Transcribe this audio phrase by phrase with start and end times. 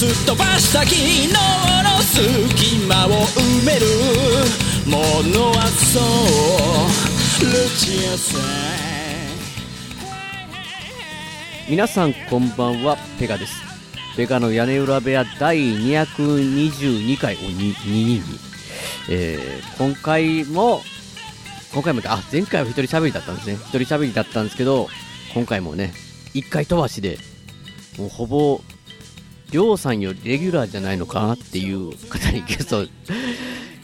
[0.00, 1.34] すっ飛ばした昨日の
[2.00, 3.84] 隙間を埋める
[4.86, 4.96] も
[5.28, 5.66] のは。
[5.66, 8.40] そうルチアさん
[11.68, 12.96] 皆さんこんばんは。
[13.18, 13.62] ペガです
[14.16, 17.74] ペガの屋根裏部屋第222回おに。
[17.74, 18.22] 22
[19.10, 20.80] えー、今回も
[21.74, 23.56] 今回もあ前回は一人喋りだったんですね。
[23.56, 24.88] 一人喋りだったんですけど
[25.34, 25.92] 今回もね
[26.32, 27.18] 一回飛ばしで
[27.98, 28.62] もうほぼ
[29.52, 32.86] りょうさんよりレギュラーじゃないのかなっていう方にゲスト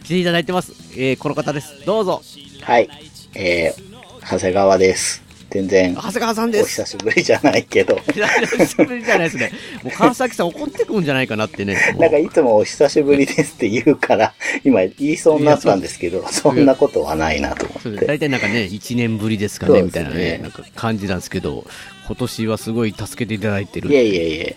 [0.04, 1.84] 来ていただいてます、えー、この方です。
[1.84, 2.22] どうぞ。
[2.62, 2.88] はい。
[3.34, 5.26] えー、長谷川です。
[5.50, 6.82] 全然、長谷川さんおです。
[6.82, 9.52] 久しぶりじゃないけど、 久しぶりじゃないですね。
[9.82, 11.76] もう川崎さん怒ってくるんじゃないかなってね。
[11.98, 18.06] なんかいつもお久しぶりですって言うから、今言いそうになったんですけど、そんなことはないなと思って。
[18.06, 19.82] 大体なんかね、1年ぶりですかね、ね。
[19.82, 21.64] みたいなね、なんか感じなんですけど、
[22.06, 23.90] 今年はすごい助けていただいてる。
[23.90, 24.56] いえいえいえ、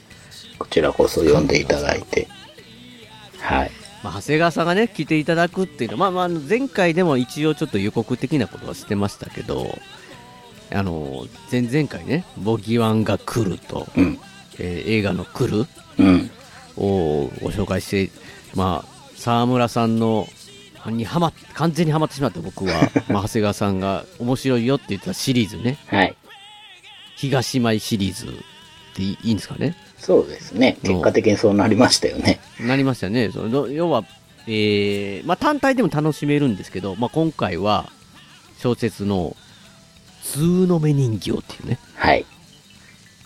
[0.59, 2.27] こちらこそ読んでいただいて。
[3.39, 3.71] はい。
[4.03, 9.77] まあ、長谷川さんがね、来ていただくっていうのは、まあまあ前回でも一応ちょっと予告的なことはしてましたけど、
[10.71, 14.19] あの、前々回ね、ボギワンが来ると、うん。
[14.59, 15.65] えー映画の来る
[15.97, 16.29] うん。
[16.77, 18.11] をご紹介して、
[18.55, 20.27] まあ、沢村さんの、
[20.87, 22.73] にはま、完全にはまってしまって僕は、
[23.09, 26.15] まあ、長谷川さんが面白いよって言ってたシリーズね、はい。
[27.15, 28.29] 東舞シリーズっ
[28.95, 30.77] ていいんですかねそうですね。
[30.83, 32.39] 結果的にそうなりましたよね。
[32.59, 33.31] なりましたね。
[33.31, 34.03] その要は、
[34.47, 37.91] えー、まあ単体でも楽しめるんですけど、まあ今回は
[38.57, 39.35] 小説の
[40.23, 41.79] 通の目人形っていうね。
[41.95, 42.25] はい。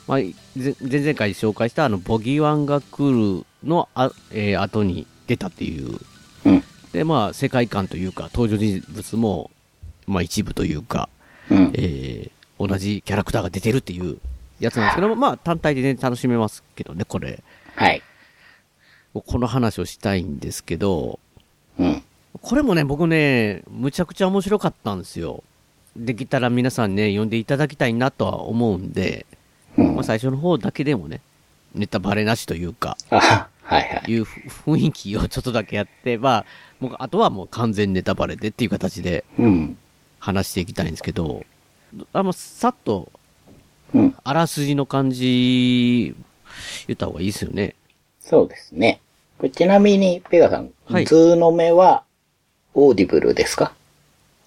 [0.08, 6.00] まあ、ぜ前々回紹介したあのボギワンが来るのあ、えー後に出たっていう。
[6.46, 6.64] うん。
[6.92, 9.52] で、まあ世界観というか登場人物も、
[10.08, 11.10] まあ一部というか、
[11.50, 11.72] うん。
[11.76, 14.20] えー同じキャラクターが出てるっていう
[14.64, 17.44] やつなんですけども、まあ単体でね楽しめますけどね、これ。
[17.76, 18.02] はい。
[19.14, 21.20] この話をしたいんですけど、
[21.78, 22.04] うん。
[22.42, 25.44] これもね、僕ね、むちゃくちゃ面白かったんですよ。
[25.96, 29.28] できたら皆さんね、読んでいただきたいなとは思うんで、
[29.78, 31.22] うんまあ、最初の方だけでもね、
[31.76, 34.12] ネタバレなしというか、あ、はいはい。
[34.12, 36.46] いうふ雰囲気をちょっとだけやって、まあ、
[36.80, 39.78] もうあとはもう完全ネタバレでっていう形でうん。
[40.20, 41.44] 話していきたいんですけど、
[42.14, 43.12] あもうさっと、
[43.94, 44.16] うん。
[44.24, 46.16] あらすじの感じ、
[46.88, 47.76] 言った方がいいですよね。
[48.20, 49.00] そうですね。
[49.38, 52.04] これちなみに、ペガさん、はいずうのめは、
[52.74, 53.74] Audible ですか？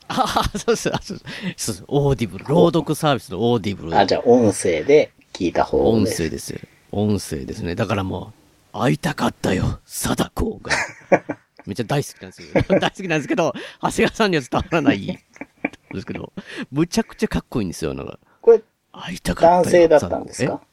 [0.08, 3.97] ああ、そうです、あそうです Audible、朗読サービスの Audible。
[3.96, 6.18] あ、じゃあ音声で聞いた方音です。
[6.22, 6.60] 声ですよ。
[6.92, 7.74] 音声ですね。
[7.74, 8.32] だからも
[8.72, 10.72] う、会いたかったよ、貞子が。
[11.66, 12.48] めっちゃ大好きなんですよ。
[12.80, 13.52] 大好きなんですけど、
[13.82, 15.06] 長谷川さんには伝わらない。
[15.06, 16.32] ですけど、
[16.70, 17.92] むちゃくちゃかっこいいんですよ。
[17.94, 18.62] なんか、これ、
[19.04, 19.62] 会いたかったよ。
[19.62, 20.64] 男性だったんです貞か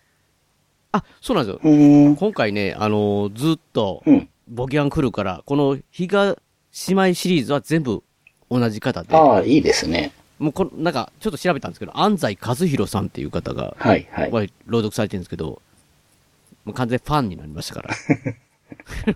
[0.93, 2.15] あ、そうなんですよ。
[2.15, 4.29] 今回ね、あのーずっと、うん。
[4.47, 6.37] ぼぎわんが来るから、この比嘉
[6.87, 8.03] 姉妹シリーズは全部
[8.49, 10.11] 同じ方で、ああ、いいですね。
[10.37, 14.31] もうこの、なんか、ちょっと調べたんですけど、安西和弘さんっていう方が、はい、はい。
[14.31, 15.61] は朗読されてるんですけど、
[16.65, 17.95] もう完全にファンになりましたから。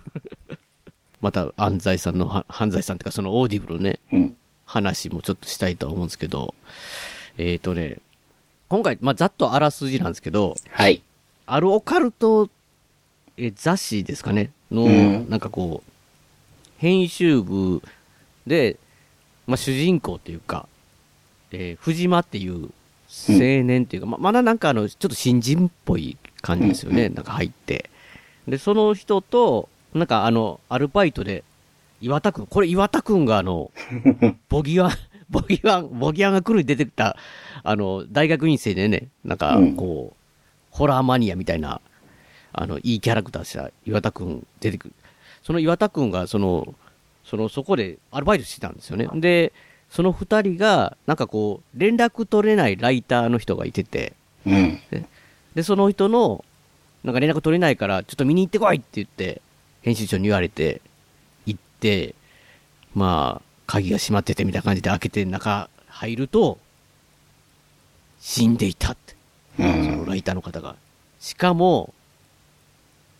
[1.20, 4.36] また、安西さんの、は安西さんっていうか、その Audible ね、うん。
[4.64, 6.54] 話もちょっとしたいとは思うんですけど、
[7.36, 7.98] えっ、ー、とね、
[8.68, 11.02] 今回、まあ、ざっとあらすじなんですけど、はい。
[11.46, 12.50] あるオカルト、
[13.36, 15.30] えー雑誌ですかね、の、うん。
[15.30, 15.90] なんかこう、
[16.78, 17.82] 編集部
[18.46, 18.76] で、
[19.46, 20.68] まあ、主人公っていうか、
[21.50, 22.70] えー藤間っていう
[23.28, 23.34] 青
[23.64, 27.88] 年っていうか、ままだなんかあの、ちょっと新人っぽい感じですよね、なんか入って。
[28.46, 31.42] で、その人と、なんかあの、アルバイトで、
[32.02, 33.70] 岩田くん、これ岩田くんがあの、
[34.50, 34.90] ボギワン、
[35.30, 37.16] ボギワン、ボギワンが来るに出てきた、
[37.62, 40.16] あの、大学院生でね、なんかうんこう、
[40.70, 41.80] ホラーマニアみたいな、
[42.52, 44.94] あの、いいキャラクターした岩田くん出てくる。
[45.42, 46.74] その岩田くんが、その、
[47.24, 49.08] その、そこでアルバイトしてたんですよね。
[49.14, 49.52] で、
[49.90, 54.14] その二人が、なんかこう、連絡取れないライターの人がいてて、
[54.46, 54.80] うん。
[55.54, 56.44] で、その人の、
[57.04, 59.42] なんか連絡取れないから、ちょっと見に行ってこいって言って、
[59.82, 60.80] 編集長に言われて、
[61.46, 62.14] 行って、
[62.94, 66.58] まあ、鍵が閉まっててみたいな感じで開けて中入ると、
[68.18, 69.14] 死んでいたって。
[69.58, 69.98] うそん。
[69.98, 70.74] のライターの方が。
[71.20, 71.92] しかも、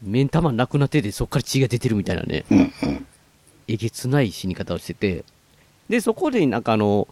[0.02, 3.06] 目ん玉なくなってて、そっから血が出てるみたいなね、うんうん。
[3.68, 5.24] えげつない死に方をしてて、
[5.90, 7.08] で、そこでなんかあの、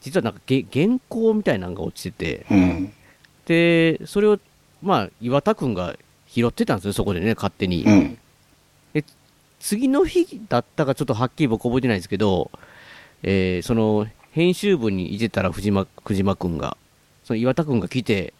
[0.00, 2.92] 実はなんかげ原稿みたいなのが落ちてて、うん。
[3.46, 4.38] で、それを、
[4.80, 5.96] まあ、岩田くんが
[6.28, 7.82] 拾ってたんですよ、そこでね、勝手に。
[7.82, 8.18] うん。
[9.64, 12.50] 次の日だったかちょっとはっきり僕覚えてないですけど、
[13.22, 16.76] えーその、編集部にいてたら藤間、藤間くんが、
[17.24, 18.34] その岩田くんが来て、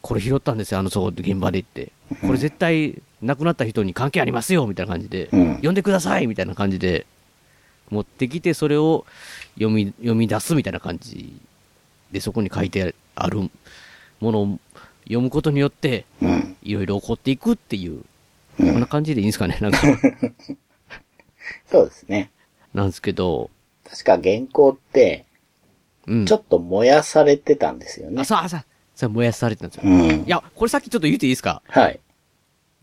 [0.00, 1.92] これ拾ったんですよ、あのそこで現場でって。
[2.22, 7.04] これ絶対亡くなった人に関係ありますよ、みたいな感じで、うん呼んでくださいみたいな感じで、
[7.90, 9.04] 持ってきて、それを
[9.56, 11.38] 読み、読み出すみたいな感じ
[12.12, 13.50] で、そこに書いてある
[14.20, 14.58] ものを
[15.02, 16.56] 読むことによって、うん。
[16.62, 18.02] いろいろ起こっていくっていう、
[18.58, 19.78] うんこんな感じでいいんですかね、なんか。
[21.70, 22.30] そうですね。
[22.72, 23.50] なんですけど、
[23.88, 25.24] 確か原稿って、
[26.06, 26.26] うん。
[26.26, 28.24] ちょっと燃やされてたんですよねあ、。
[28.24, 28.60] そう、あ、そう、
[28.94, 29.90] それ燃やされてたんですよ。
[29.92, 30.28] うんい。
[30.28, 31.62] や、これさっきちょっと言っていいですか？
[31.68, 32.00] はい。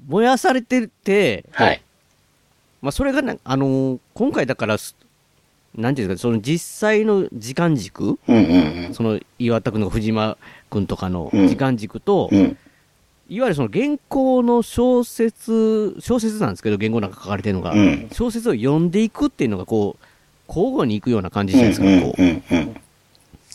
[0.07, 1.81] 燃やされてて、はい。
[2.81, 4.95] まあ、それがな、あのー今回だからす、
[5.75, 10.37] なんていうんですか、その実際の時間軸、うんうんその岩田君とか藤間
[10.69, 12.57] 君とかのうん時間軸と、うん。
[13.31, 13.35] うん。
[13.37, 20.05] いわゆるその原稿の小説、小説なんですけど、原稿なんか書かれてるのが、うん小説を読んでいくっていうのが、こう、
[20.47, 22.21] 交互に行くような感じうんじゃないですか、こう。
[22.21, 22.75] うんうんうん。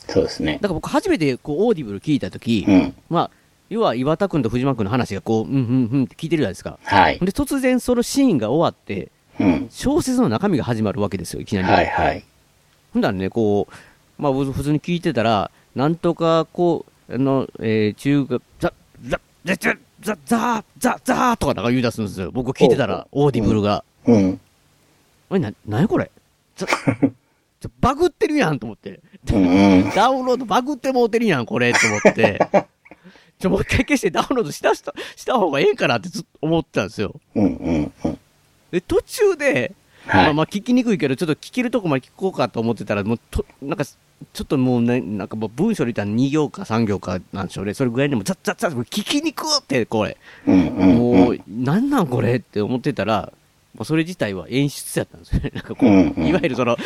[0.09, 0.55] そうですね。
[0.55, 2.95] だから僕初めてこうオーディブル聞いたとき、うん。
[3.11, 3.31] まあ、
[3.69, 6.79] 要は岩田君と藤間君の話がこう、うんうんうんって聞いてるじゃないですか。
[6.85, 7.19] はい。
[7.19, 9.67] で、突然そのシーンが終わって、うん。
[9.71, 11.69] 小説の中身が始まるわけですよ、いきなり。
[11.69, 12.25] はいはい。
[12.93, 18.43] ほんだらね、こう、まあ、普通に聞いてたら、なんとか、こう、あの、えー、中学、
[19.47, 22.33] ザ、ザ、ザ、ザ、ザ、ザ、ザ、ザとかなんか言い出すんですよ。
[22.33, 23.85] 僕聞いてたら、オーディブルが。
[24.05, 24.41] うん。
[25.31, 26.11] あれ、な、なにこれ？
[26.57, 29.01] ザちょ バグってるやんと思って。
[29.25, 32.67] ダウンロードバグってもうてるやん、これって思って。
[33.39, 37.15] ちょ、もう一回消してダウンロードしたした、した方がええかなってずっと思ってたんですよ。
[37.37, 38.19] うんうんうん。
[38.73, 39.73] で、途中で、
[40.07, 40.31] まはい。
[40.31, 43.85] あまあ聞きにくいけど、ちょっと聞けるとこまで聞こうかと思ってたら、もうと、なんか、
[44.33, 47.75] ちょっともうね、なんかもう文章で言ったら2行か3行かなんでしょうね。
[47.75, 50.17] それぐらいでも、ザッザッザッ、聞きにくって、これ。
[50.47, 53.33] もう、なんなんこれって思ってたら、
[53.75, 55.53] まあ、それ自体は演出やったんですよね。
[55.55, 55.89] なんかこう、
[56.27, 56.77] いわゆるその、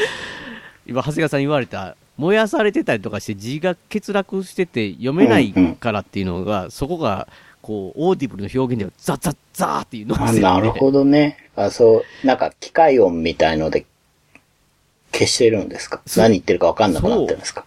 [0.87, 7.29] 今、長谷川さん言われた、燃やされてたりとかして字が欠落してて読めないからっていうのが、そこが、
[7.63, 11.37] こう、オーディブルの表現ではザッザッザーっていうのあ、なるほどね。
[11.55, 13.87] あ、そう、なんか機械音みたいので
[15.13, 16.01] 消してるんですか？
[16.17, 17.65] 何言ってるかわかんなくなってるんですか？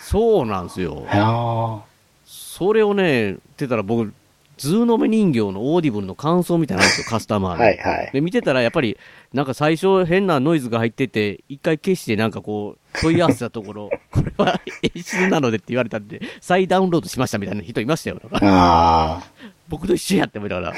[0.00, 1.04] そうなんですよ。
[1.08, 1.82] あ
[2.26, 4.12] それをね、言ってたら僕、
[4.56, 7.56] ずうのめ人形のオーディブルの感想みたいなんですよ、 カスタマーあ。
[7.58, 7.62] の。
[7.64, 8.10] はいはい。
[8.12, 8.96] で、見てたらやっぱり、
[9.34, 18.20] なんか最初変なノイズが入ってて、一回消してなんかこう、問い合わせたところ、 これは演出なのでって言われたんで、再ダウンロードしましたみたいな人いましたよ。
[18.32, 19.22] ああ。
[19.68, 20.74] 僕と一緒やって思いながら。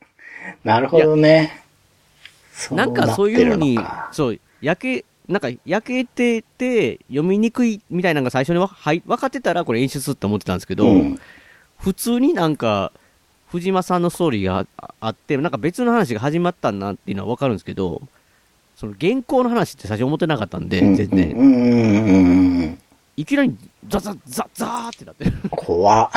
[0.64, 1.60] なるほどね。
[2.54, 3.78] そなんかそういうふうに
[4.12, 11.18] そう、焼け、なんか焼けてて、読みにくいみたいなのが最初にわはい分かってたらこれ演出って思ってたんですけど、うん。
[11.78, 12.92] 普通になんか、
[13.48, 18.02] 藤間さんのストーリーがああって、なんか別の話が始まったんなっていうのはわかるんですけど、
[18.76, 22.78] その原稿の話って最初思ってなかったんで、うん全然。
[23.16, 23.56] いきなり
[23.88, 25.32] ザザザザーってなってる。
[25.50, 26.10] 怖っ。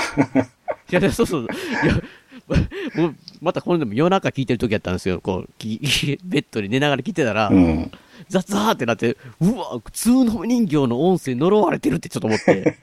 [0.92, 1.44] いや、そうそう。
[1.44, 1.48] い
[1.88, 5.20] や、またこれでも夜中聞いてる時やったんですよ。
[5.20, 5.80] こう、き
[6.24, 7.92] ベッドに寝ながら聞いてたら、うん。
[8.30, 12.78] ザザーってなって、うわ、普通の人形の音声呪われてるってちょっと思って。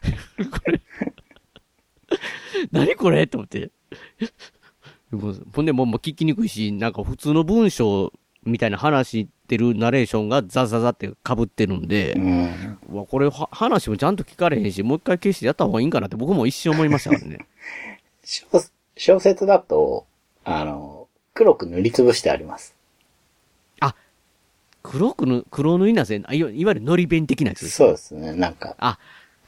[0.50, 0.80] これ、
[2.72, 3.24] 何これ？
[3.24, 3.70] って思って。
[5.54, 8.12] ほんで、もう聞きにくいし、なんか普通の文章
[8.44, 12.78] みたいな話してるナレーションがザザザって被ってるんで、うん。
[12.90, 17.38] うわ、これは話もちゃんと聞かれへんし、もう一回消してやった方がいいんかなって僕も一瞬思いましたからね。
[18.24, 18.46] 小
[18.96, 20.06] 小説だと、
[20.44, 22.74] あの、黒く塗りつぶしてあります。
[24.88, 27.68] 黒くぬ、黒塗りなせ、あいわいわゆるのり弁的なやつ。
[27.68, 28.32] そうですね。
[28.32, 28.98] なんか、あ、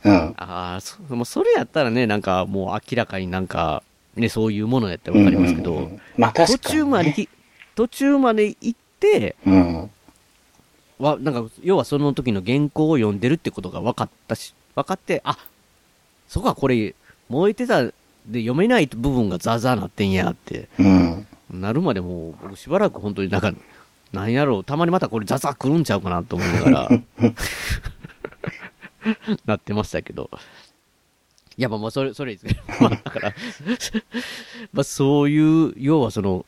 [0.05, 0.35] うん。
[0.37, 3.83] ああ、そもうそれやったらね、なんかもう明らかになんか、
[4.17, 6.81] ね、そういうものやったらわかりますけど、うんうんうんまあ確か途に、ね。
[6.81, 7.29] 中までき、
[7.75, 9.91] 途中まで行って、うん。
[10.99, 15.39] わ、なんか、要はその時の原稿を読んでるってことが分かったし、分かって、あ、
[16.29, 16.95] そこはこれ、
[17.31, 17.93] 燃えてたで
[18.41, 21.27] 読めない部分がザーザーなってんやって、うん。
[21.51, 23.53] なるまでもう、僕しばらく本当になんか、
[24.13, 26.91] なんやろう、たまにまたこれザザー来るんちゃうかなと思いながら、
[29.47, 30.31] なってましたけど。
[31.57, 32.61] いや、まあまあ、それ、それですね。
[32.81, 33.35] まあ、だから、
[34.73, 36.47] まあ、そういう、要はその、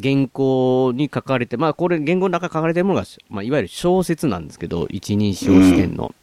[0.00, 6.14] 原稿に書かれて、まあ、これ、原稿の中に書かれてるものが、まあ、いわゆる小説なんですけど、一人称視点の。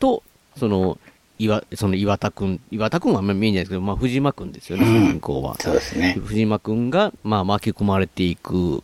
[0.00, 0.22] と、
[0.56, 0.98] その、
[1.38, 5.56] 岩、その岩田くん、岩田くんはあんまり見えないですけど、まあ藤間くんですよね、うん主人公は。
[5.60, 6.16] そうですね。
[6.24, 8.82] 藤間くんが、まあ巻き込まれていく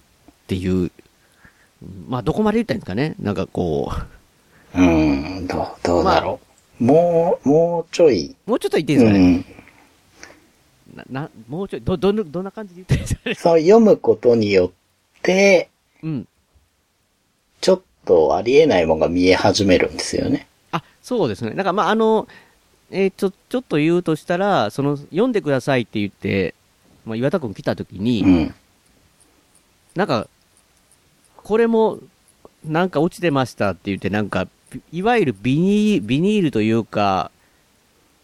[0.49, 0.91] っていう、
[2.09, 3.93] まあどこまで言ったらいいんですかねなんかこ
[4.75, 6.41] うん、どう、どうだろ
[6.81, 6.85] う。
[6.85, 8.35] もう、もうちょい。
[8.47, 11.13] う、もうちょっと言っていいですかね、うん。
[11.13, 15.69] な、な、もうちょい、ど、どんな、どんな感じで言ってるんですかね そう読むことによって、
[16.03, 16.29] うん。
[17.61, 20.47] ちょっとありえないものが見え始めるんですよね。
[20.73, 21.51] あ、そうですね。
[21.51, 22.27] だからまああの、
[22.91, 26.55] えーちょ、ちょっと言うとしたら、その、読んでくださいって言って、
[27.05, 28.55] まあ岩田くん来た時に、うん。
[29.95, 30.29] なんか、
[31.49, 31.99] これも、
[32.63, 34.49] なんか落ちてましたって言って、なんか、
[34.93, 37.31] いわゆるビニール、ビニールというか、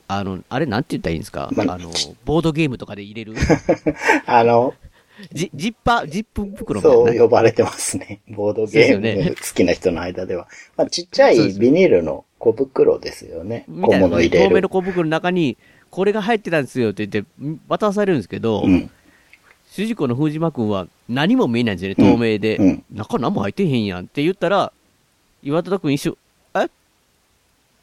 [0.08, 1.90] あの、あれなんて言ったらいいんですか、まあの、
[2.26, 3.34] ボードゲームとかで入れる、
[4.26, 4.74] あの、
[5.32, 6.98] ジジッパー、ジップ袋みたいな？
[7.12, 7.16] ね。
[7.16, 8.20] そう呼ばれてますね。
[8.28, 10.46] ボードゲーム好きな人の間では。
[10.76, 13.64] まあ、ちっちゃいビニールの小袋ですよね。
[13.68, 14.68] 小物入れる透明の。
[14.68, 15.56] 小袋の中に、
[15.88, 18.90] これが入ってたんですよって言って、ん渡されるんですけど、うん。
[19.74, 22.58] 主人公の藤間くんは何も見えないんですよね、透明で。
[22.58, 24.72] うんうん中何も入ってへんやんって言ったら、
[25.42, 26.16] 岩田くん一瞬、
[26.54, 26.68] え？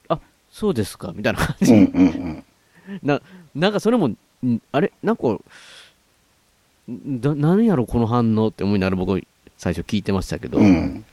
[0.07, 1.73] あ、そうですかみたいな感じ。
[1.73, 2.43] うんうんうん。
[3.03, 3.21] な、
[3.53, 4.17] なんかそれも、ん
[4.71, 4.93] あれ？
[5.03, 5.37] なんか、
[6.89, 9.21] んだ、何やろこの反応って思いながら僕
[9.57, 10.59] 最初聞いてましたけど。
[10.59, 11.03] うん。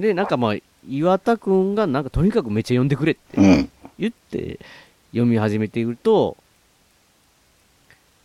[0.00, 0.54] で、なんかまあ、
[0.88, 3.70] 岩田くんがなんかとにかくめっちゃ読んでくれってうん。
[4.00, 4.58] 言って
[5.12, 6.36] 読み始めていると、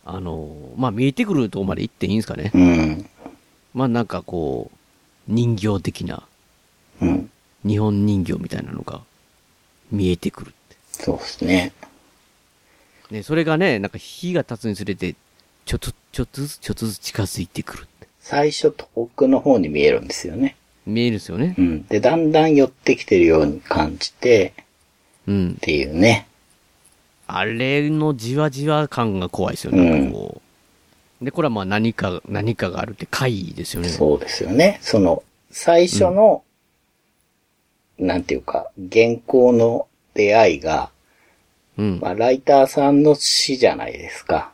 [0.06, 2.52] あの、まあ見えてくるとこまで行っていいんですかね。
[2.54, 3.06] うん。
[3.74, 4.76] まあなんかこう、
[5.26, 6.22] 人形的な、
[7.02, 7.30] うん。
[7.66, 9.00] 日本人形みたいなのが
[9.90, 10.76] 見えてくるって。
[10.92, 11.72] そうですね。
[13.10, 15.16] ね、それがね、なんか日が経つにつれて、
[15.64, 17.86] ちょっと、ちょっとずつ、ちょっとずつ近づいてくる。
[18.20, 20.56] 最初遠くの方に見えるんですよね。
[20.86, 21.62] 見えるんですよねう。
[21.62, 21.86] ん。
[21.86, 24.54] で、だんだん寄ってきてるように感じて、
[25.26, 25.60] うんっ。
[25.60, 26.26] ていうね。
[27.26, 29.90] あれのじわじわ感が怖いですよね。
[29.90, 30.40] なんかこ
[31.20, 31.24] う。
[31.24, 33.88] で、これはまあ何か、何かがあるって回ですよね。
[33.88, 34.78] そうですよね。
[34.82, 36.42] その、最初の、
[37.98, 40.90] なんていうか、原稿の出会いが、
[41.78, 41.98] うん。
[42.00, 44.52] まあ、ライターさんの詩じゃないですか。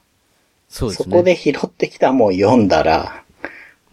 [0.69, 1.05] そうですね。
[1.05, 3.32] そこで拾ってきたもん読んだら、うん、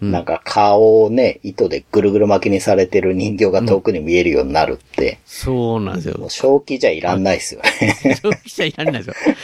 [0.01, 6.29] なんか顔をね、糸でぐるぐる巻きにされてる人形が遠くに見えるようになるって、そうなんですよ。
[6.29, 7.97] 正気じゃいらんないですよね。
[8.21, 9.33] 消費者いらんないですよ。
[9.33, 9.35] い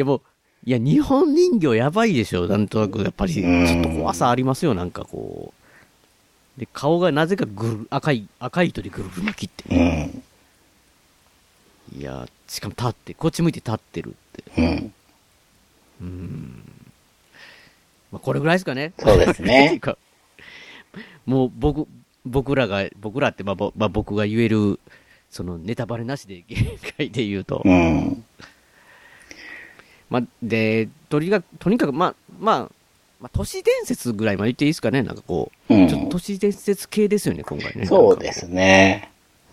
[0.00, 0.20] やもう、
[0.66, 2.46] いや、日本人形やばいでしょ。
[2.46, 4.74] なんとなく、やっぱり、ちうんょっと怖さありますよ。
[4.74, 5.54] なんかこ
[6.58, 6.60] う。
[6.60, 9.74] で、顔がなぜかぐる、赤い、赤い糸でぐるぐる巻きって。
[9.74, 10.22] うん。
[11.98, 14.12] いや、しかも立って、こっち向いて立ってるっ
[14.56, 14.90] て。
[16.02, 16.65] うん。
[18.16, 18.94] まあ、これぐらいですかね。
[18.98, 19.78] そうですね
[21.26, 21.86] もう僕、
[22.24, 24.80] 僕らが、僕らって、まあ、ぼまあ、僕が言える、
[25.28, 28.24] そのネタバレなしで限界で言うと、うん。
[30.08, 32.72] まあ、で、とにかく、とにかく、まあ、まあ、
[33.20, 37.86] まあ、都市伝説ぐらいまで言っていいですかねなんかこう、うんちょっと都市伝説系ですよね、今回ね。
[37.86, 39.10] そうですね。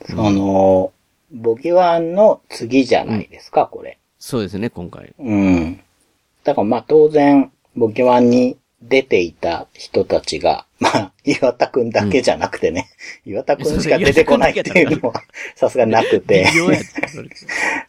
[0.07, 0.93] その、
[1.31, 3.97] ボギワンの次じゃないですか、これ。
[4.19, 5.13] そうですね、今回。
[5.19, 5.81] うん。
[6.43, 12.89] だからまあ当然、ボギワンに出ていた人たちが、まあ、岩田くんだけじゃなくてね、
[13.25, 15.21] 岩田くんしか出てこないっていうのは、
[15.55, 16.47] さすがなくて、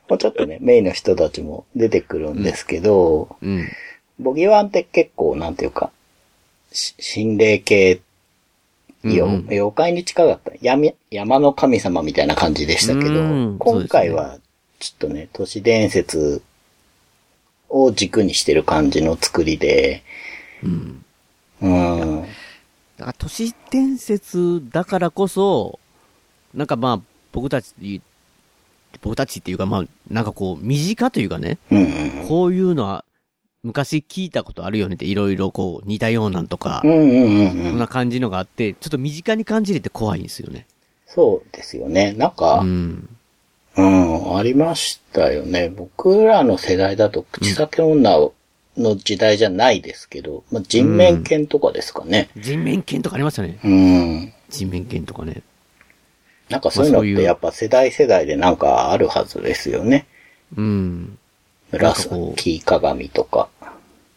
[0.08, 3.68] もうちょっとね、メインの人たちも出てくるんですけど、うん。
[4.18, 5.90] ボギワンって結構、なんていうか、
[6.70, 8.00] し心霊系、
[9.02, 9.48] ようんうん。
[9.50, 10.52] 妖怪に近かった。
[10.62, 10.92] 山。
[11.10, 13.14] 山の神様みたいな感じでしたけど、う
[13.54, 14.38] ん今回は、
[14.78, 16.42] ちょっとね、都市伝説
[17.68, 20.02] を軸にしてる感じの作りで、
[20.62, 21.04] うん。
[21.62, 22.22] うん。
[22.96, 25.78] だから都市伝説だからこそ、
[26.54, 27.00] なんかまあ、
[27.32, 28.00] 僕たち、
[29.02, 31.78] 僕たちっていうかまあ、なんかこう、身近というかね、うん
[32.20, 32.28] うん。
[32.28, 33.04] こういうのは、
[33.62, 37.70] 昔聞いたことあるよねって、いろいろこう、似たようなんとかう、んうんうんうん。
[37.70, 40.66] そんな感じのがあって、ちょっと身近に感じれて怖いんですよね。
[41.06, 42.12] そうですよね。
[42.12, 42.66] なんか、う
[43.76, 44.36] うん、ん。
[44.36, 45.68] ありましたよね。
[45.68, 48.18] 僕らの世代だと、口裂け女
[48.76, 52.28] の時代じゃないですけど、まあ、人面犬とかですかね。
[52.36, 53.58] 人面犬とかありましたね。
[53.64, 54.32] うん。
[54.50, 55.42] 人面犬とかね。
[56.48, 60.06] なんかそういうのってやっぱ世代世代でなんかあるはずですよね。
[60.56, 61.18] うん。
[61.72, 63.48] 紫鏡とか。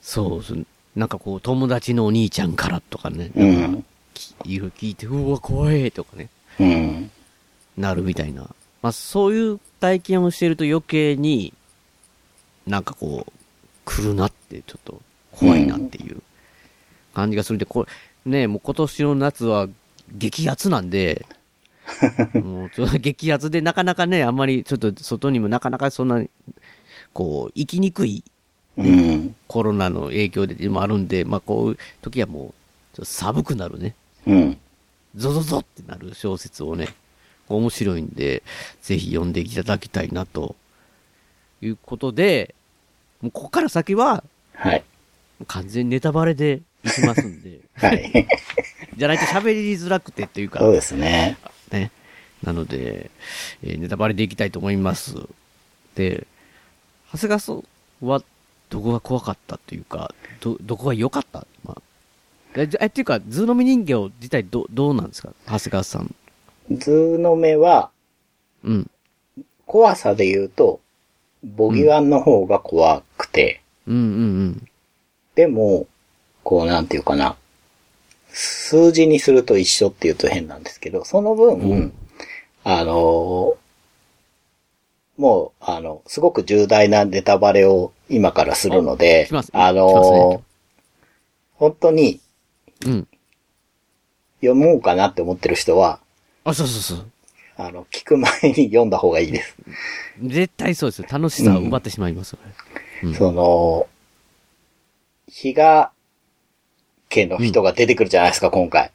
[0.02, 0.66] そうそう。
[0.96, 3.32] なんかこう、友達のお兄ちゃんからとかね。
[3.36, 3.86] うん。
[4.14, 6.30] きいろいろ聞いて、うわ、怖いとかね。
[6.60, 7.12] うん。
[7.78, 8.50] なるみたいな。
[8.82, 11.54] まあ、そういう体験をしてると余計に、
[12.66, 13.32] なんかこう、
[13.86, 16.22] 来るなって、ちょっと怖いなっていう
[17.14, 17.86] 感じがするんで、こ
[18.26, 19.68] れ、ね、もう今年の夏は
[20.12, 21.26] 激アツなんで、
[22.34, 26.24] もうちょっと激アツでなかなかね、あんまりちょっと外にもなかなかそんな、
[27.14, 28.24] こう、行きにくい
[28.78, 29.36] うん。
[29.48, 32.54] コロナの影響でもあるんで、まあこういう時はも
[32.98, 33.96] う、寒くなるね。
[34.26, 34.58] うん。
[35.16, 36.90] ゾゾゾってなる小説をね、
[37.56, 38.44] 面白いんで、
[38.82, 40.56] ぜひ読んでいただきたいなと
[41.62, 42.54] いうことで、
[43.22, 44.24] もうここから先は
[44.54, 44.84] はい。
[45.48, 48.28] 完全にネタバレでいきますんで、 はい。
[48.98, 51.38] じゃないと喋りづらくてっていうか、そうですね。
[51.72, 51.92] ね。
[52.44, 53.10] なので、
[53.64, 55.16] えーネタバレでいきたいと思います。
[55.96, 56.26] で、
[57.12, 57.64] 長谷川さん
[58.02, 58.24] は
[58.70, 61.46] どこが怖かったというか、ど、どこが良かった？
[61.64, 61.82] まあ、
[62.56, 65.30] え、じゃえっていうか、ずうのめ人形自体ど、どうなんですか？
[65.48, 66.14] 長谷川さん。
[66.72, 67.92] 図の目は、
[68.64, 68.92] うん。
[69.66, 70.80] 怖さで言うと、
[71.44, 74.04] ボギワンの方が怖くて、うんうんう
[74.50, 74.68] ん。
[75.36, 75.88] でも、
[76.44, 77.36] こうなんていうかな、
[78.30, 81.94] 数字にすると一緒っていうと変なんですけど、その分、うん
[82.64, 83.56] あのー
[85.18, 90.44] もう、あの、すごく重大なネタバレを今からするのであのね
[91.56, 92.22] 本当に
[92.86, 93.08] うん。
[94.42, 96.00] 読もうかなって思ってる人は、
[96.48, 97.06] あ、そうそうそう。
[97.58, 99.58] あの、聞く前に読んだ方がいいです。
[100.24, 101.08] 絶対そうですよ。
[101.12, 102.54] 楽しさを奪ってしまいますよね。
[103.04, 103.88] うんその、
[105.28, 105.92] 比嘉
[107.10, 108.92] 家の人が出てくるじゃないですか、今回。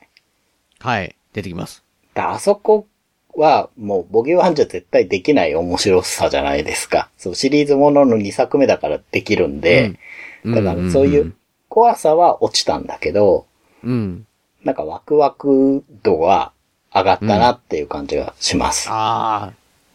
[0.78, 1.14] はい。
[1.34, 1.84] 出てきます。
[2.14, 2.86] だあそこ
[3.34, 7.10] は、もう、ボギーワンじゃ絶対できない面白さじゃないですか。
[7.18, 9.98] そう、シリーズものの2作目だからできるんで、
[10.44, 11.34] うんだからそういう、
[11.68, 13.46] 怖さは落ちたんだけど、
[13.84, 14.26] うん。
[14.64, 16.51] なんかワクワク度は
[16.94, 18.88] 上がったなっていう感じがします。
[18.90, 19.52] ああ、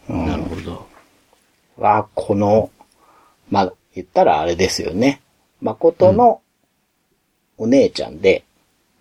[0.10, 0.88] うんなるほど。
[1.78, 2.72] は、この、
[3.50, 5.22] まあ、言ったらあれですよね。
[5.62, 6.42] 誠の
[7.58, 8.44] お姉ちゃんで、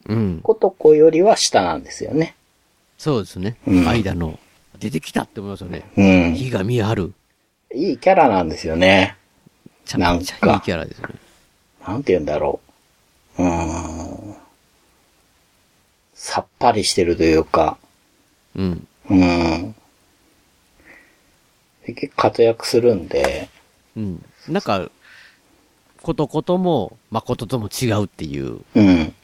[0.09, 0.41] うん。
[0.43, 2.35] こと子よりは下なんですよね。
[2.99, 3.57] そうですね。
[3.67, 4.39] うん間の、
[4.79, 5.83] 出てきたって思いますよね。
[5.97, 6.35] うん。
[6.35, 7.15] 火が見張る。
[7.75, 9.17] いいキャラなんですよね。
[9.85, 11.15] ちゃめちゃいいキャラですよね。
[11.87, 12.61] なんて言うんだろ
[13.39, 13.43] う。
[13.43, 14.37] うーん。
[16.15, 17.79] さっぱりしてるというか、
[18.57, 18.89] うん。
[19.11, 19.75] うん。
[21.87, 23.49] で結構活躍するんで、
[23.97, 24.25] うん。
[24.49, 24.91] なんか、
[26.03, 29.15] ことことも、誠とも違うっていううん。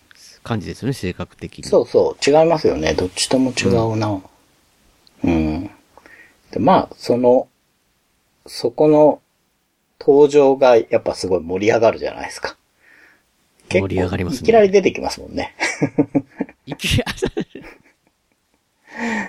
[0.43, 1.65] 感じですよね、性格的に。
[1.65, 2.95] そうそう、違いますよね。
[2.95, 4.21] どっちとも違うな。
[5.25, 5.71] うん。
[6.51, 7.49] で、まあ、その、
[8.47, 9.21] そこの
[10.01, 12.57] 登場がやっぱすごい盛り上がるじゃないですか。
[13.71, 15.55] 盛り上がりますねいきなり出てきますもんね。
[16.67, 17.01] いき、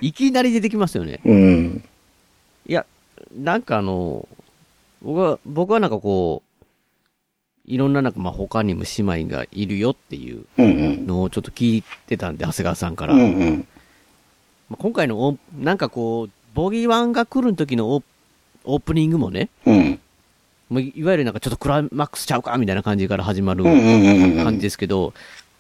[0.02, 1.20] いきなり出てきますよね。
[1.26, 1.84] うん。
[2.68, 2.86] いや、
[3.36, 4.28] なんかあの、
[5.02, 6.54] 僕は、僕はなんかこう、
[7.66, 10.46] いろんななんかまあ他にも姉妹がいるよっていう。
[10.58, 13.14] のをちょっと聞いてたんで、長谷川さんから。
[13.14, 13.68] うんうん。
[14.70, 20.00] まあ今回のなんかこう、ぼぎわんが、来る時のオープニングもね、うん。
[20.70, 23.64] もういいわゆるなんかちょっとクライマックスちゃうかみたいな感じから始まる。
[23.64, 25.14] 感じですけど、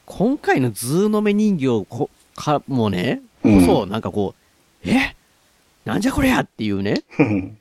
[0.05, 4.33] 今回のずうのめ人形こかもね、うんこそ、なんかこ
[4.85, 5.15] う、え？
[5.85, 7.57] なんじゃこりゃっていうね、うん。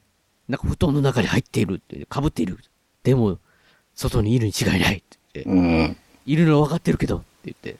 [0.49, 2.59] なんか布団の中に入っているって、被っている。
[3.03, 3.39] でも、
[3.95, 5.97] 外にいるに違いないって言って、うん。
[6.25, 7.77] いるのは分かってるけどって言って、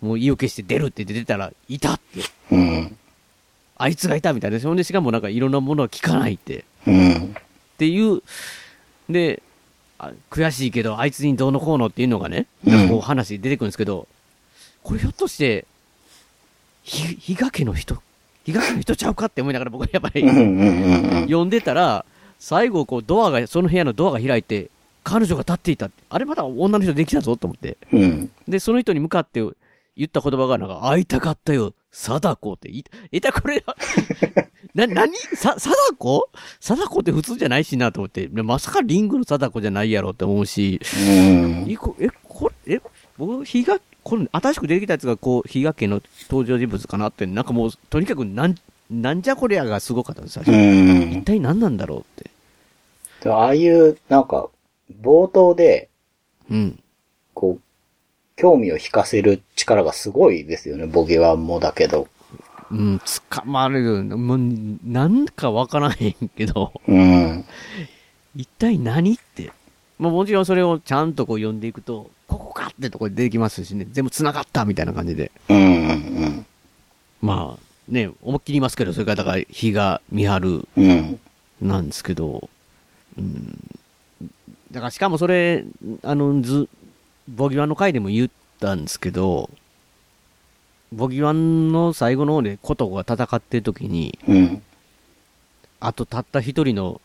[0.00, 2.20] もう意を決して出るって言って出たら、いたって。
[2.52, 2.96] うん。
[3.76, 4.60] あいつがいたみたいな。
[4.60, 6.64] ほんで、しかもなんかいろんなものは聞かないって。
[6.86, 7.34] うん。
[7.34, 8.22] っていう、
[9.08, 9.42] で、
[9.98, 14.06] あ悔しいけど、あいつにどうのこうのっていうのがね、うんなんかこう話出てくるんですけど、
[14.84, 15.66] これひょっとして、
[16.88, 17.98] ひ、比嘉家の人、
[18.44, 22.04] 比嘉家の人ちゃうかって思いながら僕はやっぱりうんでたら、
[22.38, 24.70] 最後こうドアが、その部屋のドアが開いて、
[25.04, 25.90] 彼女が立っていた。
[26.08, 27.76] あれまだ女の人できたぞと思って。
[27.92, 28.30] うん。
[28.46, 29.40] で、その人に向かって
[29.96, 33.62] 言った言葉がなんか、会いたかったよ、貞子って言いた、えた、これ、
[34.74, 36.28] な、なにさ、貞子？
[36.60, 41.66] 貞子って普通じゃないしなと思って、でまさかリングの貞子じゃないやろって思うし、うん。
[41.68, 42.80] え、これ、え、
[43.16, 48.54] 僕、比嘉、この新しく出てきたやつがこう、比嘉家の登場人物かなって、なんかもう、とにかくなん、
[48.90, 50.52] なんじゃこりゃがすごかったんです、最初。
[50.52, 51.24] うん一。
[51.24, 52.30] 体何なんだろうって。
[53.22, 54.48] でああいう、なんか、
[55.02, 55.90] 冒頭で、
[56.50, 56.82] うん。
[57.34, 57.60] こう、
[58.36, 62.08] 興味を引かせる力がすごいですよね、ボゲワンもだけど。
[62.70, 64.04] うん、捕まる。
[64.04, 64.38] もう、
[64.86, 67.44] なんかわからへんけど、うん。
[68.34, 69.52] 一体何って。
[69.98, 75.32] まあもちろんそれをちゃんとこう読んでいくと、ここかってとこで出てきますしね、全部繋がったみたいな感じで。
[75.48, 76.46] うんうん
[77.20, 80.88] まあ、ね、思いっきり言いますけど、それからだから、日が見張るうん。
[80.90, 81.68] うん。
[81.68, 82.48] なんですけど、
[83.18, 83.58] うん。
[84.70, 85.64] だからしかもそれ、
[86.02, 86.68] あの、ず、
[87.28, 89.50] ボギワンの回でも言ったんですけど、
[90.92, 94.62] ボギワンの最後の方でコトコが戦ってる時に、うん。
[95.80, 97.00] あとたった一人の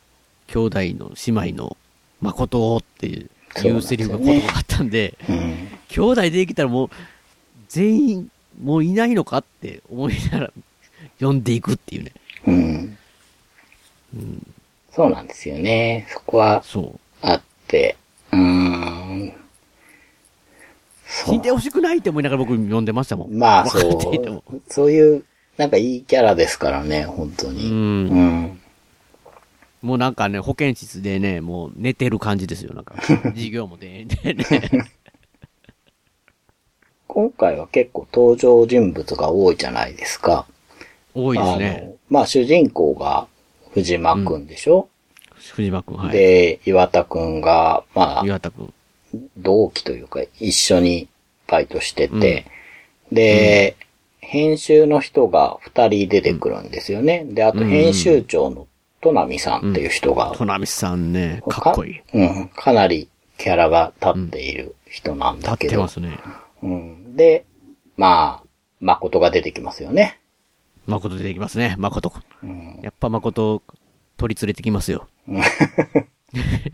[0.48, 1.12] 兄弟の
[1.44, 1.78] 姉妹の
[2.22, 3.30] 誠をっていう
[3.62, 5.68] いうセリフが言葉があったんで、うん。
[5.88, 6.90] 兄弟できたらもう、
[7.70, 10.54] 全員、もういないのかって思いながら、
[11.20, 12.12] 読んでいくっていうね。
[12.48, 12.98] うん。
[14.92, 16.08] そうなんですよね。
[16.10, 17.00] そこはそう。
[17.22, 17.96] あって、
[18.32, 19.34] うーん。
[21.26, 23.32] 死んでほしくないって思いながら僕読んでましたもん。
[23.32, 24.02] まあそう、
[24.68, 25.24] そういう、
[25.58, 27.54] なんかいいキャラですからね、本当う。
[27.54, 27.70] に。
[27.70, 28.62] うんん。
[29.84, 32.74] もうなんかね、保健室でね、もう寝てる感じですよ。
[32.74, 34.46] なんか、 授業もで、でね。
[37.06, 40.48] 今回は結構登場人物が多いじゃないですか。
[41.14, 41.84] 多いですあね。
[41.86, 43.28] の、まあ主人公が
[43.74, 44.88] 藤間くんでしょ、
[45.38, 46.12] 藤間くん、はい。
[46.14, 48.74] で、岩田くんが、まあ、岩田くん。
[49.38, 51.10] 同期というか一緒に
[51.48, 52.46] バイトしてて、
[53.12, 53.76] で、
[54.22, 57.26] 編集の人が二人出てくるんですよね。
[57.26, 58.66] で、あと編集長の
[59.04, 62.02] 戸波さんっていう人が、トナミさんね、かっこいい。
[62.14, 66.18] うん、かなりキャラが立っている人なん立っだけど、てますね。
[66.62, 67.46] うん、で、
[67.98, 68.48] まあ、
[68.80, 70.20] 誠が出てきますよね。
[70.88, 72.14] 誠出てきますね、誠。
[72.42, 73.62] うん、やっぱ誠、
[74.16, 75.08] 取り連れてきますよ。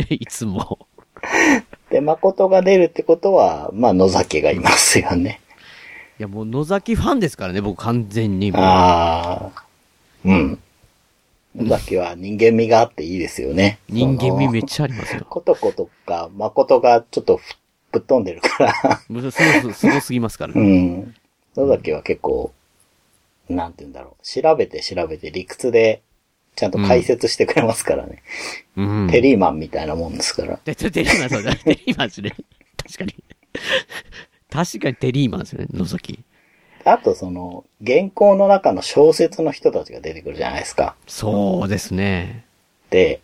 [0.10, 0.88] いつも。
[1.90, 5.42] で、誠が出るってことは、まあ野崎がいますよね。
[6.20, 8.52] いや、もう野崎ファンですからね、僕完全に。
[8.54, 9.64] ああ、
[10.26, 10.60] うん。
[11.60, 13.80] 野崎は人間味があっていいですよね。
[13.90, 14.66] 人間味めっゃ。
[14.68, 15.26] ちゃありますよ。
[15.30, 17.56] ことことか、誠がちょっとふ
[17.92, 19.02] ぶっ飛んでるから。
[19.10, 20.80] もうすごすすごすぎますからうね。
[20.80, 21.16] ん。
[21.56, 22.54] 野崎は結構、
[23.50, 24.24] なんて言うんだろう。
[24.24, 26.02] 調べて調べて理屈で、
[26.56, 28.22] ちゃんと解説してくれますからね。
[28.78, 29.08] うん。
[29.10, 30.60] テリーマンみたいなもんですから。
[30.64, 31.56] でテリーマンそうだ。
[31.56, 32.32] テリーマンですね。
[32.78, 33.16] 確かに。
[34.52, 36.20] 確かにテリーマンですね、野崎。
[36.86, 40.96] あとその、原稿の中の小説の人たちが出てくるじゃないですか。
[41.08, 42.46] そうですね。
[42.90, 43.22] で、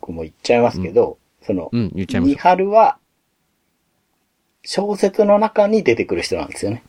[0.00, 2.40] こうもう言っちゃいますけど、その、うん、言っちゃいま三す。
[2.40, 2.98] 春は、
[4.64, 6.82] 小説の中に出てくる人なんですよね。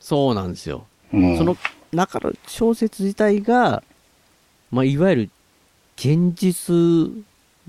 [0.00, 0.86] そうなんですよ。
[1.12, 1.38] うん。
[1.38, 1.56] その
[1.92, 3.82] 中の小説自体が、
[4.70, 5.30] まあ、いわゆる
[5.96, 6.74] 現実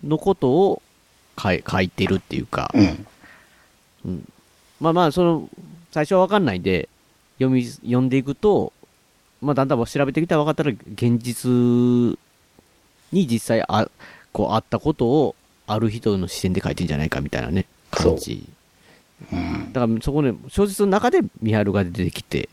[0.04, 0.82] のことを
[1.42, 2.82] 書い書いてるっていうか、う
[4.10, 4.28] ん。
[4.80, 5.50] まあまあ、その、
[5.92, 6.90] 最初はわかんないんで、
[7.42, 8.72] 読み、読んでいくと、
[9.42, 11.50] まあだんだん調べてきたら分かったら、現実
[13.12, 13.90] に実際あ、
[14.32, 15.36] こうあったことを、
[15.68, 18.48] ある人の視点で書いてんじゃないかみたいなね、感じ。
[19.32, 19.72] うん。
[19.74, 22.50] だからそこね、小説の中で三春が出てきて、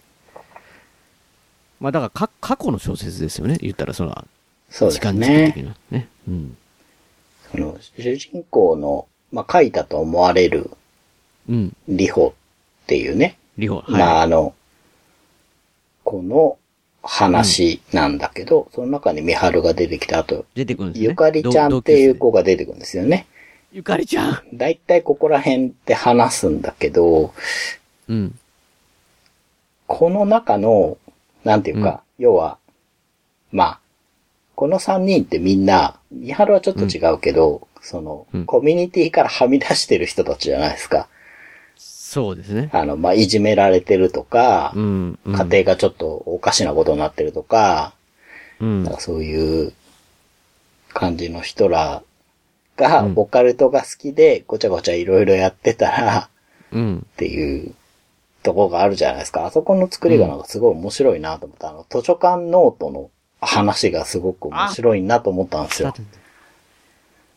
[1.80, 4.26] まあだからか過去の小説ですよね、言ったらその、
[4.70, 5.52] そうです時間軸ね。
[5.52, 6.08] 的なね。
[6.28, 6.56] うん。
[7.50, 10.70] その、主人公の、まあ、書いたと思われる、
[11.48, 11.76] うん。
[11.88, 12.34] リホ
[12.82, 13.38] っていうね。
[13.56, 13.92] リホ、はい。
[13.92, 14.54] まあ、あの、
[16.08, 16.56] この
[17.02, 21.08] 話なんだけど、その中に三春が出てきた後、出てくるんですね。
[21.10, 23.26] ゆかりちゃんっていう同子が出てくるんですよね。
[23.72, 27.34] ゆかりちゃんだいたいここら辺って話すんだけど、
[28.08, 28.38] うん。
[29.86, 30.96] この中の、
[31.44, 32.56] なんていうか、要は、
[33.52, 33.80] まあ、
[34.54, 41.06] この三人ってみんな、三春はちょっと違うけど、その、うんコミュニティからはみ出してる人たちじゃないですか。
[42.08, 42.70] そうですね。
[42.72, 45.18] あの、まあ、いじめられてるとか、うん。
[45.26, 47.92] うん家庭がちょっとおかしなことになってるとか、
[48.60, 49.74] うんなんかそういう
[50.94, 52.02] 感じの人ら
[52.78, 56.30] が、うんボカルトが好きで、ごちゃごちゃいろいろやってたら、
[56.72, 57.06] うん。
[57.12, 57.74] っていう
[58.42, 59.44] とこがあるじゃないですか。
[59.44, 61.68] あそこの作りがなんかすごい面白いなと思った。
[61.68, 63.10] あの、図書館ノートの
[63.42, 65.92] 話がすごく面白いなと思ったんですよ。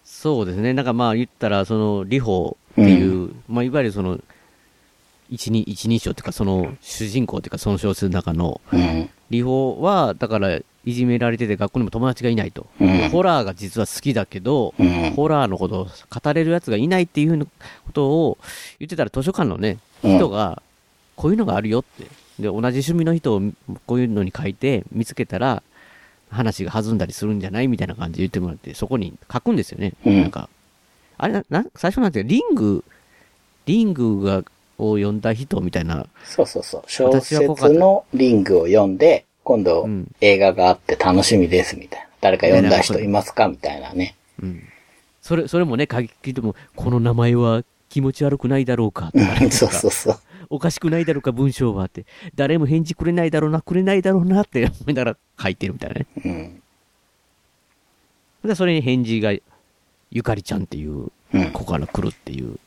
[0.06, 0.74] そうですね。
[0.74, 4.18] なんかまあ言ったら、その、リホっていう、まあいわゆるその、
[5.32, 9.10] 一人、一人称っていうか、その、主人公っていうか、その小説の中の、うん。
[9.30, 12.68] リホは、だから、いじめられてて学校にも友達がいないと。
[12.80, 17.46] うんホラーが実は好きだけど、うんホラーのことを語れる奴がいないっていう
[17.86, 18.38] ことを
[18.80, 20.62] 言ってたら図書館のね、うん人が、
[21.16, 22.06] こういうのがあるよって。
[22.40, 23.42] で、同じ趣味の人を
[23.86, 25.62] こういうのに書いて見つけたら、
[26.32, 29.94] 話が弾んだりするんじゃないみたいな感じで言ってもらって、そこに書くんですよね。
[30.06, 30.50] うんなんか、
[31.18, 32.84] あれな、な最初なんてリング、
[33.68, 34.44] リングが、
[34.90, 36.84] を読んだ人みたいな、そうそうそう。
[36.88, 37.40] 小説
[37.74, 42.08] のリングを読んで、今度うん映画があって楽しみですみたいな。
[42.22, 44.16] 誰か読んだ人いますかみたいなね。
[44.42, 44.64] うん。
[45.22, 49.12] それ、それもね、書き聞いても、この名前は気持ち悪くないだろうか
[49.52, 50.20] そうそうそう。
[50.50, 52.06] おかしくないだろうか、文章はって。
[52.36, 56.08] 誰も返事くれないだろうな、くれないだろうなって思いながら書いてるみたいなね。
[58.44, 58.50] うん。
[58.50, 59.34] で、それに返事が、
[60.12, 61.52] ゆかりちゃんっていううん。
[61.52, 62.60] 子から来るっていう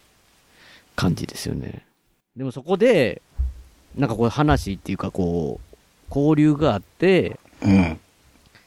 [0.97, 1.85] 感じですよね。
[2.37, 3.23] でもそこで、
[3.97, 5.77] なんかこう話っていうかこう、
[6.09, 8.01] 交流があって、うん。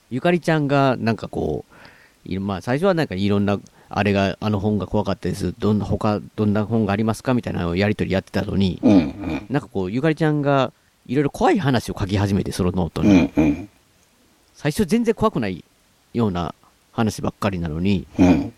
[0.09, 1.65] ゆかりちゃんがなんかこ
[2.25, 5.53] う、いまあ最初はなんかいろんな、あれが、あの本が怖かったです。
[5.59, 7.33] どんな、他、どんな本がありますか？
[7.33, 8.91] みたいなやりとりやってたのに、うん。
[8.91, 9.45] うん。
[9.49, 10.71] なんかこう、ゆかりちゃんが
[11.05, 13.13] いろいろ怖い話を書き始めて、そのノートうに。
[13.13, 13.33] ん。
[13.35, 13.69] うん。
[14.53, 15.63] 最初全然怖くない
[16.13, 16.55] ような
[16.93, 18.53] 話ばっかりなのに、うん。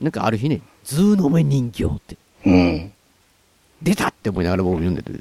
[0.00, 2.92] なんかある日ね、ずうのめ人形ってうん。
[3.82, 5.12] 出たって思いながら僕読んでて。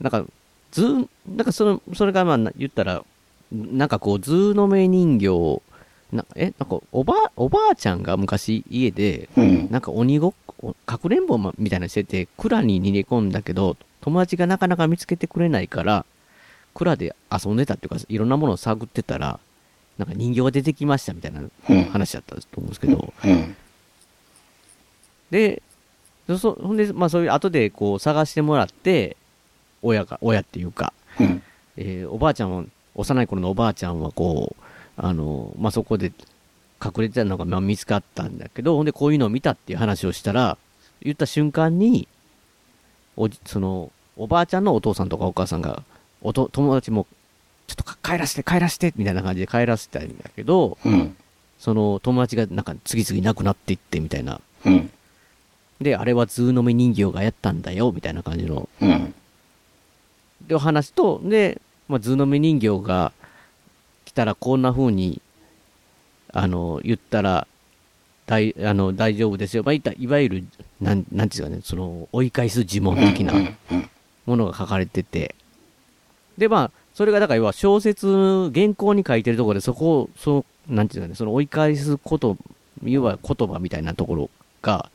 [0.00, 0.24] なんか、
[0.72, 3.04] ズー、なんかその、それがまあな言ったら、
[3.52, 5.62] なんかこう、ずうのめ人形、
[6.12, 9.68] なえ、なんかおば、おばあちゃんが昔家で、うん。
[9.70, 16.04] なんか鬼ごっこ、かくれんぼまみたいなのしてて、蔵に逃げ込んだけど、友達がなかなか見つけてくれないから、
[16.74, 19.40] 蔵で遊んでたっていうか、いろんなものを探ってたら、
[19.98, 21.84] なんか人形が出てきましたみたいなうん。
[21.84, 23.56] 話だったと思うんですけど、うん。
[25.30, 25.62] で、
[26.28, 29.16] そほんで、まあそういう後でこう探してもらって、
[29.82, 31.42] 親が、親っていうか、うん。
[31.76, 34.62] えーおばあちゃんは、幼い頃のおばあちゃんはこう、
[34.96, 36.12] あの、まあそこで
[36.84, 40.58] 隠れてたのがまあ見つかったんだけど、ほんでこういうのを見たっていう話をしたら、
[41.02, 42.08] 言った瞬間に、
[43.16, 45.82] おじ、その、おばあちゃんのお父さんとかお母さんが、
[46.22, 47.06] おと、友達も、
[47.66, 51.16] ちょっとか帰らせて帰らせてみたいな感じで帰らせたんだけど、うん。
[51.58, 54.90] その友達がなんか次々亡くなっていってみたいなうん。
[55.80, 58.68] で、あれはずうのめ人形がやったんだよ、みたいな感じの。
[58.80, 59.14] うん。
[60.46, 63.12] で、お話と、で、まあ、ずうのめ人形が
[64.04, 65.20] 来たらこんな風に、
[66.32, 67.46] あの、言ったら、
[68.26, 69.62] 大、あの、大丈夫ですよ。
[69.64, 70.44] まあ、いいわゆる、
[70.80, 73.32] なん、なんていうかね、その、追い返す呪文的な。
[74.26, 75.34] ものが書かれてて、
[76.36, 82.36] で、まあ、それがだから要は小説、原稿に書いてるところで、そこを、そう、なんていうかね、その追い返すこと、
[82.84, 84.30] 要は言葉みたいなところ
[84.62, 84.90] が、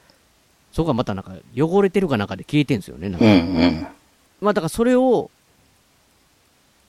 [0.71, 3.09] そこがまたなんか汚れてるかなんかで消えてるんですよね。
[3.09, 3.31] なんかうん。
[3.31, 3.87] うん。
[4.39, 5.29] まあだからそれを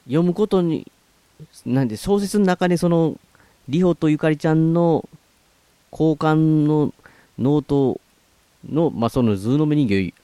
[0.07, 0.91] 読むことに、
[1.67, 3.17] なんで小説の中でその、
[3.69, 5.09] リホとゆかりちゃんの
[5.93, 6.93] 交換の
[7.39, 8.01] ノート
[8.69, 10.15] の、まあそのずうのめ人形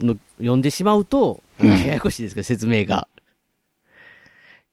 [0.00, 3.08] の読んでしまうと、うんややこしいですけど説明が。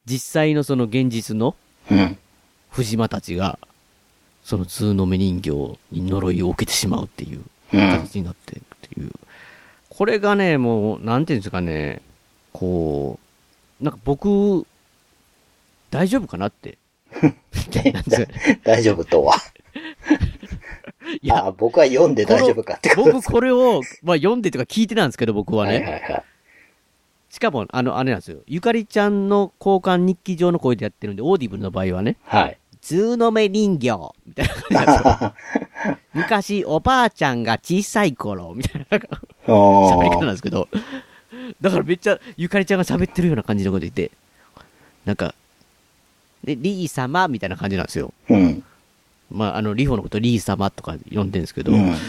[0.05, 1.55] 実際のその現実の
[1.89, 2.17] うん。
[2.69, 3.59] 藤間たちが、
[4.43, 5.51] そのずうのめ人形
[5.91, 7.43] に呪いを受けてしまうっていう。
[7.73, 7.79] うん。
[7.79, 9.11] 形になってるっていう。
[9.89, 12.01] これがね、もう、なんていうんですかね、
[12.51, 13.19] こ
[13.81, 14.65] う、なんか僕、
[15.91, 16.77] 大丈夫かなって。
[18.63, 19.35] 大丈夫とは。
[21.21, 25.85] いや、あ、僕は読んで大丈夫かってこと僕これを、まあ読んでとか聞いてたんですけど、僕ははいね。
[25.85, 26.23] はいはい。
[27.29, 28.39] しかも、あの、あれなんですよ。
[28.47, 32.57] ゆかりちゃんの交換日記上の声でやってるんで、オーディブルの場合はね、はい。
[32.83, 35.33] ずうのめ人形みたいな感じなんですよ。
[36.13, 38.97] 昔、おばあちゃんが小さい頃みたいな、
[39.47, 40.67] 喋り方なんですけど、
[41.61, 44.11] だからめっちゃゆかりちゃんが喋ってるような感じのこと言って、
[45.05, 45.33] なんか、
[46.43, 48.13] で、リー様みたいな感じなんですよ。
[48.29, 48.63] うん。
[49.31, 51.91] まあ、あの、リホのことリー様とか呼んでるんですけど、うん。
[51.91, 51.99] だか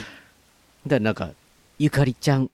[0.88, 1.30] らなんか、
[1.78, 2.50] ゆかりちゃん、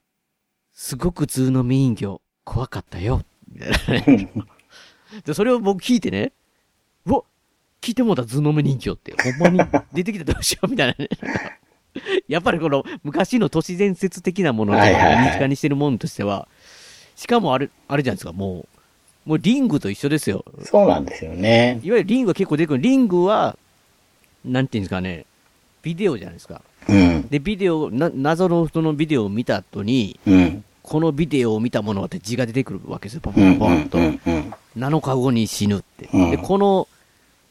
[0.75, 3.23] すごく通の目人形、怖かったよ。
[3.51, 4.31] みたいなね。
[5.25, 6.33] で、それを僕聞いてね、
[7.81, 11.09] 聞いてもうた図の目人形って、ほんまに出てきたらどうしようみたいなね。
[12.29, 16.47] やっぱりこの昔の都市伝説的なものを身近にしてるものとしては、
[17.17, 18.67] しかもあれ、あれじゃないですか、も
[19.27, 20.45] う、もうリングと一緒ですよ。
[20.65, 21.81] そうなんですよね。
[21.83, 22.83] いわゆるリングは結構出てくる。
[22.83, 23.57] リングは、
[24.45, 25.27] なんていうんですかね、
[25.83, 26.63] ビデオじゃないですか。
[26.89, 27.29] うん。
[27.29, 30.65] で、ビデオ、な、謎のそのビデオを見た後に、うん。
[30.83, 33.59] このビデオを見たものはって字が出てくるわけですよ、ポンうん。
[33.59, 33.99] ポンポンと。
[33.99, 34.21] うん。
[34.27, 34.55] うん。
[34.77, 36.09] 7日後に死ぬって。
[36.13, 36.89] うんで、この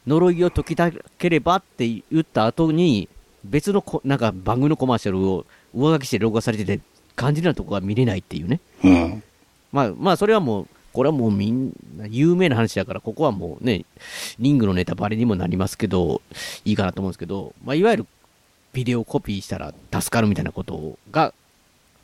[0.09, 3.07] 呪いを解きたければって言った後に、
[3.43, 6.81] 別のこ、なんか番組のコマーシャルを上書きして録画されてて、
[7.15, 8.59] 肝心なとこが見れないっていうね。
[8.83, 9.23] うん。
[9.71, 13.85] まあ、まあ、それはもう、これはもうみんな、有名な話だから、ここはもうね、
[14.39, 16.21] リングのネタバレにもなりますけど、
[16.65, 18.07] いいかなと思うんですけど、まあ、いわゆる、
[18.71, 21.33] ビデオコピーしたら助かるみたいなことが、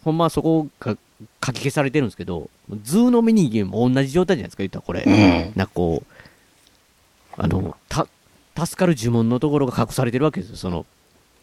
[0.04, 0.98] ほんまはそこが
[1.46, 2.50] 書き消されてるんですけど、
[2.84, 5.04] ズーのミニゲームも同じ状態じゃないですか、言ったらこれ。
[5.06, 5.54] うん。
[5.56, 6.14] なんかこう、
[7.38, 8.08] あの、た、
[8.58, 10.86] 助かる呪文のところが隠されてるわけですよ、その、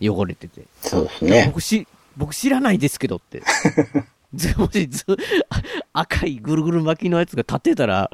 [0.01, 0.63] 汚れてて。
[0.81, 1.45] そうですね。
[1.47, 3.43] 僕し、僕知らないですけどって。
[4.35, 5.05] ず、もしず、
[5.51, 8.11] あ赤いぐるぐる巻きのやつが立ってたら、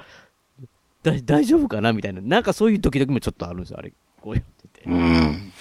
[1.03, 2.21] だ、大丈夫かなみたいな。
[2.21, 3.93] なんかそういうドキドキもちょっとあるんですよ、あれ。
[4.21, 4.91] こうやってて。
[4.91, 5.53] うん。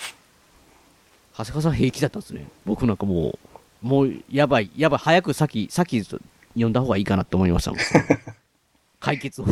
[1.34, 2.48] 長谷川さん平気だったんですね。
[2.66, 3.38] 僕なんかも
[3.84, 6.20] う、もう、やばい、やばい、早く先、先読
[6.70, 7.80] んだ方がいいかなって思いましたもん。
[9.00, 9.46] 解決を。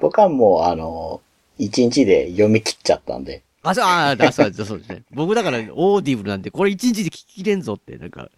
[0.00, 1.20] 僕はもう、あの、
[1.58, 3.42] 一日で読み切っちゃったんで。
[3.62, 5.02] あ、そう、ああ、そうそうそうですね。
[5.12, 8.30] 僕だから、オーディブルなんで、これ一日で聞ききれんぞって、なんか、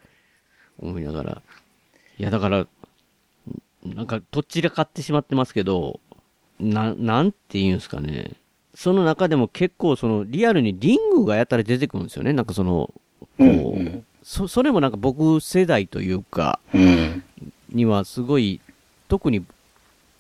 [0.79, 1.43] 思いながら、
[2.19, 2.67] いや、だから、
[3.85, 6.01] なんか、どちらかってしまってますけど、
[6.59, 8.33] な、なんて言うんですかね。
[8.75, 12.33] その中でも結構その、リアルにリングがやったら出てくるんですよね。
[12.33, 17.25] なんかその、こう、うんうんそ、それもなんか僕世代というか、うん。
[17.71, 18.61] にはすごい、
[19.09, 19.45] 特に、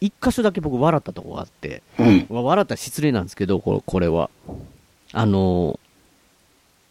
[0.02, 2.26] 一箇所だけ僕笑ったとこがあって、うん。
[2.28, 4.30] まあ笑ったら失礼なんですけど、これこれは。
[5.12, 5.78] あの、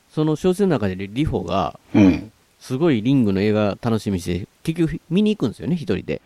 [0.09, 2.31] その小説の中でリホが、うん。
[2.61, 6.21] すごいリングの映画楽しみにして、結局見に行くんですよね、一人で。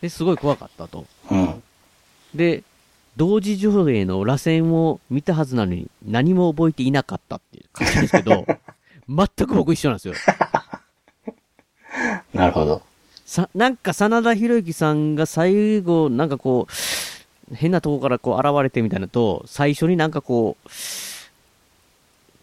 [0.00, 1.04] で、すごい怖かったと。
[1.30, 1.62] うん。
[2.34, 2.62] で、
[3.18, 8.46] 同時上映の螺旋を見たはずなのに何も覚えていなかったっていう感じですけど、
[9.06, 10.14] 全く僕一緒なんですよ。
[12.32, 12.80] なるほど。
[13.24, 16.66] さ、なんか真田広之さんが最後、なんかこ
[17.50, 20.68] う、変なとこからこう現れてみたいなのと、最初になんかこう、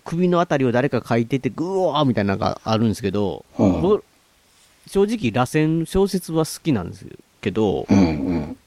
[0.06, 4.04] 首のあたりを誰か書いてて、ぐわーみたいなのがあるんですけど、うん僕、
[4.88, 7.06] 正直、螺旋小説は好きなんです
[7.42, 8.58] けど、うん。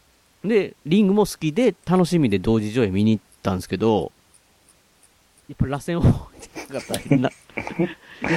[0.43, 0.49] うん。
[0.49, 4.13] で、リングも好きで、楽しみで同時上映見に行ったんですけど、
[5.49, 6.03] やっぱ螺旋を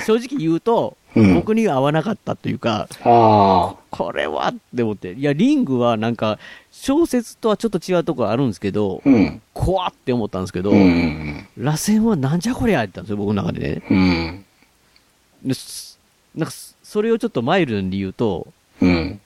[0.06, 3.76] 正直言うと、うん僕には合わなかったというか、ああ。
[3.90, 5.14] これはって思って。
[5.14, 6.38] いや、リングはなんか、
[6.72, 9.42] 小説とはちょっと違うところあるんですけど、うん。
[9.54, 11.48] 怖って思ったんですけど、うん。
[11.58, 13.84] 螺旋はなんじゃこりゃって言ったんですよ、僕の中でね。
[13.90, 14.46] うん。
[15.46, 16.00] です
[16.36, 18.48] なんか、それをちょっとマイルドに言うと、
[18.82, 19.22] うん。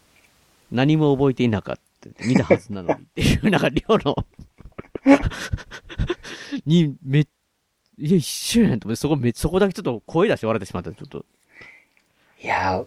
[0.72, 1.80] 何も覚えていなかった。
[2.26, 4.16] 見たはずなのにっていう、なんか、量 の
[6.66, 7.22] に、め、
[7.98, 10.92] いや、一緒やんと思って、そこめ、そこだけちょっと声出して笑ってしまった。
[10.92, 11.26] ちょっと。
[12.42, 12.84] いや、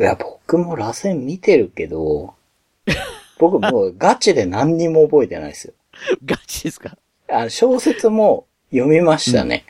[0.00, 2.34] いや、僕も螺旋見てるけど、
[3.38, 5.74] 僕もうガチで何にも覚えてないですよ。
[6.24, 6.96] ガチですか？
[7.28, 9.64] あ小説も読みましたね。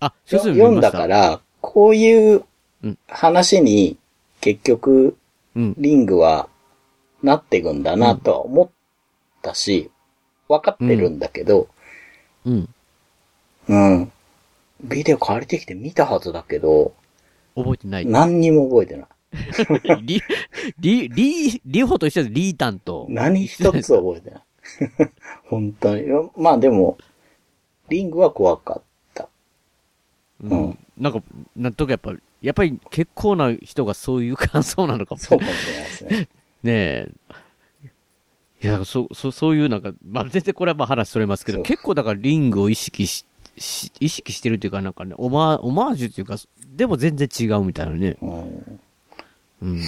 [0.00, 2.44] あ、よ小説読んだか、ら、こういう
[2.82, 3.98] うん話に
[4.40, 5.16] 結局
[5.54, 5.74] うん。
[5.76, 6.48] リングは
[7.22, 8.70] なっていくんだなとは思っ
[9.42, 9.90] たし、
[10.48, 11.68] 分かってるんだけど、
[12.46, 12.68] うん。
[13.68, 14.12] うん。
[14.82, 16.94] ビデオ借りてきて見たはずだけど、
[17.54, 18.06] 覚えてない。
[18.06, 19.06] 何にも覚えてない。
[20.02, 20.22] リ、
[20.78, 22.34] リ、リ、リホと一緒です。
[22.34, 23.06] リータンと。
[23.08, 24.42] 何一つ覚えてない。
[25.46, 26.04] 本当に。
[26.36, 26.98] まあでも、
[27.88, 28.82] リングは怖かっ
[29.14, 29.28] た。
[30.42, 30.78] うん。
[30.98, 31.22] なんか、
[31.56, 35.20] なんとかやっぱ、やっぱり結構な人がそういう感想なのかも。
[35.20, 36.28] そうかもしれないですね。
[36.62, 37.12] ねえ。
[38.62, 43.24] いや、そ、そ、そういうなんか、まあ、全然これはまあ話それますけど、結構だからリングを意識し、
[43.56, 46.36] し意識してるっていうかなんかね、オマオマージュっていうか、
[46.80, 48.16] でも全然違うみたいなね。
[48.22, 48.80] うん、
[49.60, 49.82] うん。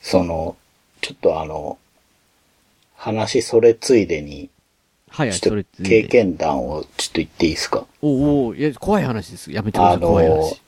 [0.00, 0.56] その、
[1.00, 1.76] ちょっとあの、
[2.94, 4.48] 話それついでに、
[5.08, 7.84] はいはい、ちょっと経験談をちょっと言っていいですか？
[8.00, 9.50] おうおういや、怖い話です。
[9.50, 10.62] やめてください、あの怖い話。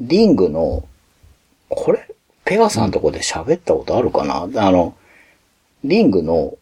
[0.00, 0.88] リングの、
[1.68, 2.08] これ、
[2.44, 4.94] ペガさんとこで喋ったことあるかな、あの、
[5.82, 6.56] リングの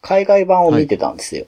[0.00, 1.46] 海外版を見てたんですよ。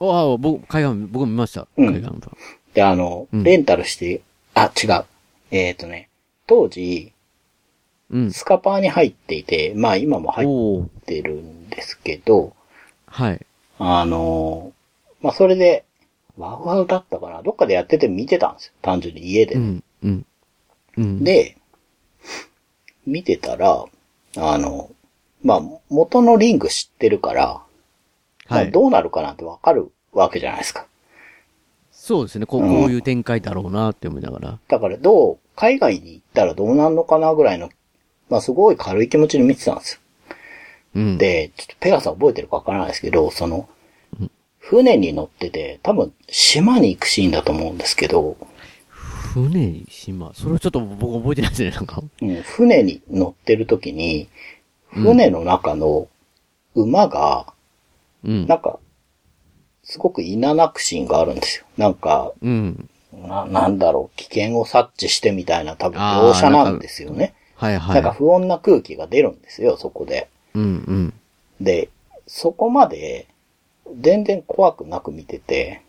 [0.00, 1.66] ああ、僕、海岸、僕も見ました。
[1.78, 2.36] うん海岸版。
[2.78, 4.20] で、あの、うんレンタルして、
[4.54, 5.04] あ、違う。
[5.50, 6.08] えっ、とね、
[6.46, 7.12] 当時、
[8.08, 8.30] うん。
[8.30, 12.54] スカパーに入っていて、まあ今も入ってるんですけど、
[13.06, 13.44] はい。
[13.80, 14.72] あの
[15.20, 15.84] まあそれで、
[16.36, 17.42] ワウワウだったかな？
[17.42, 18.74] どっかでやってて見てたんですよ。
[18.80, 19.60] 単純に家でね。
[19.60, 20.26] うん、うん。
[20.98, 21.24] うん。
[21.24, 21.56] で、
[23.06, 23.86] 見てたら、
[24.36, 24.92] あの、
[25.42, 27.60] まあ、元のリング知ってるから、
[28.48, 28.68] まはい。
[28.68, 30.86] あどうなるかなんてわかるわけじゃないですか。
[32.08, 32.46] そうですね。
[32.46, 34.58] こう、うんこういう展開だろうなって思いながら。
[34.66, 37.68] だからどう、海外に行ったらどうなるのかなぐらいの、
[38.30, 40.00] まあすごい軽い気持ちで見てたんですよ。
[40.94, 41.18] うん。
[41.18, 43.68] で、ちょっとペガさん覚えてるかわからないですけど、その、
[44.58, 48.38] 船に乗ってて、多分島に行くシーンだと思うんですけど、
[49.34, 50.32] 船に島？
[50.32, 52.02] それをちょっと僕覚えてないですね、なんか。
[52.22, 54.28] うん、船に乗ってる時に、
[54.88, 56.08] 船の中の
[56.74, 57.52] 馬が、
[58.24, 58.46] うん。
[58.46, 58.78] なんか、
[59.88, 61.64] すごくいななくシーンがあるんですよ。
[61.78, 62.90] なんか、うん。
[63.26, 67.34] な、なんだろう、危険を察知してみたいな多分描写なんですよね。
[67.54, 67.94] はいはい。
[67.94, 70.28] なんか不穏な空気が出るんですよ、そこで。
[70.54, 71.14] うんうん。
[71.60, 71.88] で、
[72.26, 73.26] そこまで、
[73.98, 75.80] 全然怖くなく見てて、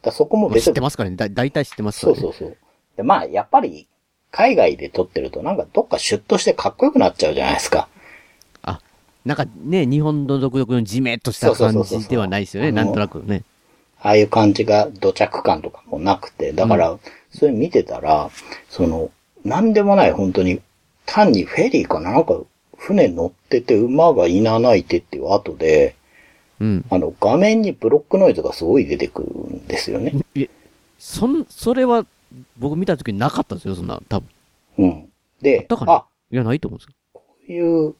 [0.00, 1.16] だそこも別に知って、ますからね？
[1.16, 2.22] だ、大体知ってますからね？
[2.22, 2.56] そうそうそう。
[2.96, 3.86] で、まあ、やっぱり、
[4.30, 7.88] 海外で撮ってるとなんかどっかシュッとしてかっこよくなっちゃうじゃないですか。
[9.26, 12.72] あ、なんかね、日本の独特のジメッとした感じではないですよね。
[12.72, 13.42] なんとなくね。
[14.00, 16.98] ああいう感じが土着感とかもなくて、だから、
[17.30, 18.30] それ見てたら、
[18.68, 19.10] その、
[19.44, 20.60] なんでもない本当に、
[21.06, 22.40] 単にフェリーかななんか、
[22.76, 25.96] 船乗ってて馬がいなないてっていう後で、
[26.60, 26.84] うん。
[26.90, 30.12] あの、画面にブロックノイズがすごい出てくるんですよね。
[30.34, 30.48] え、
[30.98, 32.06] そん、それは、
[32.58, 34.28] 僕見た時になかったんですよ、そんな、多分。
[34.78, 35.08] うん。
[35.40, 36.94] で、あ、いや、ないと思うんですよ。
[37.12, 37.94] こういう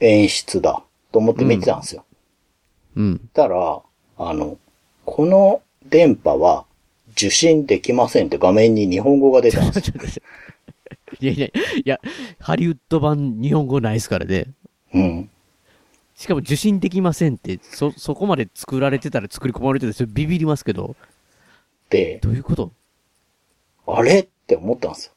[0.00, 0.82] 演出だ
[1.12, 2.04] と思って見てたんですよ。
[2.96, 3.28] うん。
[3.32, 3.80] たら、
[4.18, 4.58] あの、
[5.04, 6.64] この電波は
[7.12, 9.94] 受信できませんって画面に日本語が出たんですよ。
[11.20, 11.52] いやいや、い
[11.84, 12.00] や、
[12.38, 14.46] ハリウッド版日本語ないですからね。
[14.94, 15.30] うん。
[16.14, 20.96] しかも受信できませんって、そ、そこまで作られてたら作り込まれてたらそれビビりますけど、
[21.88, 22.72] で、どういうこと？
[23.86, 24.20] あれ？
[24.20, 25.12] って思ったんですよ。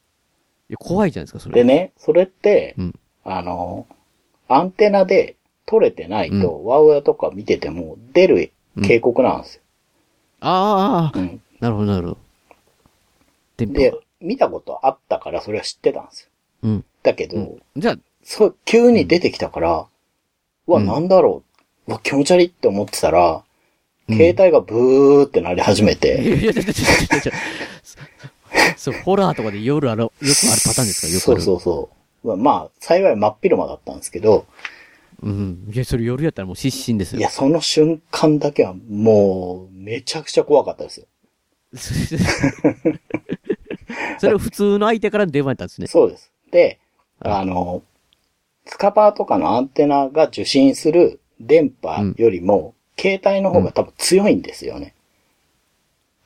[0.69, 1.55] いや、怖いじゃないですか、それ。
[1.55, 3.85] でね、それって、うんあの、
[4.47, 5.35] アンテナで
[5.65, 8.51] 取れてないと、うワウワウとか見てても出る
[8.85, 9.61] 警告なんですよ。
[10.41, 11.41] ああ、うん。
[11.59, 13.65] なるほど、なるほど。
[13.65, 16.29] でが、見たことあったからそれは知ってたんですよ。
[16.63, 16.85] うん。
[17.03, 17.61] だけど、うん。
[17.77, 19.85] じゃあ、そう、急に出てきたから、
[20.67, 21.43] うんなんだろ
[21.87, 21.91] う。
[21.91, 23.43] うわ、気持ち悪いって思ってたら、
[24.09, 27.31] うん携帯がブーってなり始めて、いやいやいやいやいや
[28.75, 31.13] そう、ホラーとかで夜ある、よくあるパターンですか？
[31.13, 31.41] よくある。
[31.41, 31.95] そうそうそう。
[32.23, 34.45] まあ、幸い真っ昼間だったんですけど、
[35.21, 35.69] うん。
[35.71, 37.19] いや、それ夜やったらもう失神ですよ。
[37.19, 41.05] いや、その瞬間だけはもう、めちゃくちゃ怖かったですよ。
[44.19, 45.87] それを普通の相手から電話やったんですね。
[45.87, 46.31] そうです。
[46.51, 46.79] で、
[47.19, 47.83] はいあの、
[48.65, 54.93] スカパーとかのアンテナが受信する電波よりも、携帯の方が多分強いんですよね。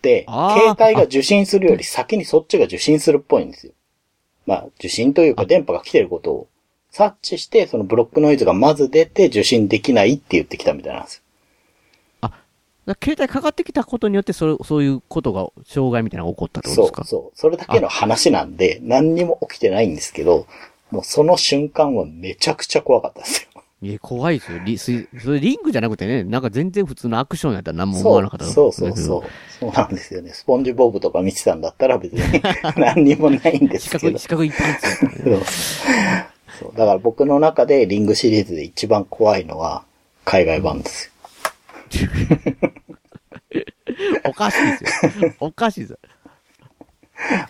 [0.01, 3.73] で、あー携帯が受信するより先にそっちが受信するっぽいんですよ。
[4.47, 6.47] まあ、受信というか電波が来てることを
[6.89, 11.21] 察知して、そのブロックノイズがまず出て受信できないって言ってきたみたいなんですよ。
[13.03, 17.03] 携帯かかってきたことによって、それ、そういうことが、障害みたいなのが起こったってことですか？
[17.03, 17.31] そう、そう。
[17.35, 20.47] それだけの話なんで、何にも起きてないんですけど、
[20.89, 23.56] もうその瞬間はめちゃくちゃ怖かったですよ。
[23.79, 24.59] いや、怖いですよ。
[24.65, 29.23] リスそれリングじゃなくてね、なんか全然普通のアクションやったら何も思わなかったそうそうそう。
[29.59, 30.31] そうなんですよね。
[30.33, 32.41] スポンジボブとか見てたんだったら別に
[32.75, 34.19] 何にもないんです四角い、けど。
[34.19, 35.17] 四角いパンツやったらね。
[35.23, 35.41] そう
[36.59, 36.71] そう。
[36.75, 39.83] だから僕の中でリングシリーズで一番怖いのは
[40.25, 41.11] 海外版ですよ。
[44.25, 45.33] おかしいですよ。
[45.39, 45.99] おかしいですよ。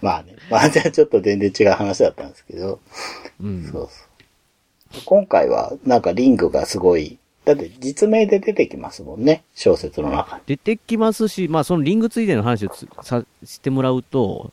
[0.01, 0.35] まあね。
[0.49, 2.81] まあじゃあちょっと全然違う話だったんですけど。
[3.41, 3.63] うん。
[3.71, 4.06] そうそう。
[5.05, 9.43] 今回はなんかリングがすごい、だって実名で出てきますもんね。
[9.53, 10.43] 小説の中に。
[10.45, 14.51] 出てきますし、まあそのリングついでの話をつさしてもらうと、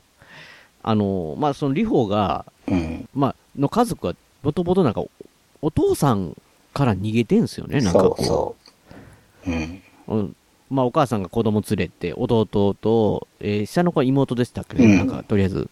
[0.83, 3.09] あの、まあそのリホが、うん。
[3.15, 5.11] まあ、の家族は、もともとなんかお、
[5.63, 6.37] お父さん
[6.73, 8.23] から逃げてんすよね、なんかこう。
[8.23, 9.51] そうそう。
[9.51, 9.83] うん。
[10.09, 10.37] うん
[10.71, 15.71] まあ、お母さんが子供連れて、弟と、えー下の子は妹でしたっけね、うんなんか、とりあえず、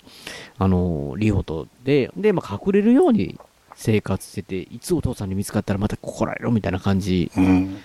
[0.58, 3.38] あのーリホと、で、で、まあ、隠れるように
[3.82, 7.78] 生活してて、いつお父さんに見つかったらまたここらえろみたいな感じうん。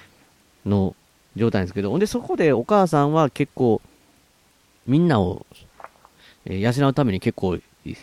[0.66, 0.96] の
[1.36, 3.82] 状態なんですけど、ほんで、そこでお母さんは結構、
[4.86, 5.46] みんなを、
[6.46, 7.58] えー養うために結構、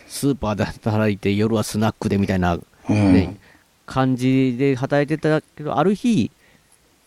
[0.07, 3.13] スーパーで働いて、夜はスナックでみたいな、うん。
[3.13, 3.37] ね、
[3.85, 6.31] 感じで働いてたけど、ある日、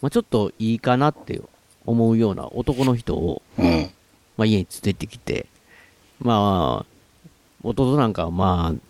[0.00, 1.40] まあ、ちょっといいかなって
[1.84, 3.90] 思うような男の人を、うん。
[4.36, 5.46] まあ、家に連れてきて、
[6.20, 6.86] まあ、
[7.62, 8.87] 弟なんかはまあ、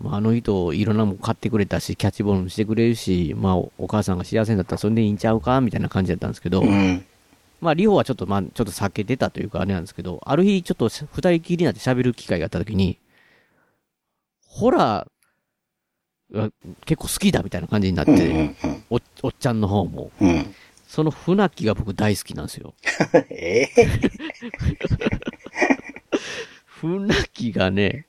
[0.00, 5.60] まあ、あの人いろんなもん買ってくれたし、キャッチボールもしてくれるし、まあ、おお母さんが幸せになったらそれでいいんちゃうか？
[5.60, 7.04] みたいな感じだったんですけど、うん。
[7.60, 12.98] まあ、リホはちょっと、まあ、ちょっと避けてたというかあれなんですけど、ある日ちょっと二人きりになって喋る機会があった時に、
[14.46, 16.50] ホラーが
[16.84, 18.38] 結構好きだみたいな感じになって、うん。
[18.38, 18.84] うん。
[18.90, 20.54] おおっちゃんの方も、うん。
[20.86, 22.74] その船木が僕大好きなんですよ。
[23.28, 23.76] ええ
[26.66, 28.06] 船木がね、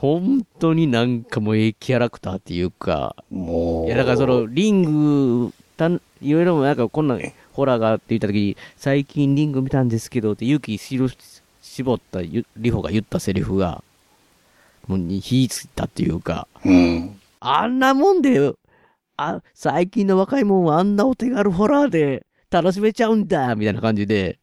[0.00, 3.86] 本当になんかもうええキャラクターっていうか、もう。
[3.86, 7.18] いやだからそのリング、たんいろいろなんかこんな
[7.52, 11.08] ホラーがって言った時に、最近リング見たんですけどって勇気しろ
[11.60, 13.84] 絞ったゆリホが言ったセリフが、
[14.86, 17.20] もうに火ついたっていうか、うん。
[17.40, 18.54] あんなもんで、
[19.18, 24.38] あ、最近の若いもんはあんなお手軽ホラーで楽しめちゃうんだみたいな感じで、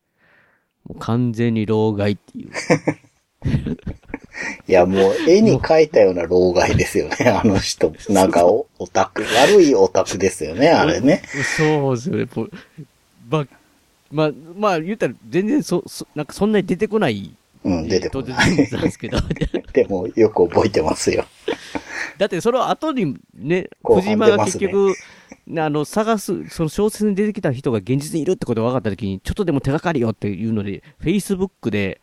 [0.88, 2.52] もう完全に老害っていう。
[4.68, 7.94] いや、もう絵に描いたような老害ですよね、あの人。
[8.10, 11.24] なんかおオタク、悪いオタクですよね、あれね。
[11.58, 12.26] そうですよね。
[12.28, 12.48] ぽ
[13.30, 13.46] ま、
[14.12, 17.36] まあ、まあ、言ったら全然そ、そ、なんかそんなに出てこない。
[17.64, 18.56] うん、出てこない。
[18.56, 19.18] ですけど。
[19.74, 21.26] でも、よく覚えてますよ。
[22.18, 24.96] だってその後にね、藤間が結局、
[25.58, 32.02] あの、探す、その小説に出てきた人が現実にいるってことが分かった時に、ちょっとでも手がかりよっていうので、Facebook で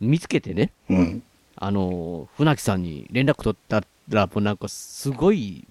[0.00, 1.22] 見つけてね、うん。
[1.56, 5.64] あの、船木さんに連絡取ったら、もうなんかすごい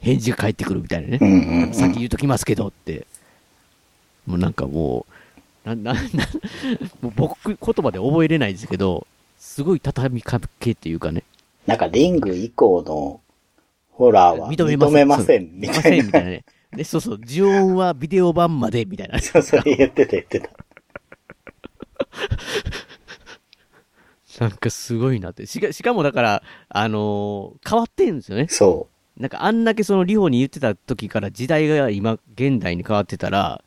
[0.00, 1.18] 返事が返ってくるみたいなね。
[1.20, 1.74] うんうんうん。
[1.74, 3.06] 先言うときますけどって。
[4.26, 5.06] もうなんかも
[5.64, 6.00] う、な、な、な、
[7.00, 9.06] もう僕言葉で覚えれないですけど、
[9.38, 11.24] すごい畳みかけっていうかね。
[11.66, 13.20] なんかリング以降の
[13.92, 15.42] ホラーは認め認めません、ません。
[15.52, 15.82] みみたいな。
[15.82, 16.04] たいな。
[16.04, 16.44] みたいなね。
[16.72, 19.18] で、そうそう、呪音はビデオ版まで、みたいな。
[19.20, 20.50] そう、それ言ってた言ってた。
[24.42, 25.46] なんかすごいなって。
[25.46, 28.46] しか、しかもだから、あのー変わってんですよね。
[28.48, 33.62] そなんかあんだけそのリホに言ってた時から時代が今、現代に変わってたら、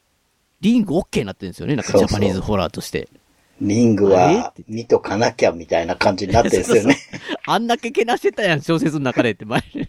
[0.61, 1.75] リング OK になってるんですよね。
[1.75, 3.03] なんかジャパニーズホラーとして。
[3.03, 3.09] う。
[3.61, 6.97] リングは見とかなきゃみたいな感じになってるんですよね。
[7.47, 9.87] あんだけけなしてたやん、小説の中でって前に。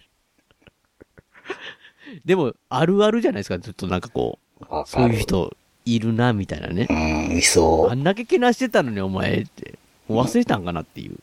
[2.25, 3.59] でも、あるあるじゃないですか。
[3.59, 5.09] ちょっとなんかこう、そう。
[5.09, 6.93] いう人いるな、みたいなねう。
[6.93, 9.79] ん、いそあんだけけなしてたのにお前って、
[10.09, 11.17] もう忘れたんかなっていう。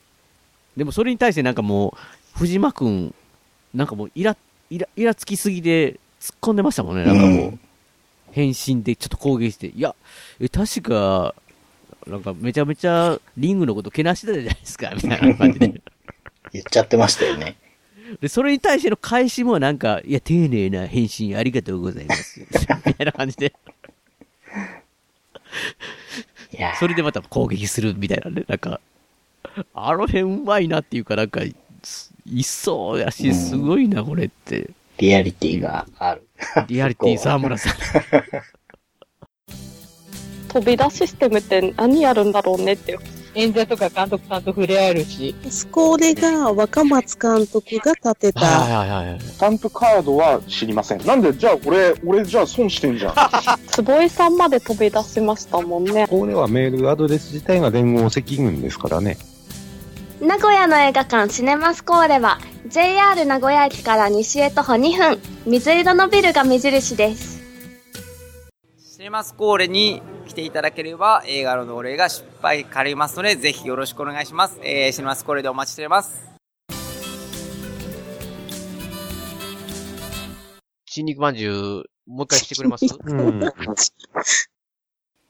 [0.77, 1.95] でもそれに対してなんかも
[2.35, 3.13] う、藤間くん、
[3.73, 4.35] なんかもうイラ、
[4.69, 7.05] イラ、イラつきすぎで突っ込んでましたもんね。
[7.05, 7.59] なんかもう、うん
[8.33, 9.95] 変身でちょっと攻撃して、いや、
[10.39, 11.35] え、確か、
[12.07, 15.67] なんかめちゃめちゃリングのことけなしてたじゃないですか、みたいな感じで。
[15.67, 15.81] う。
[16.51, 17.55] 言っちゃってましたよね。
[18.19, 22.39] で、それに対しての返しもなんか、いや、丁寧な返信ありがとうございます。
[22.39, 22.47] み
[22.93, 23.53] たいな感じで、
[26.79, 28.79] それでまた攻撃するみたいなね、なんか、
[29.73, 31.41] あの辺うまいなっていうか、なんか、
[31.83, 34.69] すいっそうやし、すごいな、これって。
[34.97, 36.27] リアリティがある。
[36.67, 37.73] リアリティ沢村さん。
[40.53, 42.97] 飛び出システムって何やるんだろうねって。
[43.35, 45.35] 演者とか監督さんと触れ合えるし。
[45.71, 49.19] これが若松監督が立てた、はいはいはい。
[49.19, 51.03] スタンプカードは知りません。
[51.03, 53.15] なんで、じゃあ俺、俺じゃあ損してんじゃん。
[53.71, 56.05] 坪井さんまで飛び出しましたもんね。
[56.07, 59.17] ここではメールアドレス自体が連合赤軍ですからね。
[60.21, 67.32] 名古屋の映画館シネマスコーレは JR 名古屋駅から西へ徒歩2分水色のビルが目印です
[69.03, 74.57] シネマスコーレに来ていただければ映画の同例が失敗かりますので、ぜひよろしくお願いします。
[74.63, 76.25] えー、シネマスコーレでお待ちしております。
[80.85, 82.85] 新肉まんじゅう、もう一回してくれます？
[83.05, 83.41] うん。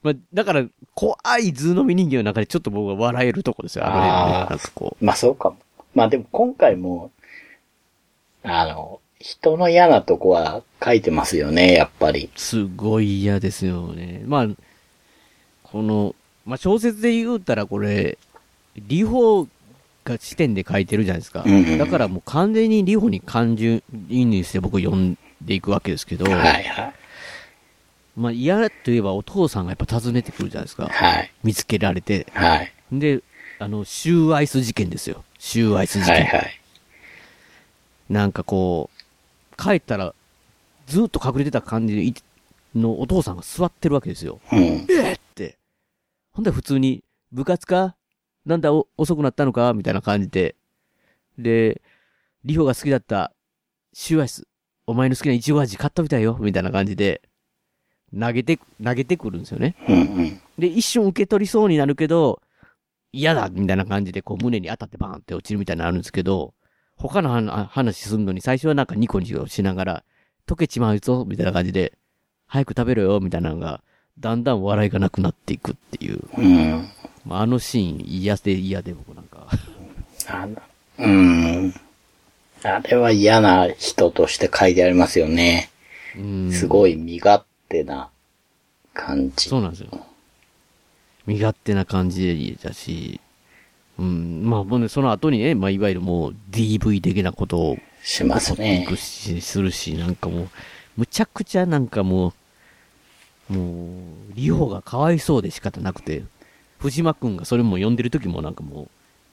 [0.04, 4.40] まあ、だから、怖い図のみ人形の中でちょっと僕は笑えるとこですよ、あの辺ね。
[4.52, 5.58] なんかこまあそうかも。
[5.96, 7.10] まあでも今回も、
[8.44, 12.26] あの、人の嫌なとこは書いてますよね、やっぱり。
[12.26, 14.22] う、すごい嫌ですよね。
[14.26, 14.48] まあ、
[15.64, 16.14] この、
[16.46, 18.18] まあ小説で言うたらこれ、
[18.76, 19.48] リホ
[20.04, 21.44] が視点で書いてるじゃないですか。
[21.46, 26.94] うんうんだからもう完全にリホに感情移入して僕読んでいくわけですけど、はいはい。
[28.18, 30.90] まあ嫌といえばお父さんがやっぱ訪ねてくるじゃないですか。
[30.90, 31.32] はい。
[31.46, 32.28] 見つけられて。
[32.34, 32.72] はい。
[32.92, 33.22] で、
[33.60, 35.24] あの、シューアイス事件ですよ。
[35.40, 36.16] シューアイス事件。
[36.16, 36.60] はいはい。
[38.10, 38.93] なんかこう、
[39.64, 40.14] 帰ったら、
[40.88, 42.14] ずっと隠れてた感じ
[42.76, 44.40] のお父さんが座ってるわけですよ。
[44.52, 44.60] うん。
[44.60, 45.58] えーって。
[46.34, 47.96] ほんで普通に、部活か？
[48.46, 49.74] なんだお遅くなったのか？
[49.74, 50.56] みたいな感じで。
[51.38, 51.82] で、
[52.44, 53.32] リホが好きだった
[53.94, 54.48] シューアイス、
[54.86, 56.38] お前の好きなイチゴ味買ったみたいよ？
[56.40, 57.22] みたいな感じで、
[58.20, 59.76] 投げて、投げてくるんですよね。
[59.88, 60.42] うんうん。
[60.60, 62.42] で、一瞬受け取りそうになるけど、
[63.12, 66.54] 嫌だみたいな感じで、こう胸に当たってバーンって落ちるみたいなのあるんですけど、
[66.98, 70.04] 他の話話するのに最初はなんかニコニコしながら、
[70.48, 71.94] 溶けちまうぞみたいな感じで、
[72.48, 73.82] 早く食べろよみたいなのが、
[74.20, 76.22] だんだん笑いがなくなっていくっていう。
[76.38, 76.90] うん。
[77.26, 79.48] まあ、あのシーン嫌で嫌で僕なんか。
[80.28, 80.62] あの、
[81.00, 81.74] うん。
[82.64, 85.70] あれは嫌な人として書いてありますよね。
[86.16, 88.10] うんすごい身勝手な
[88.94, 89.50] 感じ。
[89.50, 89.90] そうなんですよ。
[91.26, 93.20] 身勝手な感じだし、
[94.00, 100.50] うん、まあ、もうね、その後にね、まあ、いわゆるもう DV 的なことをしますねし、するし、なんかもう、
[100.98, 102.34] むちゃくちゃなんかも
[103.50, 103.94] う、も
[104.32, 106.24] う、リホがかわいそうで仕方なくて、
[106.80, 108.88] 藤間くんがそれも呼んでる時もなんかもう、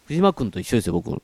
[0.06, 1.10] 藤間くんと一緒ですよ、僕。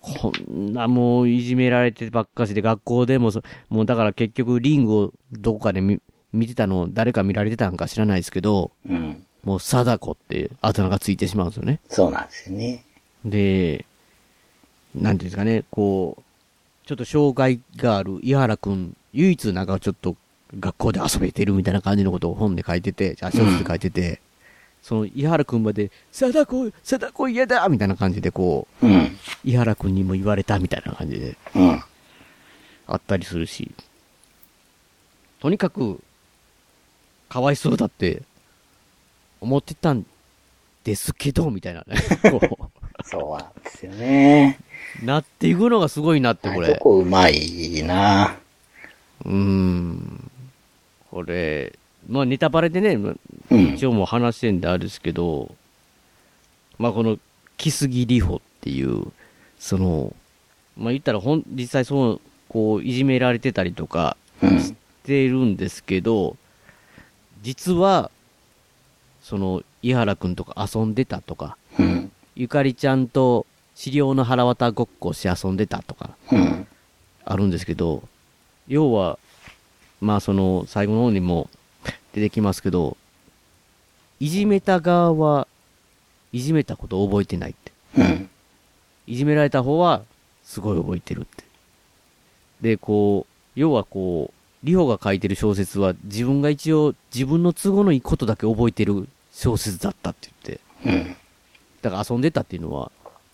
[0.00, 6.00] こんなもういじめられてばっかしで学校でもそ、もうだから結局リングをどこかで見
[6.32, 9.24] 見てたのを誰か見られてたんか知らないですけど、うん。
[9.46, 11.78] もう貞子ってあだ名がついてしまうんですよね。
[11.88, 12.84] そうなんですよね。
[13.24, 13.86] で、
[14.92, 16.22] なんていうんですかね、こう、
[16.84, 20.16] ちょっと障害がある井原くん、唯一なんかちょっと
[20.58, 24.20] 学校で遊べてるみたいな感じのことを本で書いてて、あ、小説で書いてて、
[24.82, 29.16] その井原くんまで、貞子、貞子嫌だみたいな感じでこう、うん。
[29.44, 31.82] 井原くんにも言われたみたいな感じで、うん。
[32.88, 33.70] あったりするし、
[35.38, 36.00] とにかく、
[37.28, 38.22] かわいそうだって、
[39.40, 40.04] 思ってたん
[40.84, 41.96] ですけど、みたいなね、
[42.30, 42.70] こ
[43.04, 44.58] そうなんですよね。
[45.02, 46.68] う、なっていくのがすごいなって、これ。
[46.68, 48.36] どこうまいな。
[49.24, 50.30] うーん。
[51.10, 51.72] これ、
[52.08, 52.98] まあネタバレでね、
[53.50, 55.54] 一応もう話してんであれですけど、
[56.78, 57.18] まあこの、
[57.56, 59.12] 木杉里穂っていう
[59.58, 60.14] その、
[60.76, 64.74] まあ、言ったらほん、実際そう、こう、いじめられてたりとかし
[65.04, 66.36] てるんですけど、
[67.42, 68.10] 実は、
[69.26, 72.12] その、井原くんとか遊んでたとか、うん。
[72.36, 76.68] ゆかりちゃんと資料の腹渡ごっこして遊んでたとか、うん。
[77.24, 78.04] あるんですけど、
[78.68, 79.18] 要は、
[80.00, 81.50] まあその、最後の方にも
[82.14, 82.96] 出てきますけど、
[84.20, 85.48] いじめた側は、
[86.32, 87.72] いじめたことを覚えてないって。
[87.98, 88.30] うん。
[89.08, 90.02] いじめられた方は、
[90.44, 91.42] すごい覚えてるって。
[92.60, 100.60] で、こう、要はこう、リホが書いてる小説は、自分が一応、自分の都合のいいことだけ覚えてる小説だったって言って。
[100.86, 101.16] うん。
[101.82, 102.90] だから遊んでたっていうのは、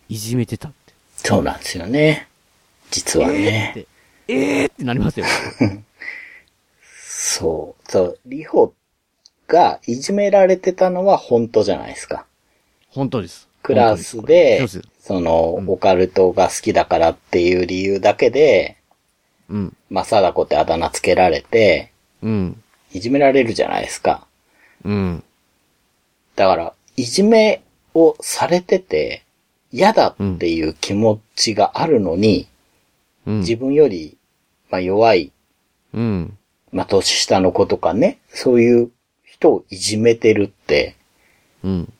[0.09, 0.93] いじめてたって。
[1.17, 2.27] そうなんですよね。
[2.91, 3.87] 実はね。
[4.27, 5.27] えーってなりますよ。
[6.93, 7.91] そう。
[7.91, 8.75] そう、リホ
[9.47, 12.27] がいじめられてたのは本当じゃないですか。
[12.89, 13.49] 本当です。
[13.63, 18.77] クラス本でそうで、その、オカルトが好きだからっていう理由だけで、
[19.49, 19.77] うん。
[19.89, 21.93] まあ、貞子ってあだ名つけられて、
[22.23, 22.63] うん。
[22.93, 24.27] いじめられるじゃないですか。
[24.85, 25.25] うん。
[26.37, 27.63] だから、いじめ
[27.95, 29.25] をされてて、
[29.71, 32.47] 嫌だっていう気持ちがあるのに、
[33.27, 33.39] うん。
[33.41, 34.17] 自分より、
[34.71, 35.33] まあ、弱い、
[35.95, 36.39] うん。
[36.73, 38.91] まあ、年下の子とかね、そういう
[39.25, 40.97] 人をいじめてるって、
[41.63, 41.93] うん。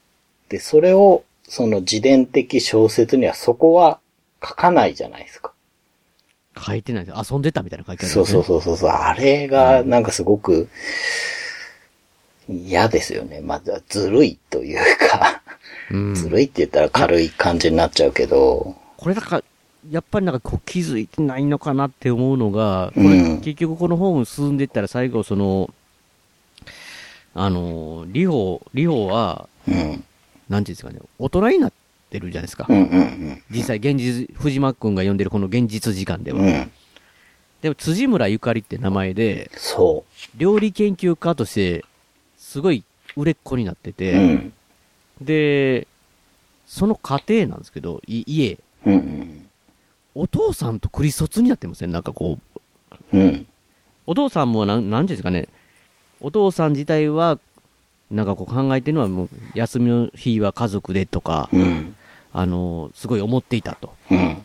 [0.49, 4.01] で、それを、その自伝的小説にはそこは
[4.43, 5.53] 書かないじゃないですか。
[6.59, 7.07] 書いてない。
[7.07, 8.15] 遊んでたみたいな書いてある、ね。
[8.15, 8.91] そうそうそうそうそう。
[8.91, 10.69] あれが、なんかすごく、
[12.49, 13.41] 嫌ですよね。
[13.41, 14.79] まあ、ずるいという
[15.09, 15.43] か、
[15.91, 16.15] うん。
[16.15, 19.45] ずるいって言ったら軽い感じになっちゃうけど、これだから、
[19.91, 25.71] やっぱりなんかこう気づいてないのかなって思うのが、これうん結局この本進んでったら最後その、
[27.35, 30.05] あの、リホ、リホは、うん。
[30.49, 31.73] なんていうんですかね、大人になっ
[32.11, 32.67] てるじゃないですか。
[32.69, 36.41] うんうん実際現実、藤間くんが読んでるこの現実時間では。
[36.41, 36.47] うん。
[36.47, 36.71] うん。
[37.63, 40.05] でも辻村ゆかりって名前で、そ
[40.37, 41.85] 料理研究家として、
[42.53, 42.85] すごい
[43.17, 43.93] 売れっ子になってう。
[43.95, 44.53] て、うん。
[45.23, 45.87] で、
[46.67, 49.49] その家庭なんですけど、い家、うんうん。
[50.15, 51.93] お父さんとクリソツになってません？
[51.93, 52.39] なんかこ
[53.13, 53.47] う、うん。
[54.07, 55.49] お父さんもなん、なんですかね、
[56.21, 57.39] お父さん自体は、
[58.11, 61.97] なんかこう考えてるのはもう、休みの日は家族でとか、うん。
[62.35, 63.95] あの、すごい思っていたと。
[64.11, 64.43] うん。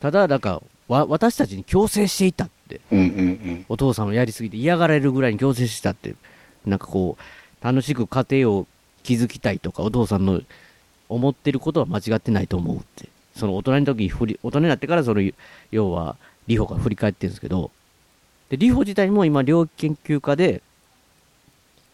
[0.00, 2.80] ただ、なんか、わ、私たちに強制していたって。
[2.90, 6.14] うんうんお父さんをやりすぎて嫌がられるぐらいに強制してたって。
[6.66, 8.66] なんかこう、楽しく家庭を
[9.02, 10.40] 築きたいとか、お父さんの
[11.08, 13.08] 思ってることは間違ってないと思うって。
[13.36, 15.22] その大人の時に振り、大人になってからその、
[15.70, 17.70] 要は、リホが振り返ってるんですけど、
[18.48, 20.62] で、リホ自体も今、料理研究家で、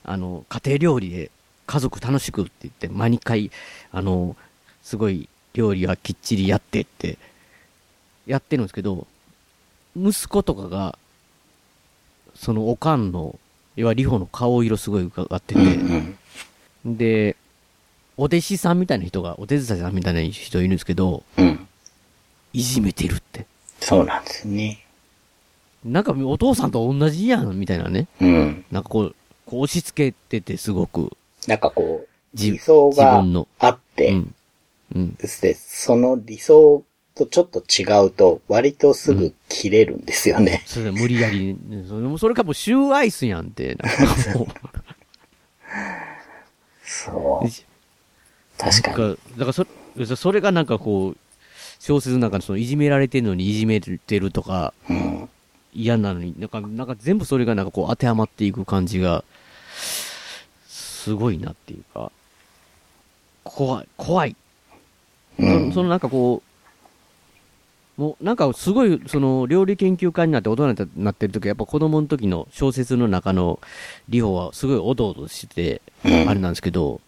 [0.04, 1.30] あの、家庭料理で
[1.66, 3.50] 家族楽しくって言って、毎回、
[3.92, 4.36] あの、
[4.82, 7.18] すごい料理はきっちりやってって、
[8.26, 9.06] やってるんですけど、
[9.96, 10.98] 息子とかが、
[12.34, 13.38] そのおかんの、
[13.80, 15.60] 要はリホの顔色すごい伺ってて、
[16.84, 17.36] で、
[18.18, 21.66] お弟子さんみたいな人が、お手伝いさんみたいな人いるんですけど、うん。
[22.52, 23.46] いじめてるって。
[23.80, 24.84] そうなんですね。
[25.82, 28.06] なんかお父さんと同じやん、みたいなね。
[28.20, 28.64] うん。
[28.70, 29.16] なんかこう、
[29.46, 31.16] こう押し付けててすごく、
[31.46, 33.24] なんかこう、じ理想自が
[33.60, 34.34] あって、うん。
[34.94, 35.14] うん。
[35.14, 36.84] で、その理想
[37.14, 40.62] とちょっと違うと、割とすぐ切れるんですよね。
[40.66, 41.84] それで無理やり、ね
[42.18, 44.48] それかもうシューアイスやんって、なんかもう。
[46.84, 47.48] そう。
[48.58, 49.16] 確かに。
[49.38, 51.16] だからそれ、それがなんかこう、
[51.78, 55.28] 小説の中でそのいじめられてるのにいじめてるとか、うん。
[55.72, 59.24] 嫌なのに、なんか、なんか全部それがなんかこう当てはまっていく感じが、
[60.66, 62.10] すごいなっていうか、
[63.44, 64.36] 怖い、怖い。
[65.38, 66.49] うんそそのなんかこう、
[68.00, 73.60] もうなんかすごい、その料理研究家になって大人になってる時やっぱ子供の時の小説の中の
[74.08, 75.82] リホはすごいおどおどしてて、
[76.26, 77.02] あれなんですけど、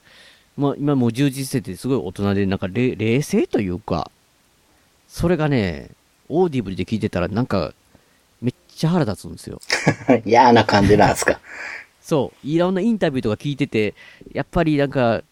[0.59, 4.11] まあ今もう充実しててすごい大人でなんかれ冷静というか、
[5.09, 5.89] それがね、
[6.29, 7.73] オーディブルで聞いてたらなんか、
[8.43, 9.63] めっちゃ腹立つんですよ。
[10.27, 11.41] 嫌な感じなんですか？
[12.03, 12.47] そう。
[12.47, 13.95] いろんなインタビューとか聞いてて、
[14.35, 15.23] やっぱりなんか、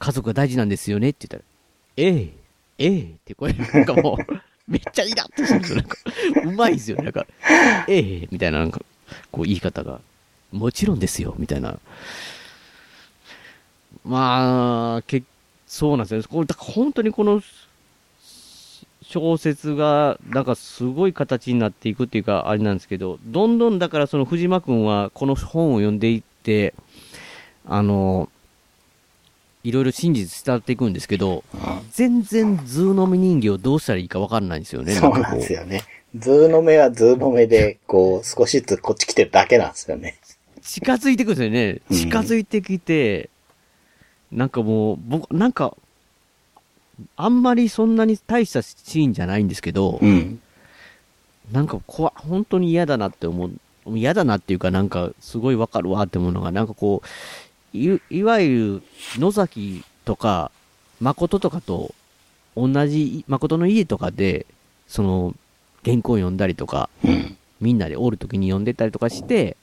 [0.00, 1.44] 家族が大事なんですよねって言ったら、
[1.96, 2.32] ええ、
[2.78, 5.76] ええってこれ、なんかもう、めっちゃイラッとするんですよ。
[5.76, 5.96] なんか、
[6.44, 7.02] うまいですよ。
[7.02, 7.26] なんか、
[7.88, 8.80] ええみたいな、なんか、
[9.30, 10.00] こう言い方が、
[10.52, 11.78] もちろんですよ、みたいな。
[14.04, 15.22] まあ、け
[15.66, 16.22] そうなんですよ。
[16.30, 17.42] これ、だから本当にこの、
[19.02, 26.74] 小説が、なんかすごい形になっていくっていうか、あれなんですけど、どんどんだからその藤間くんはこの本を読んでいって、
[27.66, 28.28] あの、
[29.64, 31.42] いろいろ真実伝わっていくんですけど、
[31.90, 34.94] 全然ズーの目人形どうしたらいいかわかんないんですよね。
[34.94, 35.82] そうなんですよね。
[36.16, 40.18] ズーの目はズーの目で、こう、少しずつこっち来てるだけなんですよね。
[40.62, 42.08] 近づいてくるんですよね。
[42.08, 43.30] 近づいてきて、
[44.30, 45.76] なんかもう、僕、なんか、
[47.16, 50.40] あんまりそんなに大したシーンじゃないんですけど、うん。
[51.52, 53.50] なんか怖本当に嫌だなって思う。
[53.86, 57.08] 嫌だなっていうか、なんか、すごいわかるわって思うのが、なんかこう、
[57.74, 58.82] いいわゆ
[59.16, 60.52] る、野崎とか、
[61.00, 61.92] 誠とかと、
[62.56, 64.46] 同じ、誠の家とかで、
[64.86, 65.34] その、
[65.84, 67.36] 原稿読んだりとか、うん。
[67.60, 69.56] みんなでおるときに読んでたりとかして、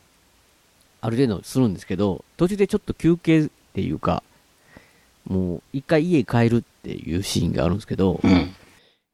[0.99, 4.23] ある程度するんですけど、途中でちょっと休憩っていうか、
[5.25, 8.53] もう一回家帰るっていうシーンがあるんですけど、うん。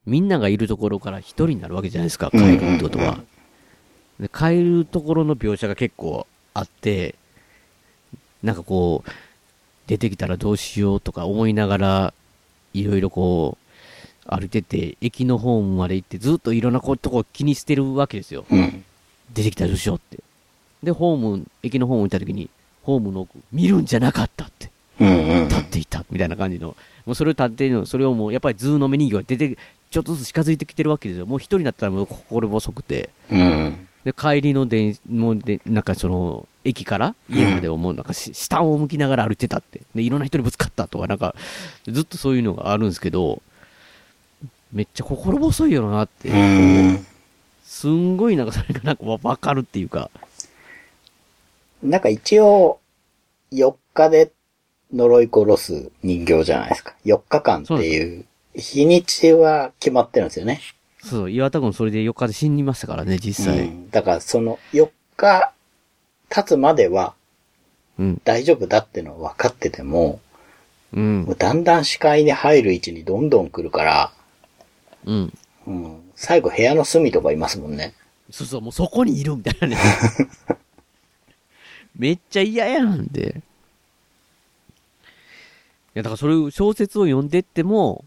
[0.07, 3.19] みんながいるところから一人になるわけじゃないですか、帰るってことは。
[4.19, 7.15] で帰るところの描写が結構あって、
[8.47, 9.09] なんかこう、
[9.87, 12.13] 出てきたらどうしようとか思いながら、
[12.73, 18.45] いろいろこう、歩いてて、駅のホームまで行って、ずっといろんなことこ気にしてるわけですよ。
[18.49, 18.85] うん。
[19.33, 20.23] 出てきたらどうしようって。
[20.81, 22.49] で、ホーム、駅のホームに行った時に、
[22.83, 24.71] ホームの奥、見るんじゃなかったって。
[25.01, 25.47] うんうん。
[25.49, 26.75] 立っていた、みたいな感じの。
[27.05, 29.57] もうそれを立っているの、それをもう、やっぱりズーの目人形が出て、
[29.89, 31.25] ちょっとずつ近づいてきてるわけですよ。
[31.25, 33.09] もう一人になったらもう心細くて。
[33.29, 33.86] うん。
[34.07, 39.81] で、帰りの電、もうで、なんかその、駅から家までをもうなんかし、下を向きながら歩いてたって。
[39.93, 41.35] で、いろんな人にぶつかったとか、なんか、
[41.85, 43.41] ずっとそういうのがあるんですけど、
[44.71, 46.29] めっちゃ心細いよなって。
[46.29, 47.05] うん。
[47.65, 50.09] すんごいなんかそれがなんかわわかるっていうか。
[51.83, 52.79] なんか一応、
[53.51, 54.31] 4日で
[54.93, 56.95] 呪い殺す人形じゃないですか。
[57.03, 60.61] 4日間っていう、日にちは決まってるんですよね。
[61.07, 63.67] そう、岩田君それで4日で死にましたからね、実際。
[63.67, 65.53] うんだからその4日
[66.29, 67.13] 経つまでは
[67.97, 68.21] うん。
[68.23, 70.19] 大丈夫だってのは分かってても、
[70.93, 71.33] うんも。
[71.33, 74.11] うだんだん視界に入る位置にどんどん来るから、
[75.05, 75.33] うん。
[75.65, 77.93] うん、最後部屋の隅とかいますもんね。
[78.31, 79.77] そうそう、もうそこにいるみたいなね。
[81.97, 83.41] めっちゃ嫌やなんで。
[85.95, 88.05] いや、だからそれを小説を読んでっても、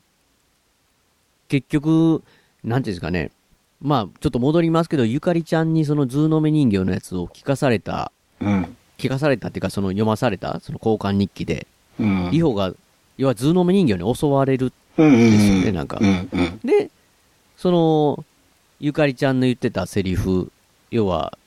[1.49, 2.23] 結局、
[2.65, 3.31] なんていうんですかね。
[3.81, 8.77] まあ、ちょっと戻りますけど、ゆかりちゃんにそのズーの目人形のやつを聞かされた、うん。
[8.99, 11.67] 聞かされたっていうか、その読まされた、その交換日記で、
[11.99, 12.31] うん。
[12.31, 12.75] リホが、
[13.17, 16.61] 要はズーの目人形に襲われるうんうんうんですよねなんかうんうん。
[16.63, 16.91] で、
[17.57, 18.25] その、
[18.81, 20.53] ゆかりちゃんの言ってたセリフ、
[20.91, 21.39] 要は、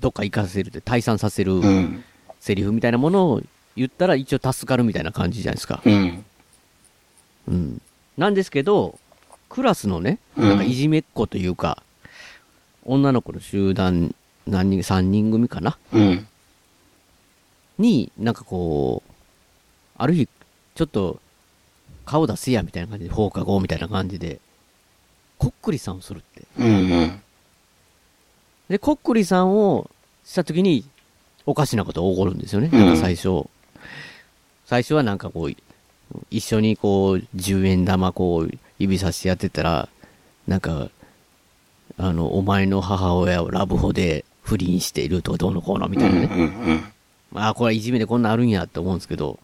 [0.00, 2.04] どっか行かせるって、退散させるうん。
[2.40, 3.42] セリフみたいなものを
[3.76, 5.80] 言ったら一応助かるみたいな感じじゃないですか。
[5.84, 6.24] うん。
[7.48, 7.82] うん。
[8.16, 8.98] なんですけど、
[9.48, 11.82] クラスのね、うんなんかいじめっ子というか、
[12.84, 14.14] 女の子の集団、
[14.46, 15.76] 何人、3人組かな？
[15.92, 16.26] うん。
[17.78, 19.12] に、なんかこう、
[19.98, 20.28] ある日、
[20.74, 21.20] ちょっと、
[22.04, 24.40] 顔出せやみたいな感じで、放課後みたいな感じで、
[25.38, 26.44] こっくりさんをするって。
[26.58, 26.70] うんう
[27.02, 27.20] ん。
[28.68, 29.90] で、こっくりさんを
[30.24, 30.84] したときに、
[31.44, 32.70] おかしなことが起こるんですよね。
[32.72, 33.48] うんなんか最初。
[34.64, 35.52] 最初はなんかこう、
[36.30, 39.88] 一緒にこう、10円玉こう、指さしてやってたら、
[40.46, 40.90] なんか、
[41.98, 46.92] あの、お前の母親をラブホで不倫しているとかどうのこうのみたいなね。
[47.32, 49.38] まあ、これはいじめでこんなんあるんやって思うんですけど、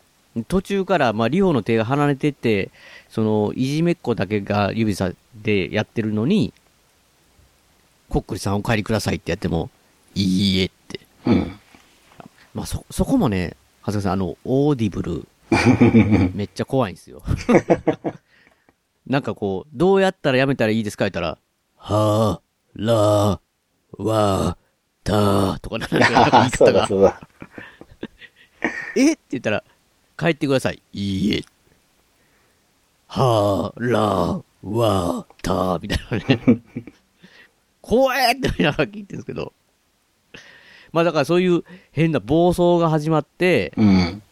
[0.49, 2.71] 途中から、まあ、リホの手が離れてって、
[3.09, 6.53] その、いじめっ子だけが指さでやってるのに、
[8.09, 9.71] こっくりさんお帰りくださいってやっても、
[10.15, 11.01] いいえって。
[11.27, 11.59] うん。
[12.55, 15.27] まあ、そ、そこもね、長谷川さん、あの、オーディブル、
[16.35, 17.23] めっちゃ怖いんですよ。
[19.07, 21.05] なんかこう、どうやったらやめたらいいですか？
[21.05, 21.39] 言ったら、
[21.77, 24.57] はー、らー、わー、
[25.05, 27.21] たーとかなんか言いああ、 そうだそうだ。
[28.97, 29.13] え？
[29.13, 29.65] って言ったら、
[30.17, 30.81] 帰ってください。
[30.93, 31.45] いいえ。
[33.09, 36.63] はー、らー、わー、たーみたいなね。
[37.83, 39.53] 怖えって言いながら聞いてるんですけど。
[40.93, 44.23] まあだからそういう変な暴走が始まって、うん。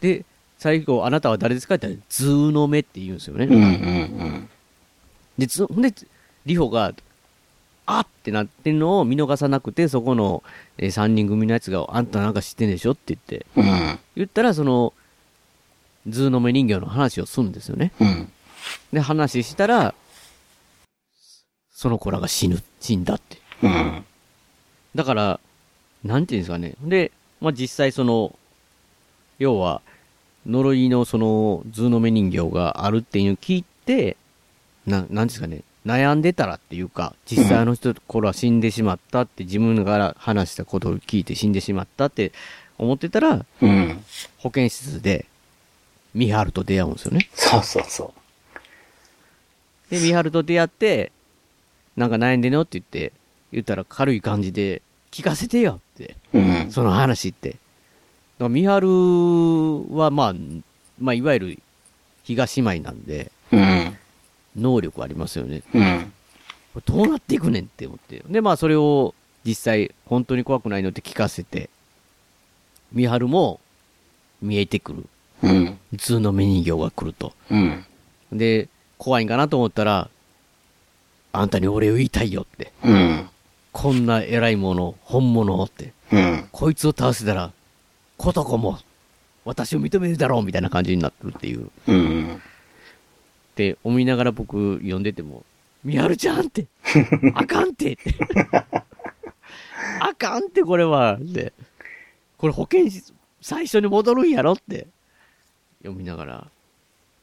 [0.00, 0.24] で、
[0.58, 3.46] 最後、あなたは誰ですかって言ったら、ズーの目って言うんですよね。
[3.46, 4.50] うんうんうん。
[5.38, 5.94] で、つほんで、
[6.46, 6.92] リホが、
[7.90, 10.42] あってなってんのを見逃さなくて、そこの、
[10.76, 13.98] えー、3人組のやつが、あんたなんか知ってんでしょって言って、うん。
[14.14, 14.92] 言ったら、その、
[16.06, 17.92] ズーの目人形の話をするんですよね。
[17.98, 18.30] うん。
[18.92, 19.94] で、話したら、
[21.70, 23.38] その子らが死ぬ、死んだって。
[23.62, 24.04] うん。
[24.94, 25.40] だから、
[26.04, 26.74] なんていうんですかね。
[26.82, 28.36] で、まあ、実際その、
[29.38, 29.80] 要は、
[30.46, 34.16] 呪いのその、ズーの目人形があるっていうのを聞いて、
[34.86, 35.62] な、なんですかね。
[35.86, 42.32] 悩んでたらっていうか、実際あの人、これは死んでしまったって自分が話したことを聞いて死んでしまったって
[42.76, 44.04] 思ってたら、うん。
[44.38, 45.26] 保健室で
[46.14, 47.28] ミハルと出会うんですよね。
[47.34, 48.14] そうそうそ
[49.90, 51.12] で、ミハルと出会って、
[51.96, 53.12] なんか悩んでんのって言って、
[53.52, 56.16] 言ったら軽い感じで、聞かせてよって。
[56.34, 57.56] うんその話って。
[58.38, 58.88] だからミハル
[59.96, 60.34] は、まあ、
[61.00, 61.58] まあ、いわゆる、
[62.22, 63.56] 東舞なんで、う。
[63.56, 63.96] うん。
[64.56, 65.62] 能力ありますよね。
[65.74, 66.12] うん。
[66.74, 68.22] これどうなっていくねんって思って。
[68.28, 69.14] で、まあ、それを
[69.44, 71.70] 実際、本当に怖くないのって聞かせて、
[72.92, 73.60] ミハルも
[74.40, 75.06] 見えてくる。
[75.42, 75.78] うん。
[75.90, 77.32] 普通の目人形が来ると。
[77.50, 77.84] うん。
[78.32, 78.68] で、
[78.98, 80.10] 怖いんかなと思ったら、
[81.32, 82.72] あんたにお礼を言いたいよって。
[82.84, 83.28] うん。
[83.72, 85.92] こんな偉いもの、本物って。
[86.12, 86.48] うん。
[86.52, 87.52] こいつを倒せたら、
[88.18, 88.78] ことこも、
[89.44, 91.70] 私を認めるだろうみたいな感じになってるっていう。
[91.86, 92.34] うん。
[92.34, 95.44] って思いながら僕読んでても、
[95.84, 96.66] みはるちゃんって、
[97.34, 97.96] あかんって。
[100.00, 101.52] あかんってこれは、って。
[102.36, 104.88] これ保健室、最初に戻るんやろって。
[105.80, 106.50] 読みながら。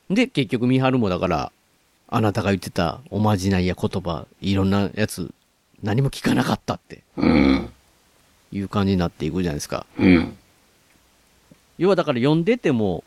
[0.09, 1.51] で、結局みはるもだから、
[2.07, 5.33] あなたが言ってたおまじないや言葉、いろんなやつ、
[5.83, 7.03] 何も聞かなかったって。
[7.17, 7.69] うん。
[8.51, 9.85] いう感じになっていくじゃないですか。
[9.99, 10.37] うん。
[11.78, 13.03] 要はだから読んでても、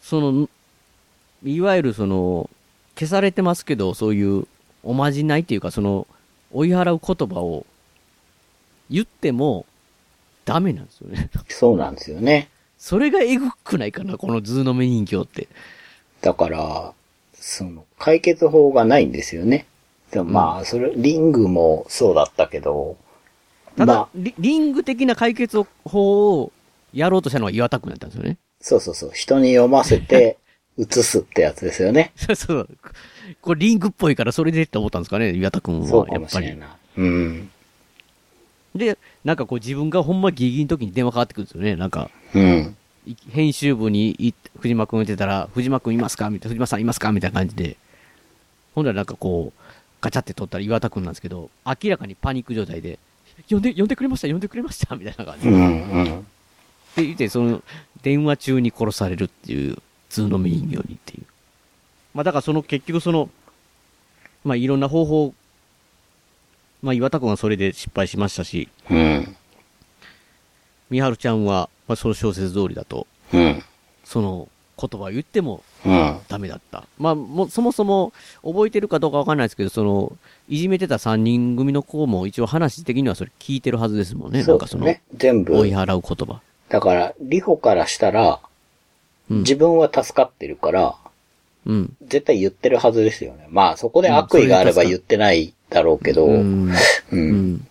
[0.00, 0.48] その、
[1.44, 2.48] いわゆるその、
[2.94, 4.46] 消されてますけど、そういう
[4.82, 6.06] おまじないっていうか、その、
[6.52, 7.66] 追い払う言葉を
[8.90, 9.66] 言っても
[10.44, 11.30] ダメなんですよね。
[11.48, 12.48] そうなんですよね。
[12.78, 15.48] それがエグくないかな、このズーの目人形って。
[16.22, 16.92] だから、
[17.34, 19.66] その、解決法がないんですよね。
[20.10, 22.96] でもまあ、それ、リングもそうだったけど、
[23.76, 26.52] ただ、まあ、リリング的な解決法を
[26.92, 28.38] やろうとしたのは岩田くんだったんですよね。
[28.60, 30.38] そうそうそう、人に読ませて、
[30.78, 32.12] 移すってやつですよね。
[32.16, 32.68] そうそう。
[33.42, 36.08] これリングっぽいからそれでって思ったんですかね、岩田くんそうは。
[36.08, 36.54] やっぱりかもしれ。
[36.54, 36.70] ない。
[36.96, 37.50] うん。
[38.74, 41.76] で、なんかこう自分がほんまギリギリの時に電話かかってくるんですよね。
[41.76, 42.76] なんか、うん。
[43.06, 47.76] い編集部にい藤間くんってたら、藤間くんいますかみたいな、藤間さんいますかみたいな感じで。
[48.74, 49.62] ほんならなんかこう、
[50.00, 52.98] ガチャって取ったら岩田くんなんですけど、明らかにパニック状態で、
[53.48, 55.50] 呼んで、呼んでくれました呼んでくれましたみたいな感じで。
[55.50, 56.26] うん、うん。
[56.96, 57.62] で、言って、その、
[58.02, 59.80] 電話中に殺されるっていう、普
[60.14, 61.24] 通のメインにっていう。
[62.14, 63.30] まあだからその結局その、
[64.44, 65.34] まあいろんな方法、
[66.82, 69.36] まあ岩田くんはそれで失敗しましたし、うん。
[70.88, 73.62] みはるちゃんは、まあその小説通りだと、うん。
[74.04, 76.18] その言葉を言ってもうん。
[76.28, 76.84] ダメだった。
[76.98, 78.12] まあもうそもそも
[78.42, 80.16] 覚えてるかどうかわかんないですけど、その、
[80.48, 84.42] いじめてた3人組の子も一応話的にはそれ聞いてるはずですもんね。
[84.42, 85.02] そなんかその、うですね。
[85.16, 85.70] 全部追い。
[85.70, 86.40] 払う言葉。
[86.70, 88.40] だから、リホからしたら、
[89.30, 90.96] うん自分は助かってるから、
[91.64, 91.96] うん。
[92.02, 93.46] 絶対言ってるはずですよね。
[93.48, 96.68] まあ、そこで悪意があれば言ってないだろうけど、ううん。
[96.70, 96.74] ん。
[97.12, 97.66] うん。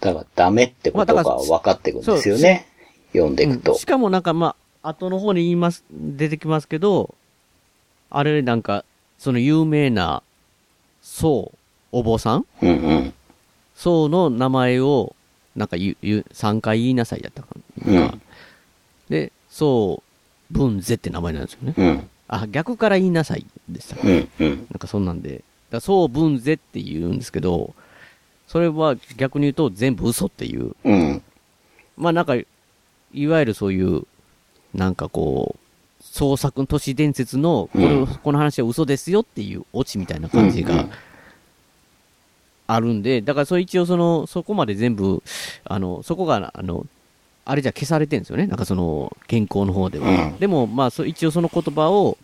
[0.00, 2.66] だから、ダメってことが分かってくるんですよね。
[3.12, 3.78] 読んでいくとうん。
[3.78, 7.14] しかもなんかまあ、後の方に言います、出てきますけど、
[8.10, 8.84] あれなんか、
[9.18, 10.24] その有名な、
[11.02, 11.52] 宋、
[11.92, 12.46] お坊さん？
[12.62, 13.14] うんうん。
[13.76, 15.14] 宋の名前を、
[15.58, 17.48] なんか言う、言う、3回言いなさいやったか
[17.84, 17.92] な。
[17.92, 18.22] うん
[19.10, 20.02] で、宋、
[20.50, 21.74] 文ぜって名前なんですよね。
[21.76, 22.10] うん。
[22.28, 23.96] あ、逆から言いなさいでした。
[24.02, 24.28] うん。
[24.38, 24.48] うん。
[24.48, 25.30] なんかそんなんで。
[25.30, 27.74] だから宋文ぜって言うんですけど、
[28.46, 30.76] それは逆に言うと全部嘘っていう。
[30.84, 31.22] うん。
[31.96, 34.02] まあなんか、いわゆるそういう、
[34.74, 40.86] なんかこう、創作の都市伝説の、この、うんこの話は嘘ですよっていうオチみたいな感じが
[42.68, 45.22] あるんで、だからそれ一応その、そこまで全部、
[45.64, 46.86] あの、そこが、あの、
[47.46, 48.46] あれじゃ消されてるんですよね。
[48.46, 50.08] なんかその、健康の方では。
[50.08, 52.18] うんでも、まあ、そ一応その言葉を、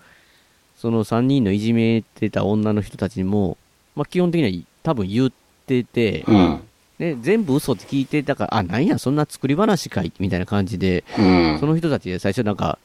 [0.76, 3.56] その3人のいじめてた女の人たちにも、
[3.96, 5.32] まあ基本的には多分言っ
[5.66, 6.60] てて、うん。
[6.98, 12.78] で、全部嘘って聞いてたから、あ、なんや、そんな作り話かいみたいな感じで、うんその人たちで最初なんか、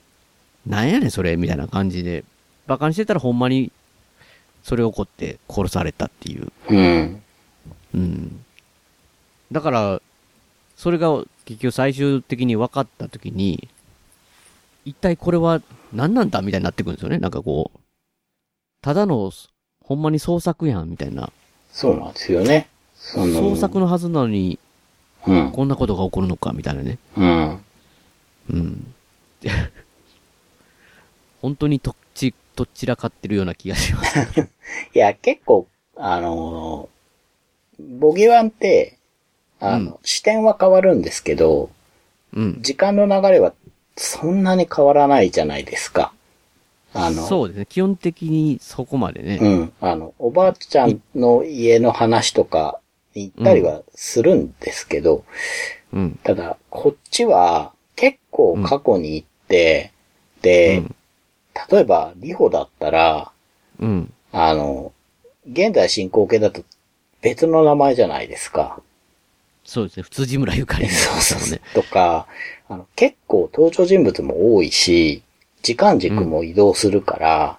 [0.66, 2.24] なんやねんそれみたいな感じで、
[2.68, 3.72] 馬鹿にしてたらほんまに、
[4.64, 6.51] それ起こって殺されたっていう。
[7.94, 8.02] うん。
[8.02, 8.46] うん。
[9.52, 10.02] だから、
[10.76, 13.68] それが結局最終的に分かった時に、
[14.86, 15.62] 一体これは
[15.92, 17.18] 何なんだみたいになってくるんですよね。
[17.18, 17.80] なんかこう、
[18.82, 19.32] ただの、
[19.84, 21.32] ほんまに創作やんみたいな。
[21.72, 22.70] そうなんですよね。
[22.96, 24.60] その創作のはずなのに、
[25.28, 25.52] うん。
[25.52, 26.98] こんなことが起こるのかみたいなね。
[27.18, 27.64] うん。
[28.52, 28.94] うん。
[31.42, 34.50] 本当にとっち、とっちらかってるような気がします。
[34.94, 36.99] いや、結構、あのー
[37.80, 38.98] ボギワンって、
[39.60, 41.70] あの、視点は変わるんですけど、
[42.34, 42.58] うん。
[42.62, 43.54] 時間の流れは
[43.96, 46.14] そんなに変わらないじゃないですか。
[46.94, 47.66] あの、そうですね。
[47.68, 49.40] 基本的にそこまでね。
[49.42, 49.74] うん。
[49.82, 52.80] あの、おばあちゃんの家の話とか
[53.14, 55.24] に行ったりはするんですけど、
[55.94, 56.20] うん。
[56.24, 59.92] ただ、こっちは結構過去に行って、
[60.42, 60.84] で、
[61.70, 63.32] 例えば、リホだったら、
[63.80, 64.14] うん。
[64.32, 64.94] あの、
[65.52, 66.64] 現在進行形だと
[67.22, 68.82] 別の名前じゃないですか。
[69.64, 70.04] そうですね。
[70.04, 71.62] 普通寺村ゆかりのそうそうですね。
[71.74, 72.28] とか、
[72.68, 75.22] あの、結構登場人物も多いし、
[75.62, 77.58] 時間軸も移動するから、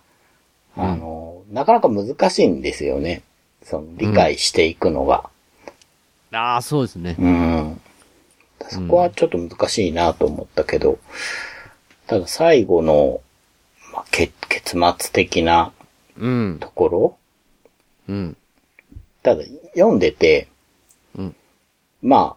[0.77, 3.23] あの、なかなか難しいんですよね。
[3.63, 5.29] その、理解していくのが。
[6.33, 7.17] ああ、そうですね。
[7.19, 7.81] うん。
[8.69, 10.99] そこはちょっと難しいなと思ったけど、
[12.07, 13.21] ただ最後の、
[13.93, 15.73] まあ、結結末的な
[16.19, 16.59] うん。
[16.61, 17.17] ところ、
[18.09, 18.37] うん。
[19.23, 19.45] ただ
[19.75, 20.49] 読んでて、
[21.17, 21.37] うん
[22.03, 22.37] ま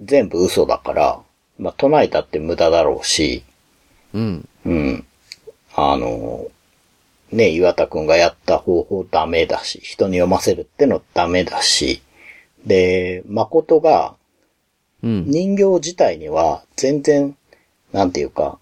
[0.00, 1.20] 全部嘘だから、
[1.58, 3.44] まあ、唱えたって無駄だろうし、
[4.14, 4.48] うん。
[4.64, 5.06] うん。
[5.74, 6.46] あの、
[7.30, 12.02] ね、岩田くんがやった方法ダメだし、人に読ませるってのダメだし、
[12.66, 14.14] で、誠が、
[15.02, 15.24] うん。
[15.26, 17.36] 人形自体には全然、
[17.92, 18.58] なんていうか、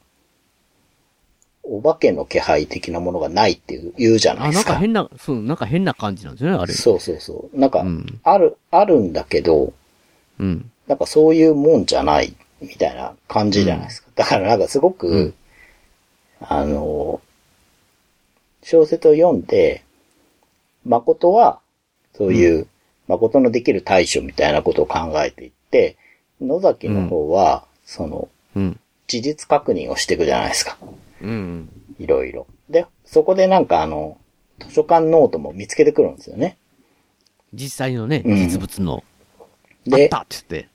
[1.73, 4.73] お化けの気配的なものがないっていう言うじゃないあ、ですか。
[4.73, 6.75] なんか変な、そう、なんか変な感じなんですよね、あれ。
[6.75, 7.59] そうそうそう。
[7.59, 8.21] なんか、うん。
[8.25, 9.73] ある、あるんだけど、
[10.41, 10.71] うん。
[10.89, 14.09] なんかそういうもんじゃない、みたいな感じじゃないですか。
[14.16, 15.35] だからなんかすごく、うん
[16.43, 17.21] あの、
[18.62, 19.85] 小説を読んで、
[20.85, 21.61] 誠は、
[22.14, 22.66] そういう、
[23.09, 25.97] 誠のできる対処みたいなことを考えていって、
[26.41, 28.81] 野崎の方は、その、うん。
[29.07, 30.79] 事実確認をしていくじゃないですか。
[31.21, 31.68] うん。
[31.99, 32.47] いろいろ。
[32.68, 34.18] で、そこでなんかあの、
[34.59, 36.57] 図書館ノートも見つけてくるんですよね。
[37.53, 39.05] 実際のね、うん実物の、
[39.39, 39.43] あ
[39.95, 40.68] っで、たって言って。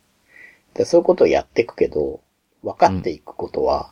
[0.74, 2.20] でそういうことをやっていくけど、
[2.64, 3.92] 分かっていくことは、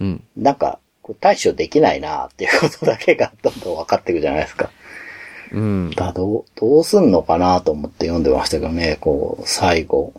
[0.00, 0.24] うん。
[0.36, 4.70] なんか、こう対処できないなっていうことだけがどんどん分かっていくじゃないですか。
[5.52, 5.90] うん。
[5.90, 10.12] だどう、どうすんのかなと思って読んでましたけどね、こう、最後。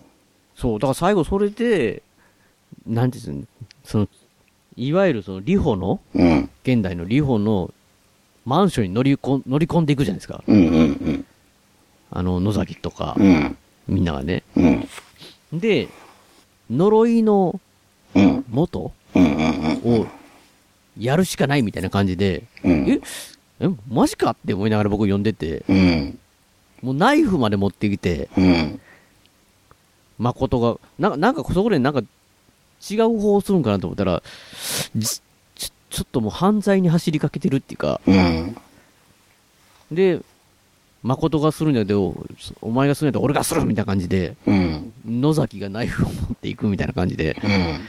[0.56, 2.04] そう、だから最後それで、
[2.86, 3.48] なんていうんで
[3.84, 4.08] すその、
[4.82, 6.50] いわゆるその、リホの、うん。
[6.64, 7.72] 現代のリホの、
[8.46, 10.44] マンションに乗りこん乗り込んでいくじゃないですか。
[10.48, 11.26] うんうん
[12.10, 13.26] あの、野崎とかうん。
[13.26, 13.58] う、ん。
[13.88, 14.44] みんながね。
[14.56, 14.90] うん。
[15.54, 15.88] で、
[16.70, 17.62] 呪いの
[18.16, 18.44] うん。
[18.50, 20.02] 元うんうんうん。
[20.02, 20.08] を
[21.00, 22.90] やるしかないみたいな感じで、うん。
[22.90, 23.00] え、
[23.60, 26.20] え、マジかって思いながら僕読んでて、うん。
[26.82, 28.80] もうナイフまで持ってきて、うん。
[30.18, 32.02] 誠が、なんか、なんかそこでなんか
[32.90, 34.24] 違う方をするんかなと思ったら、
[34.96, 35.22] じ
[35.56, 38.58] ちょちょっともう犯罪に走りかけてるっていうか、うん。
[39.92, 40.22] で、
[41.04, 42.16] 誠がするんだけど、
[42.62, 44.94] お前がするんだけど俺がするみたいな感じで、うん。
[45.06, 47.88] 野崎がナイフを持っていくみたいな感じで、うん。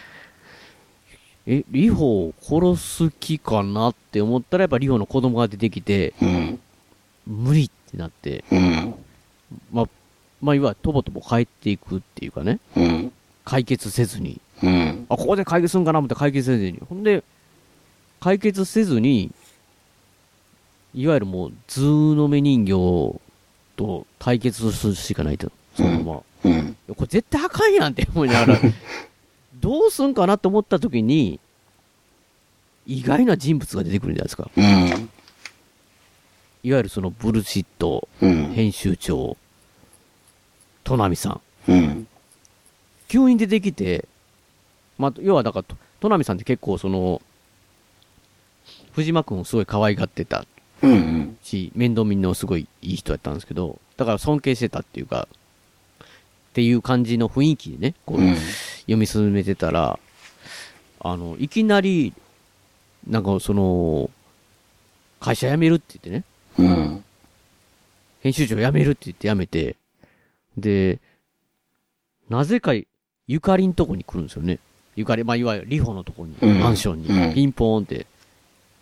[1.46, 6.60] え、リホを殺す気かなって思ったらやっぱリホの子供が出てきて、うん。
[7.26, 8.94] 無理ってなって、うん。
[9.72, 9.88] まあ、
[10.40, 13.12] まあ、いわゆるとぼとぼ帰っていくっていうかね、うん。
[13.44, 15.06] 解決せずに、うん。
[15.08, 16.78] あ、ここで解決するんかな思って解決せずに。
[16.88, 17.22] ほんで、
[18.20, 19.32] 解決せずに、
[20.94, 23.20] いわゆるもう、図の目人形
[23.76, 25.50] と対決するしかないと。
[25.76, 26.22] そのまま。
[26.44, 26.52] うん。
[26.52, 28.60] いやこれ絶対あかんやんって思いながら、
[29.60, 31.40] どうすんかなって思った時に、
[32.86, 34.50] 意外な人物が出てくるんじゃないですか。
[34.56, 35.10] うん。
[36.64, 38.52] いわゆるそのブルシットうん。
[38.52, 39.36] 編集長、
[40.84, 41.72] トナミさん。
[41.72, 42.06] うん。
[43.08, 44.08] 急に出てきて、
[44.98, 47.22] まあ、要はだから、とトナミさんって結構その、
[48.92, 50.44] 藤間くんをすごい可愛がってた
[50.82, 51.38] うん。
[51.42, 56.06] し、面倒見のすごいいい人やったんですけど、だから尊敬してたっていうか、っ
[56.54, 58.36] ていう感じの雰囲気でね、こう、うん。
[58.80, 59.98] 読み進めてたら、
[61.00, 62.12] あの、いきなり、
[63.06, 64.10] なんかその、
[65.20, 66.24] 会社辞めるって言ってね、
[66.58, 67.04] うん。
[68.20, 69.76] 編集長辞めるって言って辞めて、
[70.56, 71.00] で、
[72.28, 72.72] なぜか
[73.26, 74.58] ゆかりんとこに来るんですよね。
[74.96, 76.60] ゆかり、まあ、いわゆるリホのとこに、うん。
[76.60, 77.34] マンションに、うん。
[77.34, 78.06] ピンポーンって、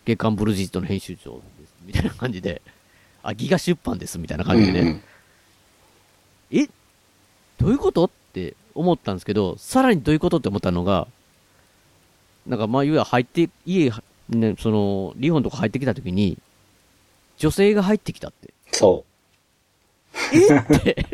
[0.05, 2.61] 月刊ブルジットの編集長です、みたいな感じで、
[3.23, 4.83] あ、ギガ出版です、みたいな感じで。
[4.83, 5.01] ね、
[6.51, 6.67] え？
[7.59, 8.05] どういうこと？
[8.05, 10.37] って思ったんですけど、さらにどういうこと？
[10.37, 11.07] って思ったのが、
[12.47, 13.91] なんかまあ、いわゆる入って、家、
[14.29, 16.37] ね、その、リホのとこ入ってきたときに、
[17.37, 18.53] 女性が入ってきたって。
[18.71, 19.05] そ
[20.33, 20.57] え？
[20.57, 21.05] って。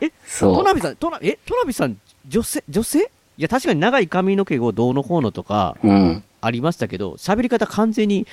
[0.00, 0.56] え、そう。
[0.56, 3.10] トナビさん、トナ、え、トナビさん、女性、女性？
[3.40, 5.88] いや、確かに長い髪の毛をどうのこうのとか、う。
[5.88, 6.22] うん。
[6.42, 8.26] ありましたけど、喋り方完全に、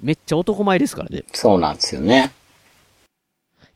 [0.00, 1.24] めっちゃ男前ですからね。
[1.32, 2.32] そうなんですよね。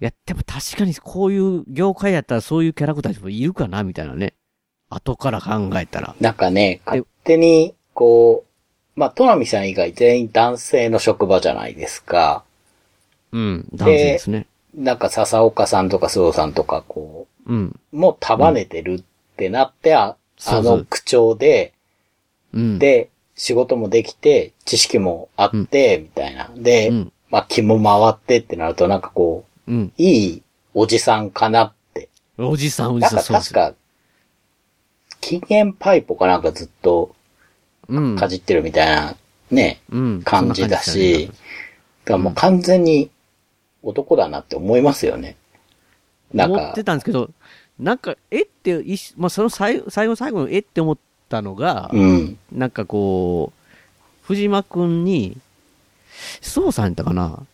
[0.00, 4.34] いや、でも確かにこういう業界やったらそういうキャラクターもいるかなみたいなね。
[4.88, 6.14] 後から考えたら。
[6.20, 8.44] なんかね、勝手に、こ
[8.96, 12.44] う、まあ、トナミさん以外全員男性の職場じゃないですか。
[13.32, 14.46] うん、男性ですね。
[14.72, 17.80] なんか笹岡さんとか須藤さんとか、こうん。
[17.92, 20.16] う、もう束ねてるってなって、あ
[20.46, 21.72] あの口調で、
[22.52, 22.78] うん。
[22.78, 26.50] で、仕事もできて、知識もあって、みたいな。
[26.56, 26.92] で、
[27.30, 29.92] まあ気も回ってってなるとなんかこう、うん。
[29.96, 30.42] いい
[30.74, 32.08] おじさんかなって。
[32.38, 33.76] おじさん、おじなんかさん、そうです確か、
[35.20, 37.14] 禁煙パイプかなんかずっと
[37.88, 38.16] うん。
[38.16, 39.16] かじってるみたいな
[39.50, 40.22] ね、うん。
[40.22, 43.10] 感じだし、だからもう完全に
[43.82, 45.36] 男だなって思いますよね。
[46.32, 47.30] なんか思って、たんですけど、
[47.78, 48.84] なんか、えって、
[49.16, 50.98] まあ、その最最後の最後のえって思っ
[51.28, 52.38] たのが、うん。
[52.50, 55.36] なんかこう、藤間くんに、
[56.40, 57.46] そうさんやったかな？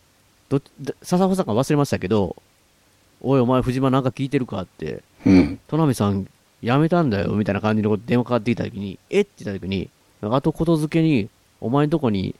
[0.49, 2.35] どだ笹穂さんか忘れましたけど、
[3.21, 5.59] おいお前藤間なんか聞いてるかって、うん。
[5.67, 6.27] 戸波さん
[6.63, 9.89] 辞めたんだよ、みたいな感じのこと電話かかってきた時に、えって言った時に、
[10.21, 11.29] あとことづけに、
[11.61, 12.35] お前んとこに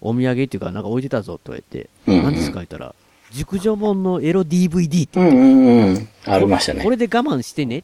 [0.00, 2.94] お土産っていうかなんか置いてたぞって言われて、うんうん何ですか言ったら、
[3.34, 6.08] 熟女本のエロ DVD ってうんうんうん。
[6.24, 6.90] ありましたねこ。
[6.90, 7.82] れで我慢してね。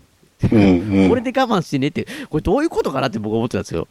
[0.51, 3.89] うんうんこれで我慢してねって、これどういうことかなって僕は思ってたんですよ。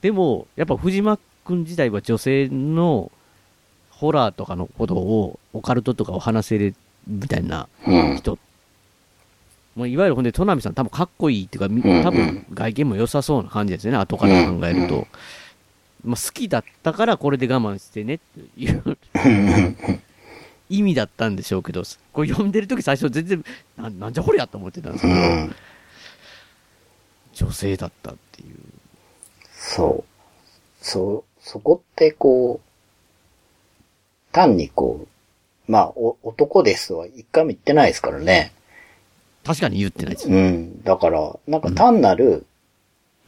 [0.00, 3.12] でも、やっぱ藤間くん自体は女性の
[3.90, 6.74] ホラーとかのことを、オカルトとかを話せる
[7.06, 8.38] みたいなうん人。
[9.76, 15.06] もういわゆるほんで、戸波さん多分かっこいいっていうか、多分外見も良さそうな感じですよね、後から考えると。
[16.04, 18.96] まあ好きだったからこれで我慢してねっていう
[20.70, 23.44] 意味だったんでしょうけど、これ読んでる時最初全然、
[23.76, 25.54] ななんじゃこりゃと思ってたんですけど、うん
[27.32, 28.56] 女性だったっていう。
[29.52, 30.84] そう。
[30.84, 35.06] そう、そこってこう、単にこ
[35.68, 38.52] う、まあ、お男ですとは一回も言ってないですからね。
[39.44, 40.28] 確かに言ってないです。
[40.28, 40.82] うん。
[40.82, 42.44] だから、なんか単なる、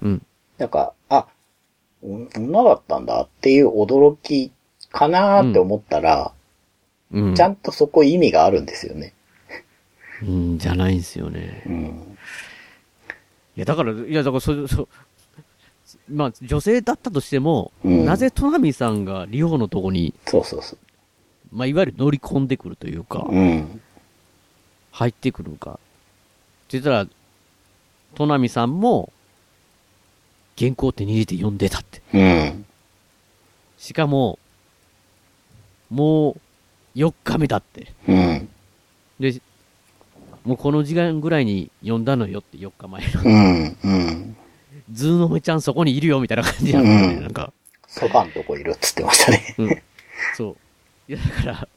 [0.02, 0.26] うん。
[0.58, 1.26] なんか、あ、
[2.02, 4.52] お女だったんだっていう驚き
[4.90, 6.32] かなーって思ったら、
[7.12, 7.34] うん。
[7.34, 9.14] ちゃんとそこ意味があるんですよね。
[10.22, 11.62] うん、じゃないんですよね。
[11.66, 12.18] うん。
[13.56, 14.88] いや、だから、いや、だから、そ、そ、
[16.08, 20.78] まあ、女性だったとしても、うんなぜ戸波さんがリホのとこに、そうそうそう。
[21.52, 23.80] まあ、いわゆる乗り込んでくるというか、うん。
[24.90, 25.72] 入ってくるか。
[25.72, 25.80] って
[26.78, 27.06] 言ったら、
[28.14, 29.12] 戸波さんも、
[30.58, 32.02] 原稿手に入れて読んでたって。
[32.14, 32.66] うん。
[33.76, 34.38] しかも、
[35.90, 36.40] もう、
[36.94, 37.92] 4日目だって。
[38.08, 38.48] うん。
[39.20, 39.40] で、
[40.44, 43.22] もうこの時間ぐらいに読んだのよって4日前の。
[43.22, 43.76] うん。
[43.82, 44.36] うん。
[44.90, 47.52] ズーのめちゃんそこにいるよみたいな感じなんですよね、うんなんか。
[47.86, 49.54] そばんとこいるっつってましたね。
[49.58, 49.82] うん。
[50.36, 50.56] そ
[51.08, 51.12] う。
[51.12, 51.68] いや、だから、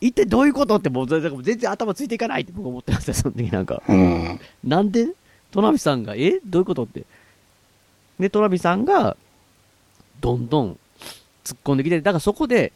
[0.00, 3.82] 一体どういうことってもう、全然頭ついていかないって僕思ってましたよ、その時なんか。
[3.88, 4.40] うん。
[4.62, 5.08] なんで、
[5.50, 6.40] トナミさんが、え？
[6.44, 7.04] どういうことって。
[8.18, 9.16] で、トナミさんが、
[10.20, 10.78] どんどん
[11.44, 12.72] 突っ込んできて、だからそこで、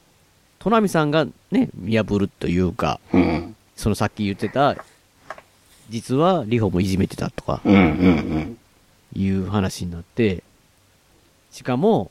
[0.59, 3.57] トナミさんがね、見破るというか、うん。
[3.77, 4.77] そのさっき言ってた、
[5.89, 7.61] 実はリホもいじめてたとか。
[9.15, 10.43] いう話になって、
[11.51, 12.11] しかも、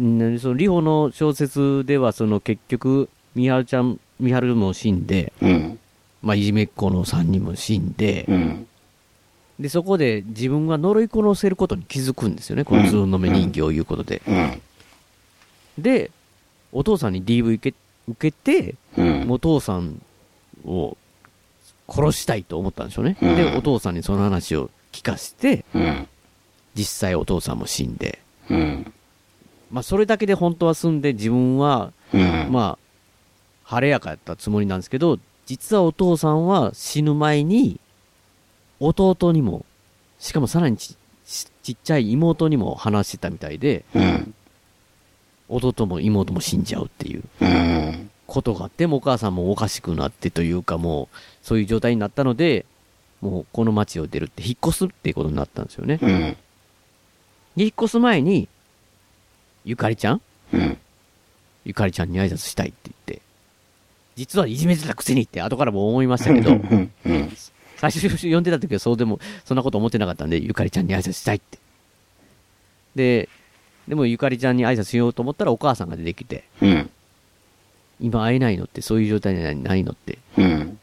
[0.00, 5.78] んそのリホの小説では、その結局、みはるちゃん、みはるも死んで、うん。
[6.22, 8.66] まあ、いじめっ子の3人も死んで、うん。
[9.58, 14.22] で、そこで自分が呪い殺せることに気づくんですよね、このズーの目人形をいうことで。
[14.26, 14.62] うん。
[15.78, 16.10] で、
[16.72, 17.76] お父さんに DV 受け
[18.08, 19.30] 受けて、うん。
[19.30, 20.00] お父さん
[20.64, 20.96] を
[21.88, 23.16] 殺したいと思ったんでしょうね。
[23.20, 26.08] うんで、お父さんにその話を聞かして、うん。
[26.74, 28.92] 実際お父さんも死んで、うん。
[29.70, 32.48] まあ、それだけで本当は済んで、自分は、うん。
[32.50, 32.78] まあ、
[33.64, 37.80] 晴れやかやったつもりなんですけど、実はお父さんは死ぬ前に、
[38.80, 39.64] 弟にも、
[40.18, 40.96] しかもさらにち
[41.72, 44.34] っちゃい妹にも話してたみたいで、うん。
[45.50, 48.10] 弟も妹も死んじゃうっていううん。
[48.26, 52.64] ことがあって、もうお母さんもおかしくなってというか、もう、そういう状態になったので、
[53.20, 55.98] もうこの町を出るって、引っ越すっていうことになったんですよね。
[56.00, 56.36] うん。
[57.56, 58.48] で引っ越す前に、
[59.64, 60.20] ゆかりちゃん？
[60.52, 60.78] うん。
[61.64, 63.22] ゆかりちゃんに挨拶したいって言って、
[64.16, 66.92] 実はいじめてたくせにって後からも思いましたけど、うん。
[67.04, 67.32] うん。
[67.76, 71.58] 最初読んでた時はそうでも、そんなこと思ってなかったんで、ゆかりちゃんに挨拶したいって。
[72.94, 73.28] で、
[73.90, 76.90] でもゆかりちゃんに挨拶しようと思ったらお母さんが出てきて、うん。
[77.98, 80.18] 今会えないのってそういう状態じゃないのって。
[80.38, 80.78] うん。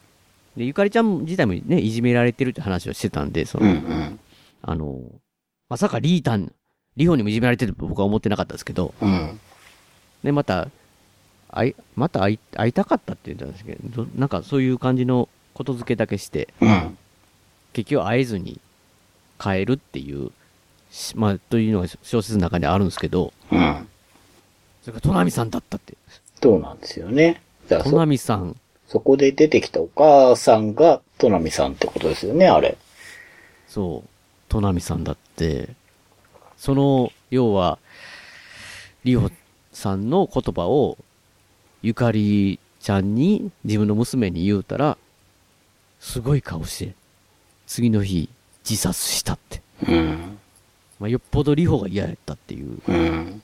[0.57, 3.71] で、ゆかりちゃん自体もね、いじめられてるって話をしてたんで、その、うん。
[3.71, 4.19] うん。
[4.61, 4.99] あの、
[5.69, 6.51] まさかリータン、
[6.97, 9.39] リホにもいじめられてると僕は思ってなかったですけど、うん。
[10.25, 10.67] で、また、
[11.49, 16.97] 会い、また会い、会いたかったって言ったんですけど、どなんかそういう感じのことづけだけして、うん。
[17.71, 18.59] 結局会えずに
[19.39, 20.33] 帰るっていう、し
[21.15, 23.87] まあ、というのが小説の中にあるんですけど、うん。
[24.81, 25.95] それから、トナミさんだったって。
[26.41, 27.41] そうなんですよね。
[27.67, 28.55] トナそ、ミさん、
[28.87, 32.77] そこで出てきたお母さんが、トナミさんってことですよね、あれ。
[33.67, 34.09] そう、
[34.47, 35.69] トナミさんだって、
[36.57, 37.79] その、要は、
[39.03, 39.29] リホ
[39.73, 40.97] さんの言葉を、
[41.81, 44.97] ゆかりちゃんに、自分の娘に言うたら、
[45.99, 46.93] すごい顔して、
[47.65, 48.29] 次の日、
[48.67, 49.61] 自殺したって。
[49.87, 50.36] うん。
[50.99, 52.79] まあ、よっぽどリホが嫌やったっていう。
[52.87, 53.41] うん。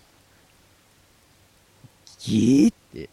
[2.25, 2.99] えーって。
[3.01, 3.07] い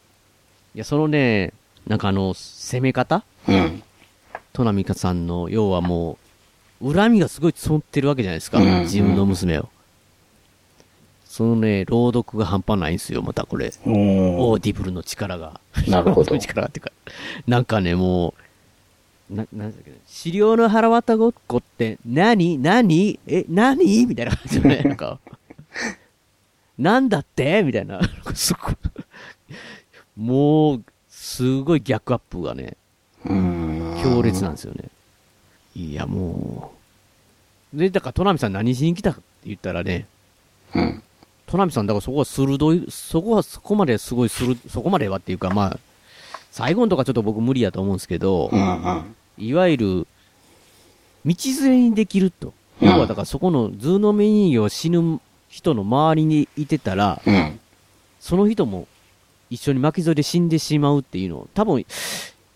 [0.75, 1.53] や、そのね、
[1.87, 3.25] なんかあの、攻め方？
[3.49, 3.83] うん。
[4.53, 6.19] トナミカさんの、要はも
[6.81, 8.59] う、恨みがすごい積もってるわけじゃないですか。
[8.59, 9.69] うん自分の娘を。
[11.25, 13.73] そのね、朗読が半端ないんですよ、またこれ。
[13.87, 15.61] おオーーディブルの力が。
[15.87, 16.93] なるほど 力がっていうか、
[17.47, 18.35] なんかね、もう、
[19.31, 23.19] な、なんだっけ、死霊のはらわたごっこって何、何？
[23.27, 24.07] え、何？
[24.07, 25.19] みたいな感じのね、 なんか、
[26.77, 27.63] なんだって？
[27.63, 28.01] みたいな。
[28.35, 28.75] すごい
[30.17, 32.77] もう、すごい逆アップがね、
[33.25, 34.01] うん。
[34.03, 34.85] 強烈なんですよね。
[35.77, 36.73] いや、も
[37.75, 37.79] う。
[37.79, 40.07] で、だから、トナミさん何しに来たかって言ったらね、
[40.75, 41.03] うん。
[41.47, 45.79] トナミさん、だからそこは鋭い、そこはそこまですごいする、そこまではっていうか、まあ、
[46.51, 49.17] 最後のとかちょっと僕無理やと思うんですけど、うんうん。
[49.41, 50.07] いわゆる、
[51.25, 52.49] 道連れにできると。
[52.49, 52.53] うん
[52.83, 57.61] 要はだからそこのズーの目人形が死ぬ人の周りにいてたら、うん。
[58.21, 58.87] その人も
[59.51, 61.85] 一緒に巻き添えで死んでしまうっていうのを、多分、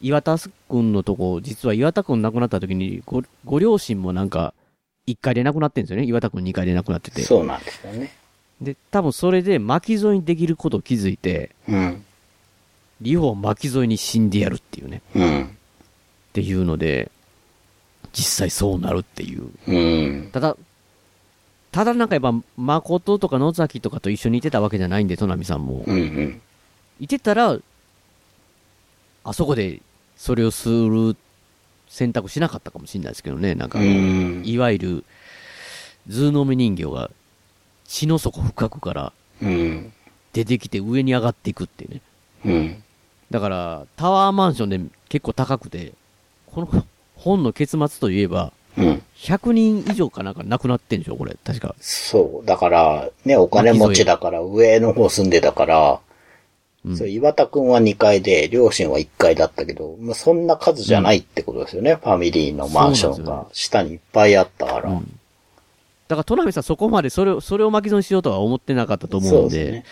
[0.01, 4.55] 岩田くんのとこ、実は岩田くん亡くなった時に、ご、ご両親もなんか、
[5.06, 6.06] 1階で亡くなってるんですよね。
[6.06, 7.23] 岩田くん2階で亡くなってて。
[7.23, 8.12] そうなんですよね。
[8.61, 12.05] で、多分それで巻き添えにできることを気づいて、うん。
[13.01, 15.02] リホを巻き添えに死んでやるっていうね。
[15.15, 15.54] うん。
[16.35, 17.12] っていうので、
[18.12, 19.51] 実際そうなるっていう。
[19.69, 20.31] うん。
[20.32, 20.56] ただ、
[21.70, 25.85] ただなんかやっぱ、誠とか野崎とかと一緒にいてたわけじゃないんで、トナミさんも。
[25.86, 26.43] うんうん。
[26.98, 27.56] いてたら、
[29.23, 29.81] あそこで
[30.16, 31.16] それをする
[31.86, 33.55] 選択しなかったかもしれないですけどね。
[33.55, 35.05] なんか、うんいわゆる、
[36.09, 37.12] ズーノメ人形が
[37.86, 39.93] 血の底深くからうん。
[40.32, 42.01] 出てきて上に上がっていくっていうね。
[42.44, 42.82] うん。
[43.31, 45.93] だから、タワーマンションで結構高くて、
[46.55, 46.85] この
[47.17, 49.03] 本の結末といえば、うん。
[49.17, 51.75] 100人以上かなんか亡くなってんでしょこれ、確か。
[51.81, 52.47] そう。
[52.47, 56.01] だから、ね、お金持ちだから、上の方住んでたから、
[56.97, 61.95] そう、岩田くんは2階で、両親は1階だったけど、まあ、そんな数じゃないってことですよね。
[61.95, 64.91] ファミリーのマンションが下にいっぱいあったから。
[64.91, 65.03] だか
[66.09, 69.85] ら、トナミさんそこまでそれを、それを巻き添えにしようとは思ってなかったと思うんで、そね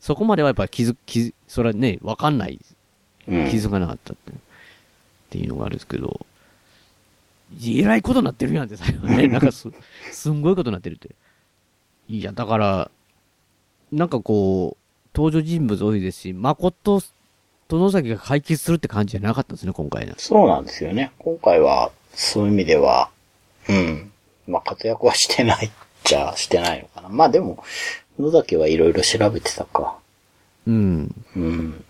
[0.00, 2.58] そこまではやっぱり気づ、気づ、それはね、わかんない。
[3.26, 4.32] 気うんづかなかったって,、
[5.30, 6.26] っていうのがあるんですけど、
[7.64, 9.68] えらいことになってるやんって最後ね、 なんかす、
[10.10, 11.10] すんごいことになってるって。
[12.08, 12.90] いや、だから、
[13.92, 17.00] なんかこう、登場人物多いですし、誠
[17.68, 20.14] と野崎が解決するって感じじゃなかったですね、今回ね。
[20.16, 21.12] そうなんですよね。
[21.18, 23.10] 今回は、そういう意味では、
[23.68, 24.10] うん。
[24.48, 25.70] まあ、活躍はしてないっ
[26.02, 27.08] ちゃしてないのかな。
[27.08, 27.62] まあでも、
[28.18, 29.96] 野崎はいろいろ調べてたか。
[30.66, 31.14] うん。
[31.36, 31.84] うん。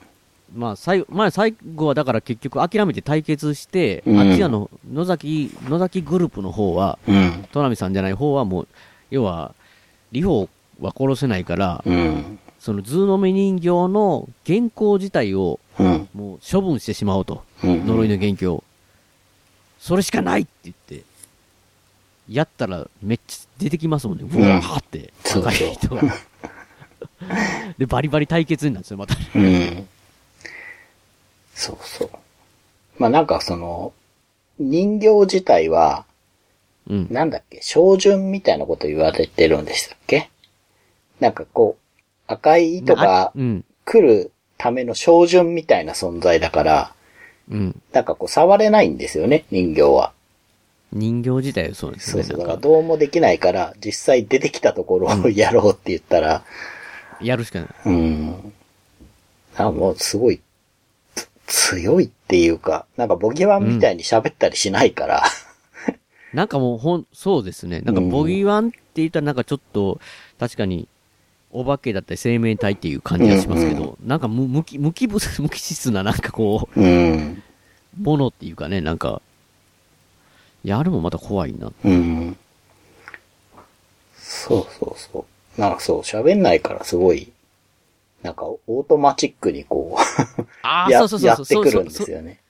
[0.55, 7.47] まあ、最後、まあ、最後はだから結局諦めて対決して、うんあっの野崎、野崎グループの方は、うん。
[7.53, 8.69] トナミさんじゃない方はもう、
[9.11, 9.55] 要は、
[10.13, 10.49] リホ
[10.81, 12.39] は殺せないから、うん。
[12.59, 16.09] そのズーの目人形の原稿自体を、うん。
[16.15, 17.45] もう処分してしまおうと。
[17.63, 18.65] うん呪いの元凶。
[19.79, 21.05] それしかないって言って、
[22.29, 24.25] やったらめっちゃ出てきますもんね。
[24.25, 26.03] うわーって、若い人が。
[27.79, 29.15] で、バリバリ対決になるんですよ、また。
[31.69, 31.77] うん。
[31.77, 32.11] そうそう。
[32.99, 33.93] まあなんかその、
[34.59, 36.05] 人形自体は、
[36.89, 37.09] うん。
[37.11, 40.31] なんだっけ、照準みたいなこと言われてるんでしたっけ？
[41.21, 41.93] なんかこう、
[42.27, 43.65] 赤い糸がうん。
[43.85, 46.95] 来るための照準みたいな存在だから、
[47.51, 47.83] うん。
[47.93, 50.13] なんかこう触れないんですよね、人形は。
[50.93, 52.23] 人形自体はそうですね。
[52.25, 52.39] そうそう。
[52.39, 56.45] だからどうもできないから、実際出てきたところをやろうって言ったら、
[57.21, 57.69] やるしかない。
[57.87, 58.53] うん。
[59.57, 60.43] あもうすごい、つ
[61.51, 65.25] 強いっていうか、なんかボギワンみたいに喋ったりしないから、
[66.33, 67.81] なんかもうほん、そうですね。
[67.81, 70.01] なんかボギーワンって言ったらなんかちょっと、
[70.39, 70.89] 確かに、
[71.53, 77.43] お化けだったり生命体っていう感じがしますけど、なんか無無機、無機物、 無機質ななんかこう、うん。
[78.01, 79.21] ものっていうかね、なんか、
[80.63, 81.73] いや、あれもまた怖いな。
[81.85, 82.37] うん。
[84.17, 85.27] そうそうそ
[85.59, 85.61] う。
[85.61, 87.33] なんかそう、喋んないからすごい、
[88.23, 89.97] なんかオートマチックにこ
[90.39, 92.41] うあやそうそうそうそうやってくるんですよね。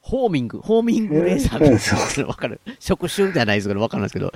[0.00, 2.60] ホーミング、ホーミングレーザーみたいなわかる。
[2.78, 4.32] 触手じゃないですけど、わかるんですけど、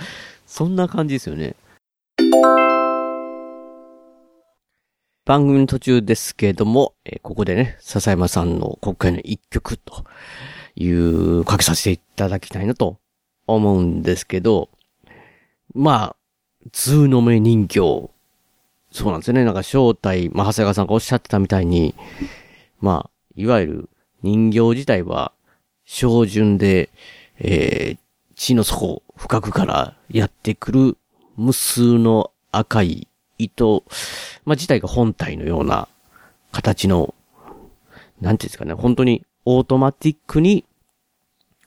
[0.46, 1.56] そんな感じですよね。
[5.26, 10.04] 番組の途中ですけども、えーここでね、笹山さんの国会の一曲と
[10.74, 12.96] いう、かけさせていただきたいなと
[13.46, 14.70] 思うんですけど、
[15.74, 16.16] まあ、
[16.72, 18.08] 通の目人形。
[18.98, 19.44] そうなんですよね。
[19.44, 21.94] なんか正体、まあ、長谷川さんがおっしゃってたみたいに、
[22.80, 23.88] まあ、いわゆる
[24.22, 25.32] 人形自体は、
[25.84, 26.90] 照準で、
[27.38, 27.98] えー、
[28.34, 30.96] 地の底、深くからやってくる
[31.36, 33.08] 無数の赤い
[33.38, 33.84] 糸、
[34.44, 35.88] まあ、自体が本体のような
[36.50, 37.14] 形の、
[38.20, 40.64] なんていうんですかね、本当にオートマティックに、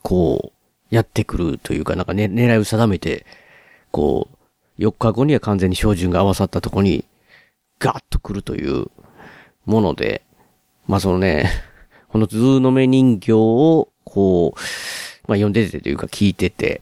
[0.02, 3.26] こう、やってくるというか、なんかね、狙いを定めて、
[3.90, 4.28] こ
[4.78, 7.06] う、4日後には完全に照準が合わさったとこに、
[7.82, 8.86] ガッと来るという
[9.66, 10.24] もので、
[10.88, 11.50] まあそのね、
[12.10, 14.60] この図の目人形を、こう、
[15.28, 16.82] まあ読んでてというか聞いてて、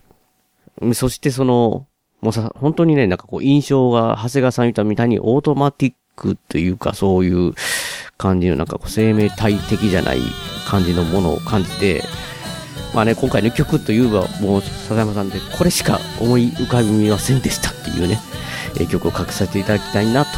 [0.92, 1.86] そしてその、
[2.20, 7.54] もうさ、本当にね、なんかこう印象が、長谷川さん言ったみたいにオートマティックというかそういう
[8.18, 10.18] 感じのなんかこう生命体的じゃない
[10.68, 12.02] 感じのものを感じて、
[12.94, 18.18] まあね、今回の曲といえばもう笹山さんでこれしか思い浮かびませんでしたっていうね、
[18.78, 20.30] え曲を書かせていただきたいなと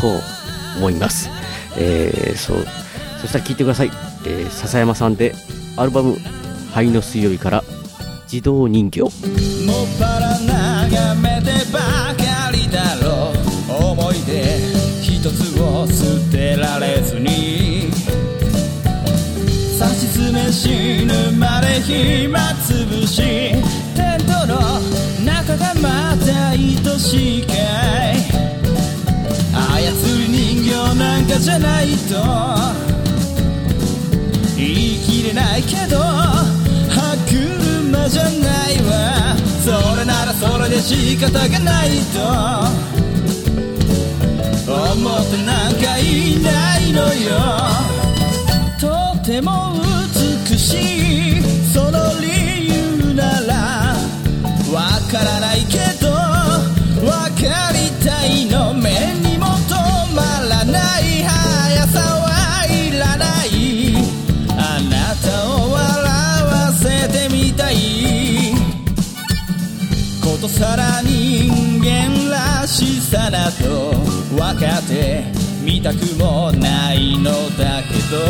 [0.76, 1.30] 思います。
[1.76, 2.66] えー、そう、
[3.20, 3.90] そしたら聞いてください。
[4.26, 5.34] えー、笹山さんで
[5.76, 6.16] アルバム、
[6.72, 7.64] 灰の水曜日から
[8.30, 9.02] 自動人形。
[9.02, 9.10] もっ
[9.98, 11.78] ぱら眺めてば
[12.14, 17.90] かりだろう思い出一つを捨てられずに
[19.78, 24.80] 差し詰め死ぬまで暇つぶしテントの
[25.24, 26.58] 中がまた愛
[26.98, 27.52] しいか
[28.12, 28.21] い
[30.94, 32.14] なんかじゃないと。
[34.56, 35.98] 言い切れないけど。
[35.98, 39.36] 歯車じゃないわ。
[39.64, 42.92] それならそれで仕方がないと。
[44.72, 47.30] 思ってなんかいないのよ。
[48.80, 49.74] とても
[50.48, 50.76] 美し
[51.38, 51.51] い。
[70.52, 73.92] さら人間らしさなど
[74.36, 75.24] 分かって
[75.64, 78.20] みたくもないのだけど。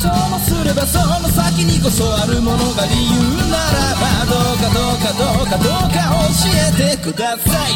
[0.00, 3.16] ともすればその先にこそあるものが理由
[3.50, 5.96] ならばどうかどうかどうかどうか
[6.42, 7.70] 教えてください。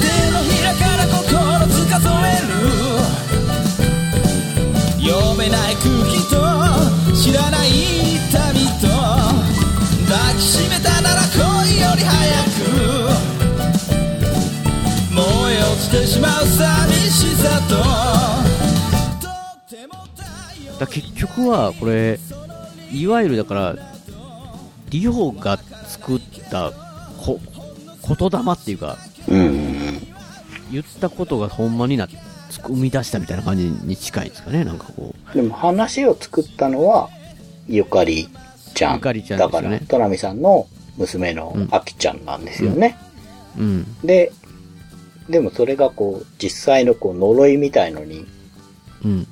[0.00, 2.54] 手のひらから心つかぞえる。
[5.08, 6.34] 読めない空気と
[7.14, 8.95] 知らない痛みと
[10.08, 11.40] 抱きしめたなら恋
[11.80, 13.26] より早く
[15.14, 17.74] 燃え落ちてしまう寂しさと。
[20.78, 22.20] だ結局は、これ、
[22.92, 23.76] いわゆるだから、
[24.90, 25.58] リホが
[25.88, 26.20] 作っ
[26.50, 26.70] た
[27.18, 27.40] こ、
[28.06, 28.98] 言霊っていうか、
[30.70, 32.08] 言ったことがほんまにな、
[32.50, 35.34] 生み出したみたいな感じに近いですかね、なんかこう。
[35.34, 37.08] でも話を作ったのは、
[37.66, 38.28] ゆかり
[38.76, 38.94] ちゃん。
[38.94, 42.96] ゆかりちゃんねから、トナミさんの娘のあきちゃんなんですよね。
[43.58, 44.06] うん。
[44.06, 44.30] で、
[45.28, 48.24] でもそれがこう、実際のこう呪いみたいのに、
[49.04, 49.26] うん。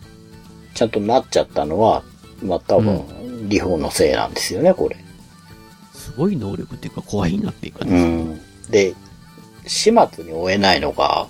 [0.74, 2.02] ちゃんとなっちゃったのは、
[2.42, 4.96] まあ多分、リホのせいなんですよね、これ。
[5.92, 8.02] すごい能力っていうか、怖いなっていうかうね。
[8.02, 8.40] ん。
[8.70, 8.94] で、
[9.66, 11.28] 始末に終えないのが、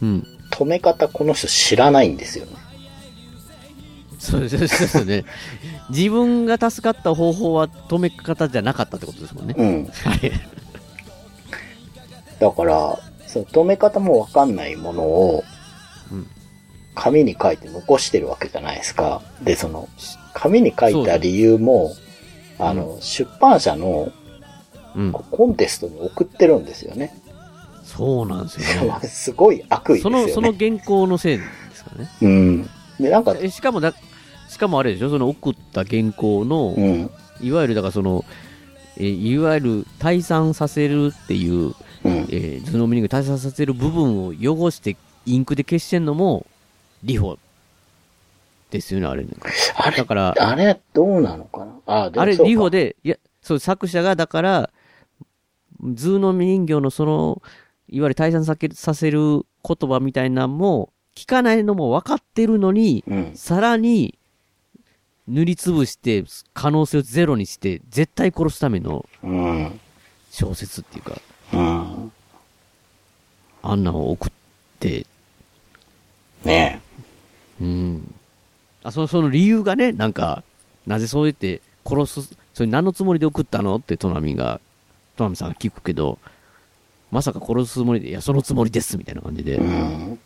[0.00, 0.26] うん。
[0.50, 2.52] 止め方この人知らないんですよね。
[4.18, 5.24] そうですね。
[5.90, 9.54] 自分が助かった方法は止め方じゃなかったってことですもんね。
[9.56, 9.84] うん。
[9.86, 10.32] はい。
[12.40, 15.44] だから、その止め方もわかんないものを、
[16.94, 19.22] 紙に書いて残してるわけじゃないですか。
[19.42, 19.88] で、その、
[20.34, 21.92] 紙に書いた理由も、
[22.58, 24.12] あの、出版社の、
[25.12, 27.14] こうコンテストに送ってるんですよね。
[27.84, 29.00] そうなんですよね。
[29.08, 30.32] すごい悪意ですその、よね。
[30.32, 31.44] その原稿のせいで
[31.74, 32.08] すかね。
[32.22, 32.70] うん。
[32.98, 33.94] で、なんか、えしかもだ、し
[34.60, 37.10] かもあれでしょ、その送った原稿の、
[37.40, 38.24] いわゆるだからその、
[38.96, 41.74] えーいわゆる退散させるっていう、
[42.04, 44.96] えー図のミニング退散させる部分を汚して
[45.26, 46.46] インクで消してんのも、
[47.02, 47.38] リホ
[48.70, 49.30] ですよね、あれね。
[49.74, 51.72] あれだから、あれ、どうなのかな？
[51.86, 54.70] あ、あれ、リホで、いや、そう、作者が、だから、
[55.94, 57.42] 図の人形のその、
[57.88, 59.18] いわゆる退散さけさせる
[59.66, 63.02] 言葉みたいなのも、聞かないのも分かってるのに、
[63.34, 64.16] さらに、
[65.28, 66.24] 塗りつぶして、
[66.54, 69.06] 可能性をゼロにして、絶対殺すための、
[70.30, 71.20] 小説っていうか、
[73.62, 74.32] あんなのを送っ
[74.78, 75.06] て、
[76.44, 76.80] ね
[77.60, 78.14] うん。
[78.82, 80.42] あ、その、その理由がね、なんか、
[80.86, 83.76] なぜそうやって殺す、それ何のつもりで送ったの？
[83.76, 84.60] ってトナミが、
[85.16, 86.18] トナミさんが聞くけど、
[87.10, 89.56] まさか殺すつもりで、いや、そのつもりです、みたいな感じで。
[89.56, 90.18] うん。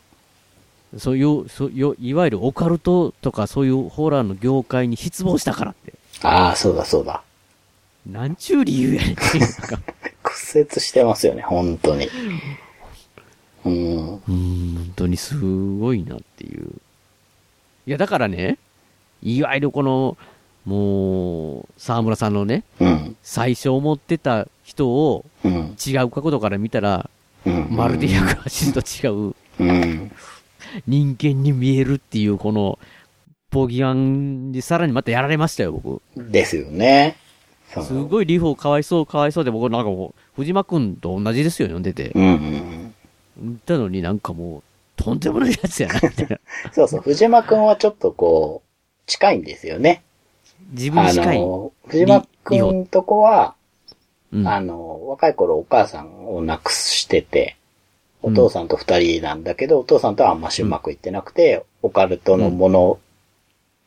[0.99, 5.95] そういう、そういう、いわゆるオカルトとかそういうホラーの業界に失望したからって。
[6.23, 7.23] ああ、そうだそうだ。
[8.07, 9.79] なんちゅう理由やねんっていうか
[10.23, 12.09] 屈折してますよね、本当に。
[13.65, 14.15] うん。
[14.17, 16.69] うーん、本当にすごいなっていう。
[17.87, 18.59] いや、だからね、
[19.23, 20.17] いわゆるこの、
[20.65, 23.17] もう、沢村さんのね、うん。
[23.23, 25.77] 最初思ってた人をうん。
[25.85, 27.09] 違う角度から見たら、
[27.47, 27.69] うん。
[27.71, 30.13] まるで180度違ううん。
[30.87, 32.79] 人間に見えるっていう、この、
[33.51, 36.03] ボギアンにさらにまたやられましたよ、僕。
[36.17, 37.17] ですよね。
[37.83, 42.11] すごいリホかわいそうかわいそうで、僕なんかもう、藤間くんと同じですよ、読んでて。
[42.15, 42.95] うんうん
[43.67, 44.63] たのになんかもう、
[44.97, 46.39] とんでもないやつやな、みたいな。
[46.73, 48.71] そうそう、藤間くんはちょっとこう、
[49.07, 50.05] 近いんですよね。
[50.71, 51.41] 自分に近い。
[51.41, 53.55] の、藤間くんとこは、
[54.33, 57.57] うんあの、若い頃お母さんを亡くしてて、
[58.25, 62.99] お父さんと二人なんだけど、お父さんとはあんましうまくいってなくて、オカルトのもの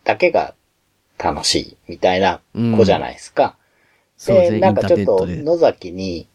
[0.04, 0.54] だけが
[1.18, 3.56] 楽しいみたいな子じゃないですか。
[4.26, 5.26] で、なんかちょっと。
[5.28, 6.28] 野崎に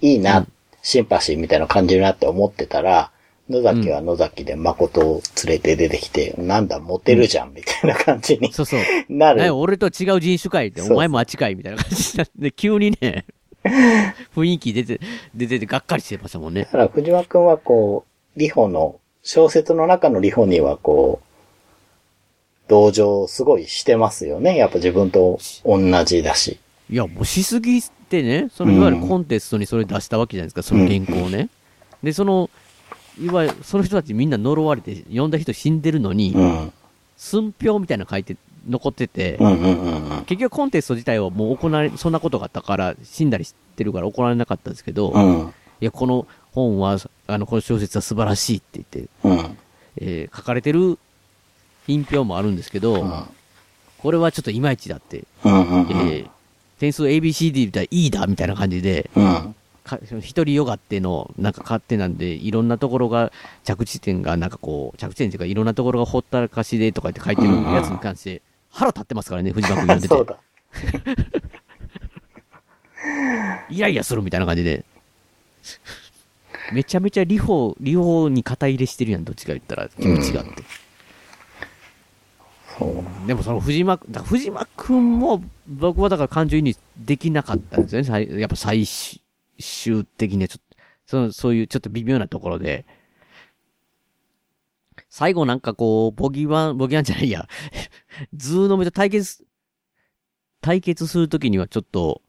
[0.00, 0.48] いいな、うん
[0.84, 3.10] シンパシーみたいなの感じるなって思ってたら、
[3.48, 8.80] 野崎は野崎で誠を連れて出てきて、なんだ、モテるじゃん、みたいな感じにそうそう。
[9.08, 9.40] なる。
[9.40, 13.24] ね、俺と違う人種かいって、お前もあっちかいみたいな感じになって、急にね、
[14.34, 15.00] 雰囲気出て、
[15.34, 16.66] 出ててがっかりしてましたもんねだ。
[16.70, 18.04] から藤間くんはこ
[18.36, 21.24] う、リホの、小説の中のリホにはこう、
[22.68, 24.56] 同情すごいしてますよね。
[24.56, 26.58] やっぱ自分と同じだし。
[26.90, 31.48] いや、もうしすぎてね、そのいわゆるコンテストにそれ出したわけじゃないですか、その原稿をね。
[32.02, 32.50] で、その、
[33.20, 36.72] いわゆる、その人たちみんな呪われて、呼んだ人死んでるのに、うん。
[37.16, 38.36] 寸評みたいなの書いて、
[38.68, 39.38] 残ってて。
[40.26, 45.54] 結局コンテスト自体はもう行われ、そんなことがあったから、死んだりしてるから行われなかったんですけど、うん。
[45.80, 49.58] いや、この本は、あの、この小説は素晴らしいって言って、うん。
[49.98, 50.98] えー書かれてる
[51.86, 53.24] 品評もあるんですけど、うん
[54.04, 55.24] これはちょっといまいちだって、
[56.78, 59.08] 点数 ABCD で言ったら E だみたいな感じで、
[60.20, 63.32] 一人よがっての、なんか勝手なんで、いろんなところが、
[63.64, 68.42] 着地点がなんかこう、着地点っていうか、いろんなところがほったらかしでとかって書いてるやつに関して、
[68.74, 70.32] 腹立ってますからね、藤間君読んで そうて。
[70.32, 70.38] だ。
[73.70, 74.84] イライラするみたいな感じで。
[76.72, 80.62] めちゃめちゃリホ、リホに肩入れしてるやん、どっちか言ったら、気持ちがあって。
[82.78, 83.26] そう。
[83.28, 88.08] でもその藤間、だ藤間くんも、僕はだから感情移入できなかったんですよね。
[88.08, 90.76] 最やっぱ最終的にはちょっと、
[91.06, 92.84] その、そういうちょっと微妙なところで。
[95.16, 97.46] 最後なんかこう、ボギワン、ボギーワンじゃないや、
[98.34, 99.46] ズーの目と対決、
[100.60, 102.20] 対決するときにはちょっと、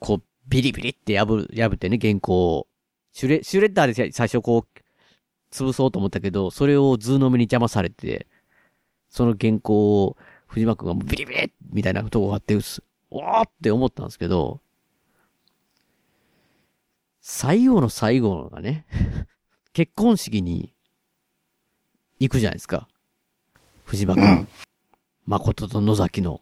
[0.00, 2.66] こう、ビリビリって破る、破ってね、原稿を。
[3.12, 4.80] シュレ、シュレッダーで最初こう、
[5.52, 8.26] 潰そうと思ったけど、それをズーの目に邪魔されて、
[9.08, 10.16] その原稿を
[10.48, 14.60] 藤間くんがビリビリみたいなとこがあって、うっすおーって思ったんですけど、
[17.20, 18.84] 最後の最後がね、
[19.72, 20.74] 結婚式に
[22.22, 22.88] 行くじゃないですか。
[23.84, 24.48] 藤間くん。
[25.26, 26.40] 真琴と野崎の。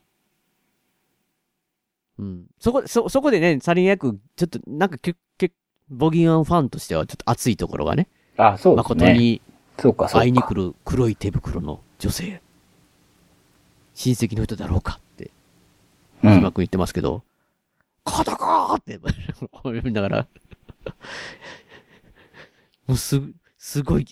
[2.18, 2.46] うん。
[2.58, 5.52] そこ、そ、そこでね、サリン役、ちょっと、なんかけ、け、
[5.88, 8.08] ボギーアンファンとしてはちょっと熱いところがね。
[8.36, 8.94] あ、そうですね。
[8.94, 9.40] 誠に
[9.78, 10.24] そうか、そうか。
[10.26, 12.42] 会いに来る黒い手袋の女性。
[13.94, 15.30] 親戚の人だろうかって、
[16.22, 17.22] うんうまく言ってますけど、
[18.04, 20.26] カタカーって、こう読みながら、
[22.86, 23.20] もうす、
[23.56, 24.06] すごい、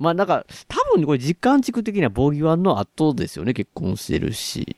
[0.00, 4.76] まあなんか、多分これ実感地区的にはボギワンの後ですよね、結婚してるし。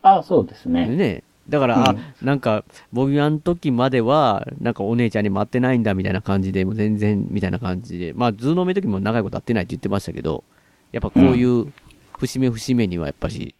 [0.00, 0.86] あ、そうですね。
[0.86, 1.24] ね。
[1.48, 10.44] だから、うんあ、なんか、ボギワンの時までは、なんかお姉ちゃんに会ってないんだみたいな感じで、もう全然みたいな感じで、まあ、ズーの目の時も長いこと会ってないって言ってましたけど、
[10.92, 11.72] やっぱこういう
[12.18, 13.56] 節目節目にはやっぱし、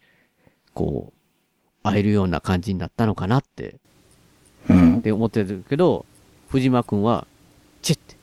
[0.73, 3.75] こう、会えるような感じになったのかなって、
[4.69, 5.01] うんっ。
[5.01, 6.05] て思ってるけど、
[6.49, 7.27] 藤間くんは、
[7.81, 8.15] チェって、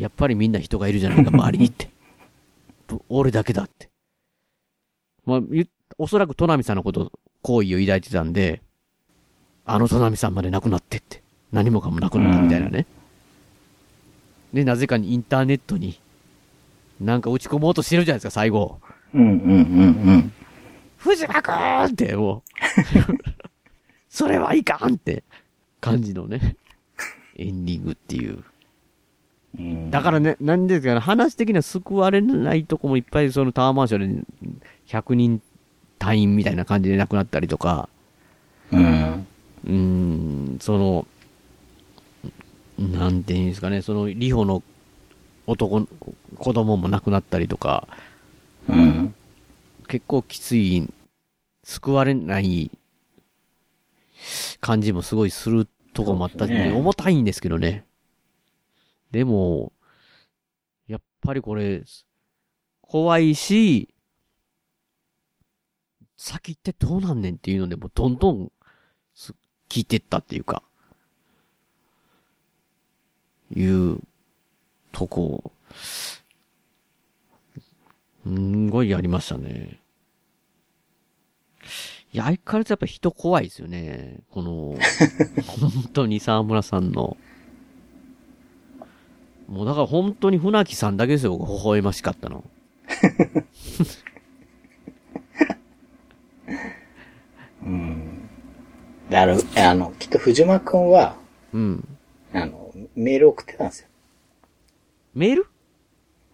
[0.00, 1.88] やっぱりみんな人がいるじゃないか、 周りにって。
[2.86, 3.88] ぶ俺だけだって。
[5.24, 5.68] まあ、ゆ
[5.98, 7.12] おそらくトナミさんのこと、
[7.42, 8.62] 好意を抱いてたんで、
[9.64, 12.86] あのトナミさんまで亡くなってって、何もかもなくなったみたいなね。
[14.52, 16.00] で、なぜかにインターネットに、
[17.00, 18.80] なんか打ち込もうとしてるじゃないですか、最後。
[19.14, 20.32] うんうんうんうん。
[20.98, 22.42] 藤間くんって、もう、
[24.08, 25.24] それはいかんって
[25.80, 26.56] 感じのね、
[27.36, 28.44] エンディングっていう。
[29.58, 34.24] うんだからね、なんですかね、話的には救われないとこもいっぱいそのタワーマンションで
[34.86, 35.40] 100人
[35.98, 37.88] 隊員みたいな感じで亡くなったりとか、
[38.72, 39.26] うん。
[39.64, 41.06] うーん、その、
[42.78, 44.62] なんていうんですかね、その、リホの
[45.46, 45.88] 男の、
[46.36, 47.88] 子供も亡くなったりとか、
[48.68, 49.14] うん。
[49.88, 50.88] 結構きつい、
[51.64, 52.70] 救われない
[54.60, 57.85] 感じもすごいするとこもあったし、ね重たいんですけどね。
[59.10, 59.72] でも、
[60.86, 61.82] やっぱりこれ、
[62.82, 63.94] 怖いし、
[66.16, 68.52] 先ってどうなんねんっていうので、もうどんどん
[69.14, 69.34] す
[69.68, 70.62] 聞いてったっていうか、
[73.54, 74.00] いう
[74.92, 76.22] とこ、す
[78.28, 79.78] んごいやりましたね。
[82.12, 84.20] いや、相変わらずやっぱ人怖いですよね。
[84.30, 84.76] この、
[85.46, 87.16] 本当に沢村さんの。
[89.48, 92.44] もうだから本当に船木さんだけですよ、僕微笑ましかったの。
[97.62, 98.28] うん。
[99.10, 101.16] であの、あの、きっと藤間くんは、
[101.52, 101.98] うん。
[102.32, 103.88] あの、メール送ってたんですよ。
[105.14, 105.46] メール？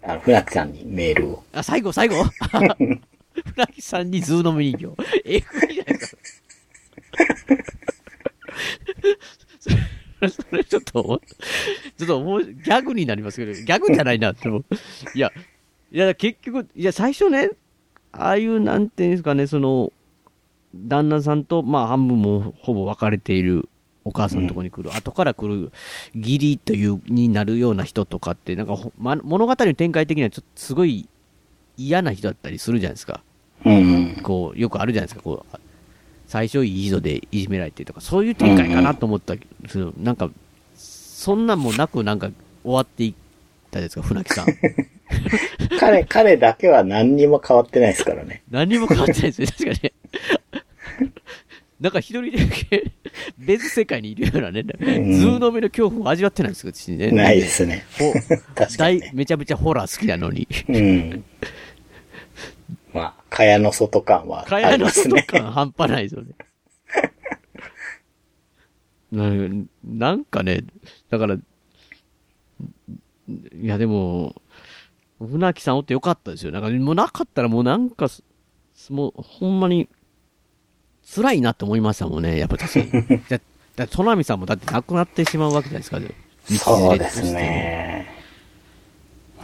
[0.03, 1.45] あの、船木さんにメールを。
[1.53, 2.25] あ、最後、最後？
[2.49, 4.87] 船木さんにズーの人形。
[5.25, 6.23] えぐいじゃないですか。
[10.29, 11.21] それ、ちょっと、
[11.99, 14.65] ちょっともう、ギャグになりますけど、ギャグじゃないなってもう。
[15.15, 15.33] いや、
[15.91, 17.51] いや、結局、いや、最初ね、
[18.13, 19.93] ああいう、なんていうんですかね、その、
[20.75, 23.69] 旦那さんと、まあ、半分もほぼ別れている
[24.05, 25.71] お母さんのところに来る、後から来る
[26.15, 31.09] 義理という、になるような人とかって、なんかほ、ま、物語の展開的にはちょっとすごい
[31.77, 33.23] 嫌な人だったりするじゃないですか。
[33.65, 34.21] うん。
[34.23, 35.57] こう、よくあるじゃないですか、こう、
[36.33, 40.31] 最初いい人でいじめられてとか、そういう展開かなと思ったけど、なんか、
[40.75, 42.31] そんなんもなくなんか
[42.65, 43.15] 終わっていっ
[43.71, 44.47] たですか、船木さん。
[45.79, 48.43] 彼、彼だけは何にも変わってないですからね。
[48.51, 49.93] 何にも変わってないですね、確かにね。
[51.83, 52.93] なんか一人だけ
[53.37, 57.11] 別世界にいるようなね、ズーの目の恐怖を味わってないんですよ、私ね。
[57.11, 57.85] ないですね。
[57.99, 58.11] ほ
[58.57, 60.49] 確かに、大めちゃめちゃホラー好きなのに。
[60.71, 61.25] うん。
[62.93, 65.23] まあ、蚊帳の外感は蚊あ帳の外りますね。
[65.23, 66.35] 感半端ないですよね。
[69.13, 69.29] な
[69.85, 70.65] なんかね、
[71.11, 71.41] だから、い
[73.63, 74.35] やでも、
[75.19, 76.53] 船木さんおってよかったですよ。
[76.53, 78.23] なんかもうなかったらもうなんかす、
[78.91, 79.89] もうほんまに、
[81.15, 83.21] 辛いなって思いましたもんね、やっぱ確かに。
[83.29, 83.41] だ
[83.77, 86.01] だって、トナミさんもだって亡くなってしまうわけじゃないですか。
[86.65, 88.09] そうですね。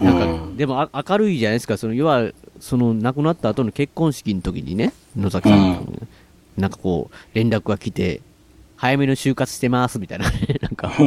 [0.00, 1.76] なんか、でもあ明るいじゃないですか。
[1.76, 2.30] その、要は、
[2.60, 5.92] その、亡くなった後の結婚式の時にね、野崎さんと、
[6.56, 8.20] なんかこう、連絡が来て、
[8.76, 10.92] 早めの就活してます、みたいなね、 なんか。
[10.98, 11.00] い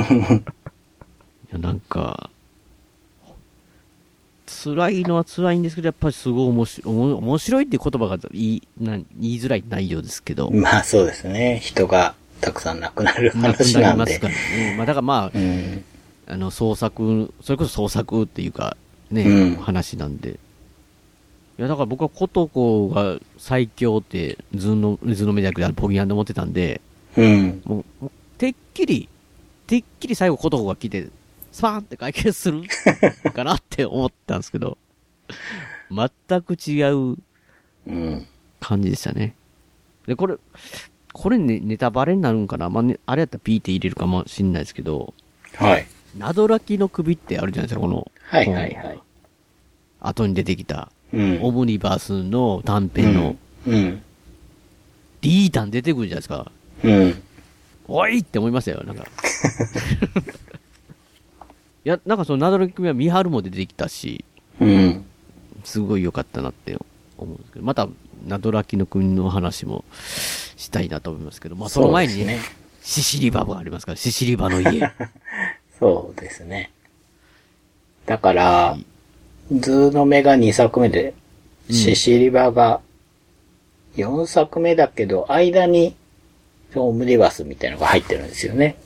[1.51, 2.29] や、なんか、
[4.63, 10.51] 辛いのは辛いんですけど、やっぱりすごい面白い、おも面白いっていう言葉が言いな言いづらい内容ですけど。
[10.51, 11.59] まあそうですね。
[11.63, 14.27] 人がたくさん亡くなる話なんでなりますか。
[14.27, 14.75] らね。
[14.77, 18.75] まあだからまあ、あの、創作、それこそ創作っていうか、
[19.09, 20.37] ね、うん話なんで。
[21.59, 26.81] いや、だから僕は琴子が最強って、ズンの、ズンの目じゃなくて、ポギアンで思ってたんで、
[27.17, 27.61] うん。
[27.65, 29.09] もう、もうてっきり、
[29.67, 31.09] てっきり最後琴子が来て、
[31.51, 32.63] スパーンって解決する
[33.33, 34.77] かなって思ったんですけど、
[35.91, 37.17] 全く違う
[38.59, 39.35] 感じでしたね。
[40.07, 40.35] で、これ、
[41.13, 45.13] これね、ネタバレになるんかなまあ、ね、あれやったらピーって入れるかもしんないですけど、
[45.55, 45.85] はい。
[46.17, 48.09] などらきの首ってあるじゃないですか、この。
[48.23, 48.99] はいはいはい。
[49.99, 53.35] 後に出てきた、うんオムニバースの短編の、
[53.67, 54.01] うん。
[55.21, 56.51] リータン出てくるじゃないですか。
[56.83, 57.21] うん。
[57.87, 59.05] おいって思いましたよ、なんか。
[61.83, 64.23] いや、なんかそのなどらきの首はミハルも出てきたし、
[64.59, 65.05] うん。
[65.63, 66.77] すごい良かったなって
[67.17, 67.87] 思うんですけど、また、
[68.25, 69.83] などらきの国の話も
[70.55, 72.39] したいなと思いますけど、まあその前にね、ね
[72.83, 74.91] シシリバがありますから、シシリバの家。
[75.79, 76.71] そうですね。
[78.05, 81.13] だから、ズーの目が2作目で、
[81.69, 82.81] シシリバが
[83.95, 85.95] 4作目だけど、間に、
[86.75, 88.77] オムニバスみたいなのが入ってるんですよね。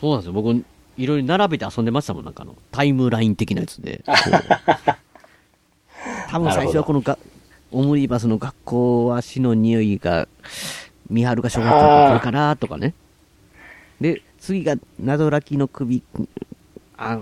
[0.00, 0.32] そうなんですよ。
[0.32, 0.64] 僕、
[0.96, 4.02] いろいろ並べて遊んでましたもん、なんかあの、タイムライン的なやつで。
[6.30, 7.18] 多分最初はこのが、
[7.70, 10.28] オムニバスの学校は死の匂いが、
[11.10, 12.94] ミハルが小学校の頃かなとかね。
[14.00, 16.02] で、次が、などらきの首、
[16.96, 17.20] あ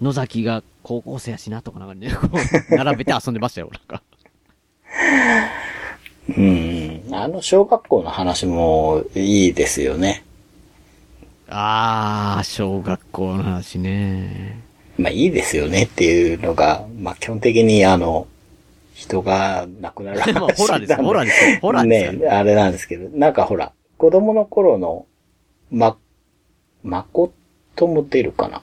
[0.00, 2.28] 野崎が高校生やしなとかなんかね、こ
[2.70, 4.02] う、並べて遊んでましたよ、 なんか。
[6.36, 7.02] うん。
[7.12, 10.24] あの小学校の話もいいですよね。
[11.48, 14.60] あー、小学校の話ね。
[14.96, 18.26] まあいいですよねっていうのが、まあ基本的にあの、
[18.94, 25.06] 人が亡くなる話まあホラーですよホラーですよホラーですよね、あれなんですけど、なんかほら、子供の頃の、
[25.70, 25.96] ま、
[26.82, 27.32] まこ
[27.80, 28.62] 誠も出るかな。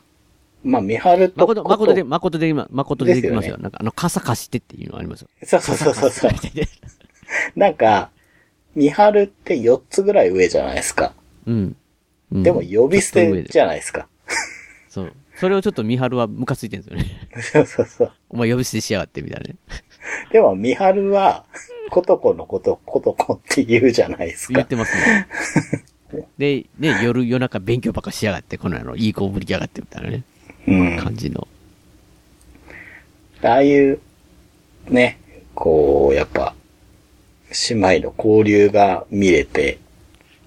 [0.68, 3.48] まあ、三春と誠、誠で、誠で今、誠でできますよ。
[3.48, 5.30] ですよねなんか、あの、傘貸してっていうのありますよ。
[5.44, 6.32] そうそうそうそう
[7.56, 8.12] なんか、
[8.76, 11.14] 三春って4つぐらい上じゃないですか。
[11.46, 11.76] うん。
[12.32, 14.08] うんでも呼び捨てじゃないですか。
[14.90, 15.14] そう。
[15.38, 17.30] それをちょっと三春はムカついてるんですよね。
[17.42, 18.12] そうそうそう。
[18.30, 19.56] お前呼び捨てしやがってみたいなね。
[20.32, 21.46] でも、三春は、
[21.90, 24.68] ことこのこと、ことこって言うじゃないですか言っ。
[24.68, 25.28] てますね。
[26.38, 30.24] で、ね、夜、夜中勉強ばっかしやがって、このあの、いい子ぶりやがってみたいなね、うん。
[30.68, 31.48] 感じの。
[33.42, 34.00] ああいう、
[34.90, 35.20] ね、
[35.56, 36.54] こう、やっぱ、
[37.70, 39.80] 姉妹の交流が見れて、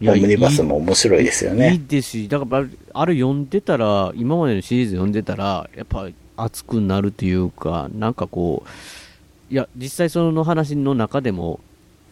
[0.01, 1.75] いやオムニバスも面白いですよいね。
[1.75, 11.61] いですし、だから、あれ読んでたら、今までのシリーズ読んでたら、やっぱ熱くなるというか、なんかこう、いや、実際その話の中でも、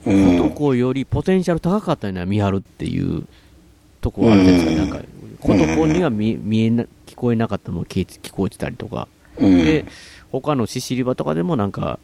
[0.07, 0.41] うん。
[0.41, 3.27] 男よりポテンシャル高かったよね、見張るっていう
[4.01, 4.83] とこあるじゃないですか。
[4.83, 5.09] なんか、
[5.43, 9.09] 男には見見えな、聞こえなかったのが聞聞こえてたりとか。
[9.39, 9.85] うんで、
[10.33, 11.99] 他のシシリバとかでもなんか、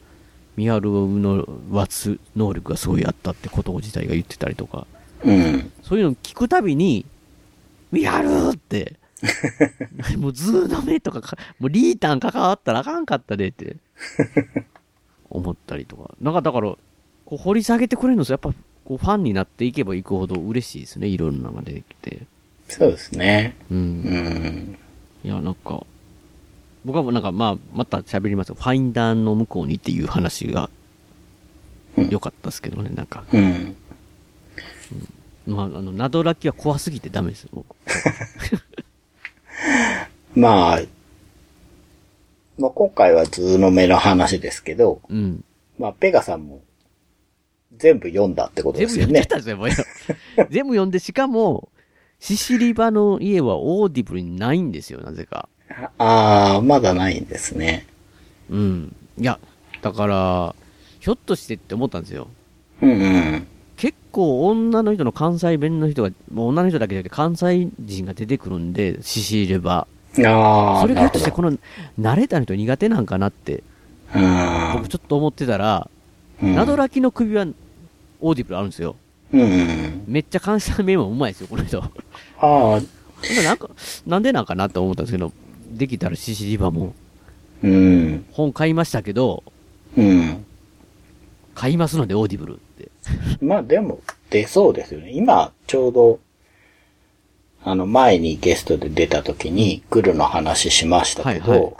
[0.56, 4.86] 見張るのワツ能力がすごいあったってこと自体が言ってたりとか。
[5.24, 5.72] うん。
[5.82, 7.04] そういうの聞くたびに、
[7.90, 8.96] 見張るって、
[10.18, 13.76] もうズーの目とかか、もうリータン関わったらあかんかったでって、
[15.30, 16.14] 思ったりとか。
[16.20, 16.76] なんかだから、
[17.24, 18.52] こう掘り下げてくれるのですやっぱ、
[18.84, 21.08] こうファンになっていけばいくほど嬉しいですね。
[21.08, 22.26] いろんなのが出てきて。
[22.68, 23.54] そうですね。
[23.70, 23.78] うん。
[23.78, 24.78] うん。
[25.24, 25.84] いや、なんか、
[26.84, 28.56] 僕はもうなんかまあ、また喋りますよ。
[28.56, 30.70] ファインダーの向こうにっていう話が、
[32.10, 33.24] 良かったですけどね、なんか。
[33.32, 33.76] うん。
[35.46, 37.76] まあ、あの、ナドラキは怖すぎてダメですよ、僕。
[40.34, 40.80] まあ、
[42.58, 45.44] まあ今回はズーの目の話ですけど、うん。
[45.78, 46.62] まあペガさんも
[47.76, 49.20] 全部読んだってこと全部ですよね。
[49.20, 49.68] 読んでたんですよ、もう
[50.50, 51.68] 全部読んで、しかも、
[52.24, 55.46] シシリバの家はオーディブルにないんですよ、なぜか。
[55.98, 57.86] ああ、まだないんですね。
[58.48, 58.96] うん。
[59.18, 59.38] いや、
[59.82, 60.54] だから、
[61.00, 62.28] ひょっとしてって思ったんですよ。
[62.80, 63.46] うんうん。
[63.76, 69.86] 結構女の人の関西弁の人が、もう女の人だけじゃなくて関西人が出てくるんで、シシリバ。
[70.24, 71.52] ああ、それがひょっとしてこの、
[72.00, 73.62] ナレの人苦手なんかなって、
[74.14, 75.90] うん僕ちょっと思ってたら、
[76.42, 77.46] うんナドラキの首は
[78.22, 78.96] オーディブルあるんですよ。
[79.34, 80.04] うんうん。
[80.06, 81.82] めっちゃ関西弁もうまいですよ、この人。
[81.82, 81.90] あ
[82.38, 82.80] あ、
[83.42, 83.70] なんか、
[84.06, 85.32] なんでなんかなって思ったんですけど、
[85.70, 86.94] できたらシシリバも
[87.62, 88.26] うん。
[88.32, 89.42] 本買いましたけど、
[89.96, 90.44] うん。
[91.54, 92.90] 買いますのでオーディブルって。
[93.40, 94.00] まあでも、
[94.30, 95.10] 出そうですよね。
[95.12, 96.20] 今、ちょうど、
[97.62, 101.74] あの、前にゲストで出た時に、来るの話しましたけど、はいはい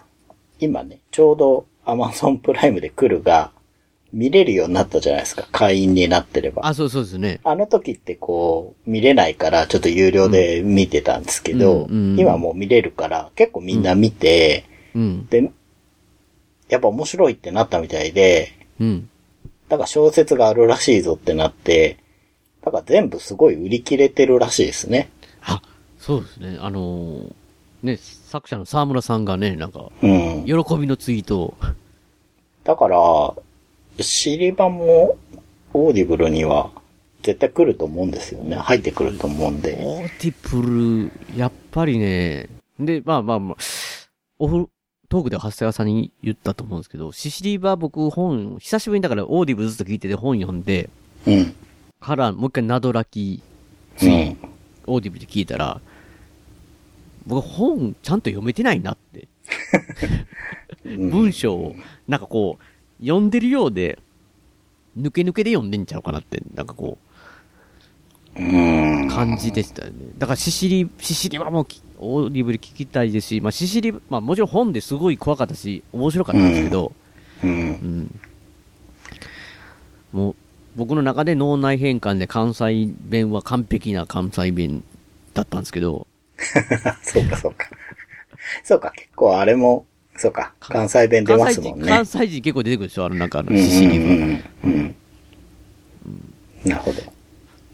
[0.60, 3.50] 今ね、ちょうど Amazon プライムで来るが
[4.14, 5.46] 見れるようになったじゃないですか。
[5.52, 6.66] 会員になってれば。
[6.66, 7.40] あ、そうそうですね。
[7.44, 14.64] あの時ってこう、見れないから、ちょっと有料で見てたんですけど、うんうん今もう見れるから、結構みんな見て、
[14.94, 15.26] うん。
[15.26, 15.50] で、
[16.68, 19.10] やっぱ面白いってなったみたいで、うん。
[19.68, 21.98] だから小説があるらしいぞってなって、
[22.62, 25.10] だから全部すごい売り切れてるらしいですね。
[25.42, 25.60] あ、
[25.98, 26.58] そうですね。
[26.60, 27.32] あのー
[27.84, 30.44] ね、作者の澤村さんがね、なんか、うん。
[30.46, 31.54] 喜びのツイートを、
[32.64, 32.98] だから、
[34.00, 35.16] ししりばも
[35.72, 36.70] オーディブルには
[37.22, 38.56] 絶対来ると思うんですよね。
[38.56, 39.78] 入ってくると思うんで。
[39.80, 42.48] オーディブル、やっぱりね、
[42.78, 43.56] で、まあまあまあ、
[44.38, 44.68] オフ、
[45.08, 50.90] トークで長谷川さんに言ったと思うんですけど、ししりば僕本、久しぶりにだからオーディブルずっと聞いてて本読んで、
[51.26, 51.54] うん。
[52.00, 53.42] からもう一回などらき、
[53.96, 54.36] ツイ、
[54.86, 55.80] オーディブルで聞いたら、
[57.26, 59.28] 僕本ちゃんと読めてないなって。
[60.84, 61.76] 文章を、
[62.06, 62.64] なんかこう、
[63.04, 63.98] 読んでるようで、
[64.98, 66.98] 抜け抜けで読んでんちゃうかなって、なんかこ
[68.36, 68.38] う、
[69.10, 70.06] 感じでしたよね。
[70.18, 76.92] だからししり、ししりばもうき、オーディブル聞きたいですし、まあししり、まあもちろん本ですごい怖かったし、面白かったんですけど、
[77.42, 77.50] うん。
[77.50, 78.20] うん
[80.12, 80.34] もう、
[80.76, 84.84] 僕の中で脳内変換で関西弁は完璧な関西弁
[85.34, 86.06] だったんですけど、
[87.02, 87.68] そうか、そうか。
[88.62, 91.88] そうか、結構あれも、そうか、関西弁出ますもんね。
[91.88, 94.04] 関西人結構出てくるでしょあの、なんかあの、うんうんししりば。
[94.04, 94.94] うんうん
[96.64, 97.02] なるほど。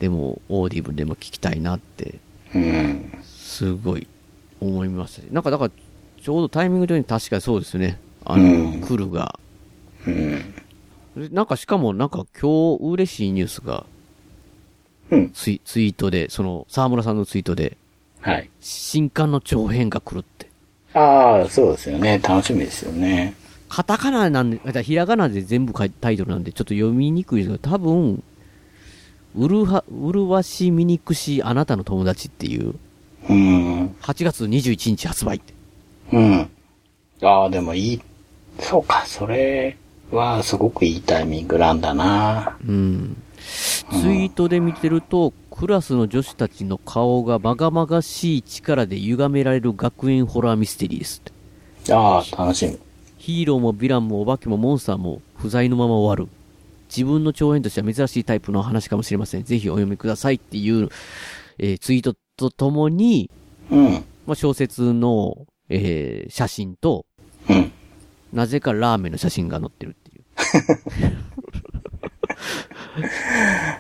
[0.01, 2.19] でも、オーディブルでも聞きたいなって、
[2.55, 3.13] うん。
[3.23, 4.09] すごい
[4.61, 5.71] 思いましたしなんか、だから、
[6.21, 8.01] ちょうどタイミング的に確かにそうですね。
[8.25, 9.39] あの、うん来るが。
[10.07, 10.55] うん。
[11.17, 13.87] でなんか、しかも、なんか今日嬉しいニュースが、
[15.11, 17.77] うんツイツイートで、その、澤村さんのツイートで、
[18.21, 18.51] はい。
[18.61, 20.50] 新刊の長編が来るって。
[20.95, 22.19] ああ、そうですよね。
[22.23, 23.35] 楽しみですよね。
[23.69, 28.23] カタカナなんで、ひらがなで全部タイトルなんで、ちょっと読みにくいですけど、多分、
[29.37, 32.75] うるは、うるわしみにくしあなたの友達っていう、
[33.29, 33.87] うん。
[34.03, 35.55] 8月21日発売って。
[36.13, 36.51] うん。
[37.23, 38.01] ああ、でもいい。
[38.59, 39.77] そうか、それ
[40.11, 42.57] はすごくいいタイミングなんだな。
[42.67, 43.23] うん。
[43.39, 51.93] ツイートで見てると、クラスの女子たちの顔がまがまがしい力で歪められる学園ホラーミステリーですって。
[51.93, 52.79] ああ、楽しみ。
[53.19, 56.33] ヒーローもヴィランもお化けもモンスターも不在のまま終わる。
[56.89, 59.45] 自分の長編としては珍しいタイプの話かもしれません。
[59.45, 60.89] ぜひお読みくださいっていう、
[61.59, 63.31] えーツイートとともに、
[63.71, 63.93] うん。
[64.27, 67.05] まあ、小説の、えー写真と、
[67.51, 67.71] うん。
[68.33, 70.25] なぜかラーメンの写真が載ってるっていう。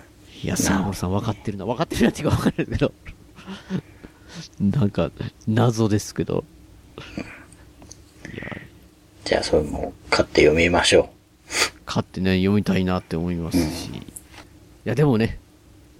[0.42, 1.66] いや、サーモンさん分かってるな。
[1.66, 2.92] 分かってるなっていうか分かるけど。
[4.60, 5.10] なんか、
[5.46, 6.44] 謎ですけど。
[9.24, 11.10] じゃあ、それも買って読みましょ
[11.84, 13.88] 買ってね、読みたいなって思いますし。
[13.88, 14.02] い
[14.84, 15.38] や、でもね、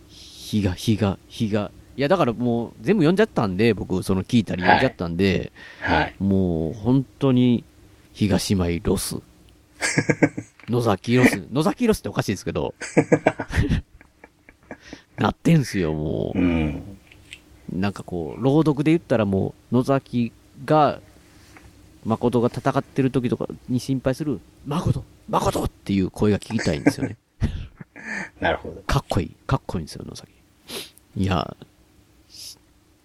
[0.08, 1.70] 日が、日が、日が。
[1.96, 5.52] いや、だからもう全部読んじゃったんで、僕、その聞いたり読んじゃったんで、
[5.86, 5.92] う。
[5.92, 6.14] はい。
[6.18, 7.64] もう本当に、
[8.12, 9.16] 比嘉姉妹ロス。
[10.68, 11.46] 野崎ロス。
[11.52, 12.74] 野崎ロスっておかしいですけど。
[15.20, 16.38] なってんすよ、もう。
[16.38, 16.82] うん。
[17.70, 20.32] なんかこう、朗読で言ったらもう、野崎
[20.64, 21.00] が、
[22.06, 27.18] 誠が戦ってる時とかに心配する、誠誠っていう声が聞きたいんですよね。
[28.40, 28.82] なるほど。
[28.86, 29.30] かっこいい。
[29.46, 30.32] かっこいいんですよ、野崎。
[31.16, 31.54] いや、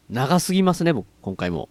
[0.09, 1.67] 長すぎますね、僕、今回も。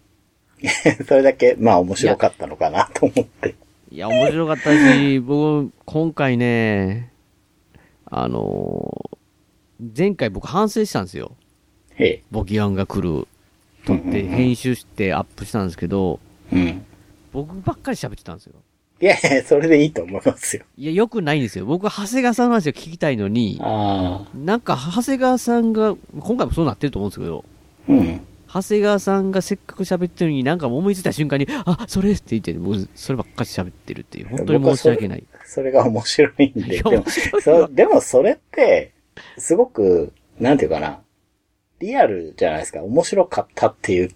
[1.07, 3.55] それだけ、まあ面白かったのかなと思って。
[3.89, 7.11] いや、面白かったし、僕、今回ね、
[8.05, 9.24] あのー
[9.79, 11.35] 前回僕反省したんですよ。
[11.95, 12.23] へえ。
[12.31, 13.27] ボキワンが来る。
[13.85, 16.19] 撮って、編集してアップしたんですけど、
[16.51, 16.85] うん。
[17.31, 18.53] 僕ばっかり喋ってたんですよ。
[19.01, 20.63] いやいや、それでいいと思いますよ。
[20.77, 21.65] いや、よくないんですよ。
[21.65, 27.45] 僕、長谷川さんの話を聞きたいのに、あなんか、長谷川さんが、今回もそうなってると思うんですけど、
[27.89, 27.91] あ。
[27.91, 28.21] うん。
[28.47, 35.23] 長谷川さんがせっかく喋ってるのになんか思いついた瞬間に、あ、それって言って、僕、そればっかり喋ってるっていう、本当に申し訳ない。
[35.45, 36.75] それが面白いんで。
[36.75, 38.94] いやでも面白いそでもそれって、
[39.37, 40.99] すごく、なんていうかな。
[41.79, 42.81] リアルじゃないですか。
[42.83, 44.11] 面白かったっていう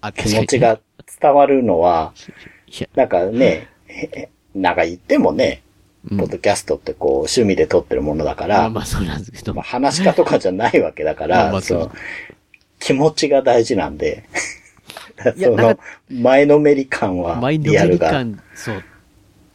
[0.00, 0.80] あ気持ちが
[1.20, 2.12] 伝わるのは、
[2.94, 5.62] なんかね、へなんか言ってもね、
[6.10, 9.54] うんポッドキャストってこう趣味で撮ってるものだから、まあまあそうなんですけど。
[9.54, 11.92] まあ話し家とかじゃないわけだから、 その
[12.78, 14.24] 気持ちが大事なんで、
[15.42, 15.78] その
[16.10, 18.12] 前のめり感はリアルが
[18.54, 18.84] そう、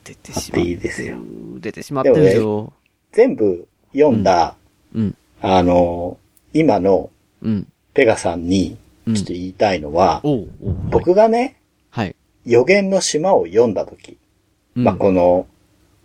[0.04, 1.18] 出てしまあっていいですよ
[1.60, 2.74] 出てしまってるよ。
[3.12, 4.56] 全部読んだ、
[4.94, 6.18] うん、あの、
[6.54, 7.10] 今の
[7.42, 7.68] うん。
[7.94, 11.60] ペガさんにうんちょっと言いたいのは、おうおう僕がね、
[11.90, 12.16] はい。
[12.46, 14.18] 予言の島を読んだとき、
[14.76, 15.48] うんまあ、この、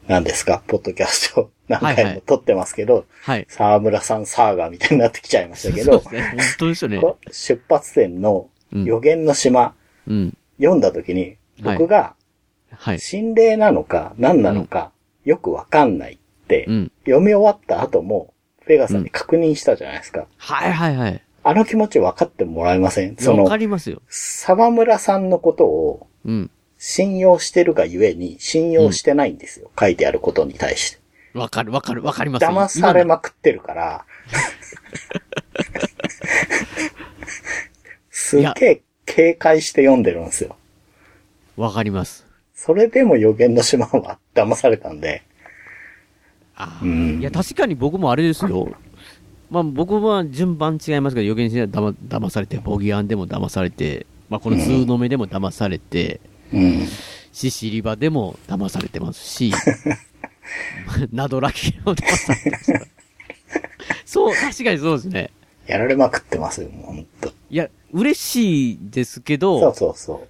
[0.09, 3.47] 何ですか、ポッドキャスト 何はいはい回も撮ってますけど、はい。
[3.49, 6.35] 沢村さんサーガーみたいになってきちゃいましたけどそうで、すね。
[6.37, 7.01] 本当ですよね。
[7.01, 9.75] こ出発点のうん予言の島、
[10.07, 10.37] うん。
[10.59, 12.15] 読んだときに、はい僕が
[12.71, 12.99] はい。
[12.99, 14.91] 心霊なのか何なのか
[15.25, 16.93] よくわかんないって、うん。
[17.05, 18.34] 読み終わった後も、
[18.67, 20.27] ペガさんに確認したじゃないですか。
[20.37, 21.23] はいはいはい。
[21.43, 23.17] あの気持ち分かってもらえません？
[23.17, 24.01] そのわか、りますよ。
[24.09, 26.51] 沢村さんのことをうん。
[26.79, 29.71] 信用してるがゆえに信用してないんですよ。
[29.79, 30.99] 書いてあることに対して。
[31.35, 34.05] わかるわかるわかります騙され今まくってるから、
[38.11, 40.57] すっげえ警戒して読んでるんですよ。
[41.59, 42.27] のわかります。
[42.55, 45.23] それでも予言の島は騙されたんで。
[46.83, 48.73] うんいや、確かに僕もあれですよ。
[49.51, 56.21] まあ僕は順番違いますけど、予言しない騙騙されて、ボギアンでも騙されて、まあこの通の目でも騙されて、
[56.53, 56.87] うん。
[57.33, 59.53] シシリバでも騙されてますし、
[61.13, 62.87] ナドラキでも騙されてますから。
[64.05, 65.31] そう、確かにそうですね。
[65.67, 67.33] やられまくってますよ、もうほんと。
[67.51, 70.27] いや、嬉しいですけど、そうそうそ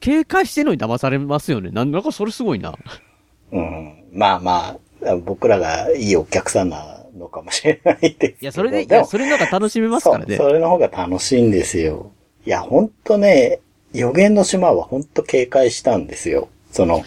[0.00, 1.70] 警戒してんのに騙されますよね。
[1.70, 2.70] なんかそれすごいな。
[2.70, 3.56] う。
[3.56, 4.04] うん。
[4.12, 4.78] まあまあ、
[5.24, 8.42] 僕らがいいお客さんなのかもしれないです。
[8.42, 10.36] いや、それで、いもや、それの方が楽しめますからね。
[10.36, 12.12] それの方が楽しいんですよ。
[12.46, 13.60] いや、ほんとね、
[13.92, 16.48] 予言の島はほんと警戒したんですよ。
[16.70, 17.02] その、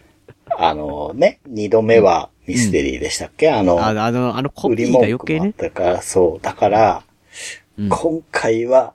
[0.58, 5.52] あのね、二度目はミステリーでしたっけ、あの、あの、あの、あのコ売りピーが余計ね。
[5.52, 6.44] たから、そう。
[6.44, 7.02] だから、
[7.78, 8.92] うん今回は、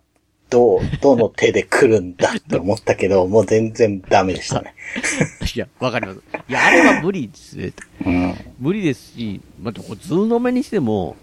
[0.56, 4.74] どう、どの手で来るんだって思ったけど、もう全然ダメでしたね。
[5.54, 6.22] いや、わかります。
[6.48, 7.74] いや、あれは無理ですね。
[8.06, 8.36] うん。
[8.58, 11.18] 無理ですし、また、こう、図の目にしても、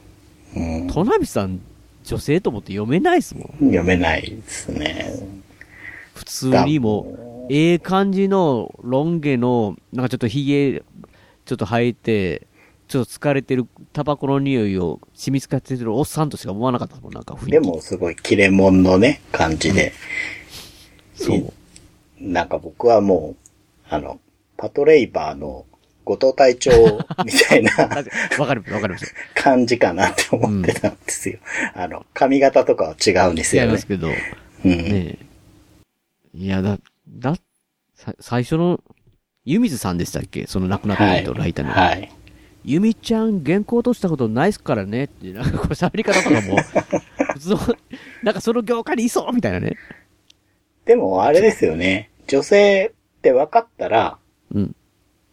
[0.54, 0.86] うん。
[0.88, 1.60] トナビさん、
[2.04, 3.44] 女性と思って読めないですもん。
[3.68, 5.10] 読めないですね。
[6.14, 10.82] 普通にも、ええ感じのロン毛の、なんかちょっと髭、
[11.46, 12.46] ちょっと生えて、
[12.92, 17.50] ちょっと疲れてるタバコの匂いを染みつかってるおっさんとしか思わなかったもん、なんか雰囲気。
[17.52, 19.94] でもすごい切れ者のね、感じで。
[21.14, 21.52] そう。
[22.20, 23.36] なんか僕はもう、
[23.88, 24.20] あの、
[24.58, 25.64] パトレイバーの
[26.04, 26.70] 後藤隊長
[27.24, 27.72] みたいな
[28.38, 29.14] わかる、わかります。
[29.34, 31.38] 感じかなって思ってたんですよ。
[31.72, 33.68] あの、髪型とかは違うんですよね。
[33.68, 34.08] 違いますけど。
[34.08, 34.70] うん。
[34.70, 35.18] ねえ。
[36.34, 36.78] いや、だ、
[37.08, 37.36] だ、
[37.94, 38.80] さ最初の、
[39.46, 40.46] 湯水さんでしたっけ？
[40.46, 41.72] その亡くなった人、はいライターの。
[41.72, 42.12] はい。
[42.64, 46.56] ゆみちゃん、原稿落としたことないっすからねって、なんかこれ喋り方とかも、
[47.34, 47.58] 普通の、
[48.22, 49.76] なんかその業界にいそうみたいなね。
[50.84, 52.10] でもあれですよね。
[52.26, 54.18] 女性って分かったら、
[54.54, 54.76] うん。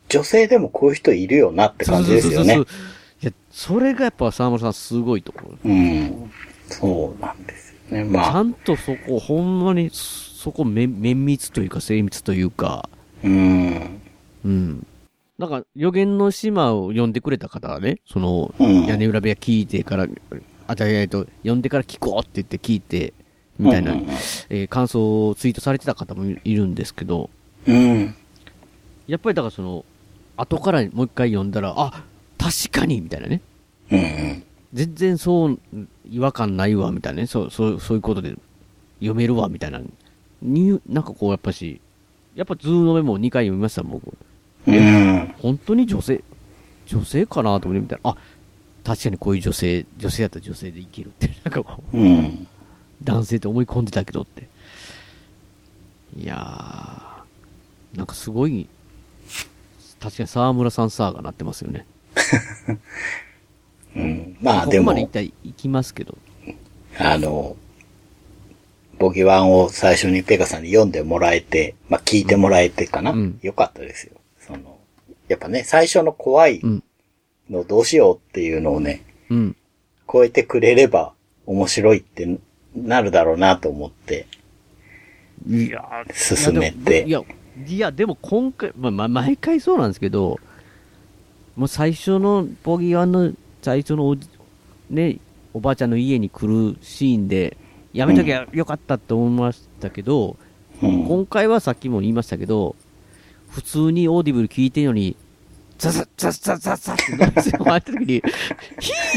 [0.10, 2.64] 女性でもこういう人いるよなって感じですよねそう。
[2.64, 5.58] そうそうそういや、それがやっぱ沢村さんすごいところ。
[5.64, 6.32] うん。
[6.68, 8.06] そうなんですよね。
[8.06, 12.90] ちまあ、ゃんとそこ、ほんまに、そこ綿、綿密というか精密というか、
[13.24, 14.02] うん。
[14.46, 14.88] うん。
[15.40, 20.06] なんか、予言の島を読んでくれた方はね、その、うん屋根裏部屋聞いてから、
[20.68, 23.14] あ、じゃあ、えっと、読んでから聞こうって言って聞いて、
[23.58, 23.94] みたいな、
[24.50, 27.30] えー感想をツイートされてた方もいいるんですけど、
[27.66, 28.14] うん。
[29.08, 29.86] やっぱりだからその、
[30.36, 32.04] 後からもう一回読んだら、あ、
[32.38, 33.42] 確かにみたいなね。
[33.92, 34.44] うんうん。
[34.74, 35.60] 全然そう、
[36.10, 37.28] 違和感ないわ、みたいなね。
[37.28, 38.36] そう、そう、そういうことで
[39.00, 39.80] 読めるわ、みたいな。
[40.42, 41.80] に、なんかこう、やっぱし、
[42.36, 44.18] やっぱずうのめも2回読みました、僕。
[44.78, 45.34] うん。
[45.40, 46.24] 本当に女性、
[46.88, 48.18] 女性かなと思ってみたら、あ、
[48.84, 52.48] 確かにこういう女性、女性だったら女性でいけるって、なんかこう、うん。
[53.04, 54.48] 男性って思い込んでたけどって。
[56.18, 58.68] いやー、なんかすごい、
[60.00, 61.86] 確かに澤村さんサーがなってますよね。
[63.96, 64.38] うん。
[64.42, 66.18] まあでもここまで、一体行きますけど。
[66.98, 67.56] あの、
[68.98, 73.12] ボギワンを最初にペガさんに読んでもらえて、まあ聞いてもらえてかな。
[73.12, 74.19] うんよかったですよ。
[75.30, 76.84] やっぱね、最初の怖いうん。
[77.50, 79.56] のどうしようっていうのをね、うん。
[80.12, 81.14] 超えてくれれば
[81.46, 82.38] 面白いって
[82.76, 84.28] なるだろうなと思って
[85.48, 87.06] いやー進めて。
[87.08, 90.40] いや、でもいや、でも今回、まあ、まあ、毎回そうなんですけど、
[91.56, 94.28] もう最初のボギーワンの最初のおじ、
[94.90, 95.18] ね、
[95.54, 97.58] おばあちゃんの家に来るシーンで、
[97.94, 100.40] やめときゃよかったって思いましたけど、うん
[100.82, 102.76] 今回はさっきも言いましたけど、
[103.50, 105.16] 普通にオーディブル聞いてるのに、
[105.78, 108.22] ザザザザザザってノイズが回った時に、ヒ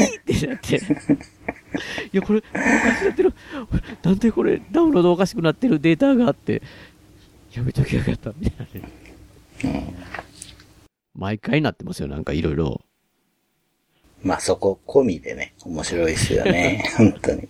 [0.03, 3.33] ーってなって、いや、これ、おかしくなってる。
[4.03, 6.61] なんでこれ、ダウンロードおかしくなってるデータがあって、
[7.53, 8.67] やめときゃよかった、みたい
[9.63, 9.93] なね。
[11.15, 12.81] 毎回なってますよ、なんかいろいろ。
[14.23, 16.83] まあそこ込みでね、面白いですよね。
[16.97, 17.47] 本当に。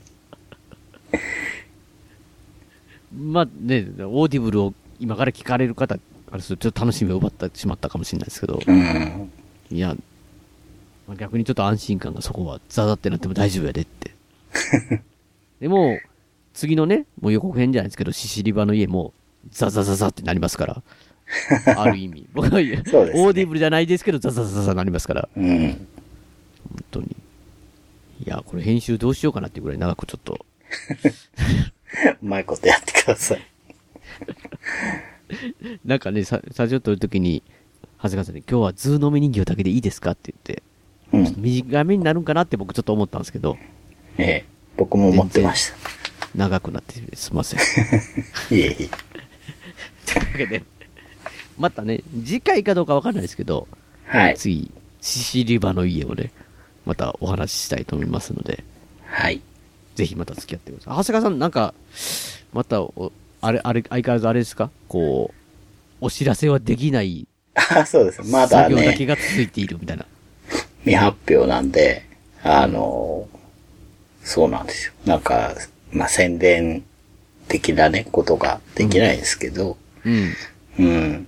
[3.15, 5.97] まあね、オーディブルを今から聞かれる方
[6.33, 9.31] からするとちょっと楽しみを奪ってしまったかもしれないですけど、うん。
[9.69, 9.95] いや、
[11.07, 14.11] まあ、逆にちょっと安心感がそこはザザってなっても大丈夫やでって。
[15.61, 15.99] でも、
[16.53, 19.13] 次のね、もう予告編じゃないですけど、ししりばの家も
[19.51, 20.83] ザザザザってなりますから。
[21.77, 22.27] ある意味。
[22.33, 25.29] 僕は、ねオーディブルじゃないですけど、ザザザザなりますから。
[25.37, 25.69] うん。
[25.69, 25.87] 本
[26.89, 27.15] 当に。
[28.25, 30.45] いや、これ編集どうしようかなっていうぐらい長くちょっと。
[32.21, 33.41] うまいことやってください。
[35.85, 37.43] なんかね、さ、最初撮るときに、
[37.97, 40.63] 長谷川さんに、今日はずうのめ人形だけでいいですかって言って、
[41.13, 43.57] うんちょっと短めになるんかなって僕ちょっと思ったんですけど、
[44.17, 44.45] ええ。
[44.77, 45.77] 僕も思ってました。
[46.35, 47.59] 長くなってすいません。
[48.55, 48.73] いえいえ。
[50.11, 50.63] というわけで、
[51.57, 53.67] またね、次回かどうかわかんないですけど、
[54.05, 54.37] はい。
[54.37, 56.31] 次、シシリバの家をね、
[56.85, 58.63] またお話ししたいと思いますので、
[59.05, 59.41] はい。
[59.95, 60.97] ぜひまた付き合ってください。
[60.97, 61.73] 長谷川さん、なんか、
[62.53, 63.11] またお、
[63.45, 64.71] あれ、あれ、相変わらずあれですか？
[64.87, 65.31] こ
[66.01, 68.21] う、お知らせはできないあ、 そうです。
[68.23, 70.05] まだ作業だけね、が続いているみたいな。
[70.83, 72.03] 未発表なんで、
[72.41, 73.27] あの、
[74.23, 74.93] そうなんですよ。
[75.05, 75.55] なんか、
[75.91, 76.83] まあ、宣伝
[77.49, 80.33] 的なね、ことができないですけど、うん。
[80.79, 81.27] うん。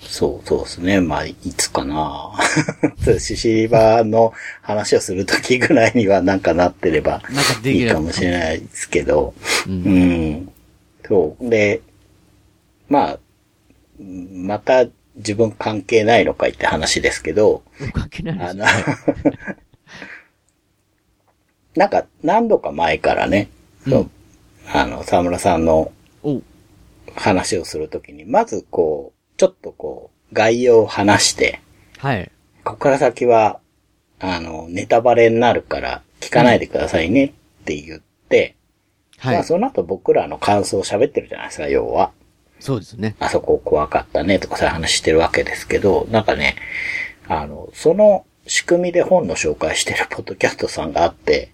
[0.00, 1.00] そう、そうですね。
[1.00, 2.32] まあ、いつかな
[3.20, 4.32] シシリバの
[4.62, 7.22] 話をするときぐらいにはなんかなってれば
[7.64, 9.34] いいかもしれないですけど、
[9.66, 9.70] う。
[9.70, 10.52] うんん。
[11.10, 11.50] そう。
[11.50, 11.82] で、
[12.88, 13.18] まあ、
[13.98, 17.62] また自分関係ないのかいって話ですけど、
[17.92, 18.64] 関係ないですあの、
[21.76, 23.48] なんか何度か前からね、
[23.86, 24.10] そう
[24.72, 25.92] あの、沢村さんの
[27.16, 31.60] 話をするときに、まずこう、ちょっとこう、概要を話して、
[31.98, 32.30] はい。
[32.62, 33.60] ここから先は、
[34.20, 37.32] あの、ネタバレになるから聞かないでくださいねっ
[37.64, 38.54] て言って、
[39.20, 39.34] はい。
[39.36, 42.10] まあその後僕らの感想を喋ってるじゃないですか、要は。
[42.58, 43.14] そうですね。
[43.20, 46.56] あそこ怖かったねとかそういう話してるわけですけど、なんかね、
[47.28, 51.50] あの、その仕組みで本の紹介してるポッドキャストさんがあって。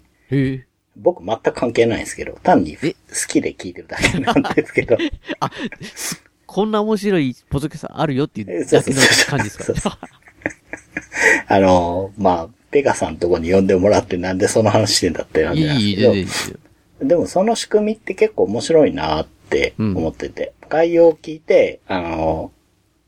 [0.99, 2.81] 僕全く関係ないんですけど、単に好
[3.27, 4.97] きで聞いてるだけなんですけど、
[6.47, 9.99] こんな面白いポッドキャストあるよっていうだけの感じですか？
[11.47, 16.57] あの、まあ、ペガさんとこに呼んでもらってなんでその話してんだってなんでいい、いいですよ。
[17.01, 22.51] でもその仕組みって結構面白いなって思ってて、概要を聞いて、あの、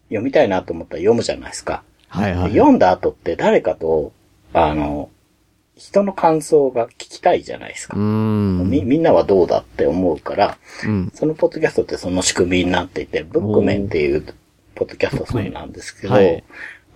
[0.10, 1.84] 読みたいなと思ったら読むじゃないですか。
[2.08, 2.52] はいはい。
[2.52, 4.12] 読んだ後って誰かと、
[4.54, 5.10] あの、
[5.76, 7.96] 人の感想が聞きたいじゃないですか。
[7.96, 11.12] み、みんなはどうだって思うから、うん。
[11.14, 14.26] そのポッドキャストってその仕組みになっていて、ブックメンっていう
[14.76, 16.44] ポッドキャストさんなんですけど、はい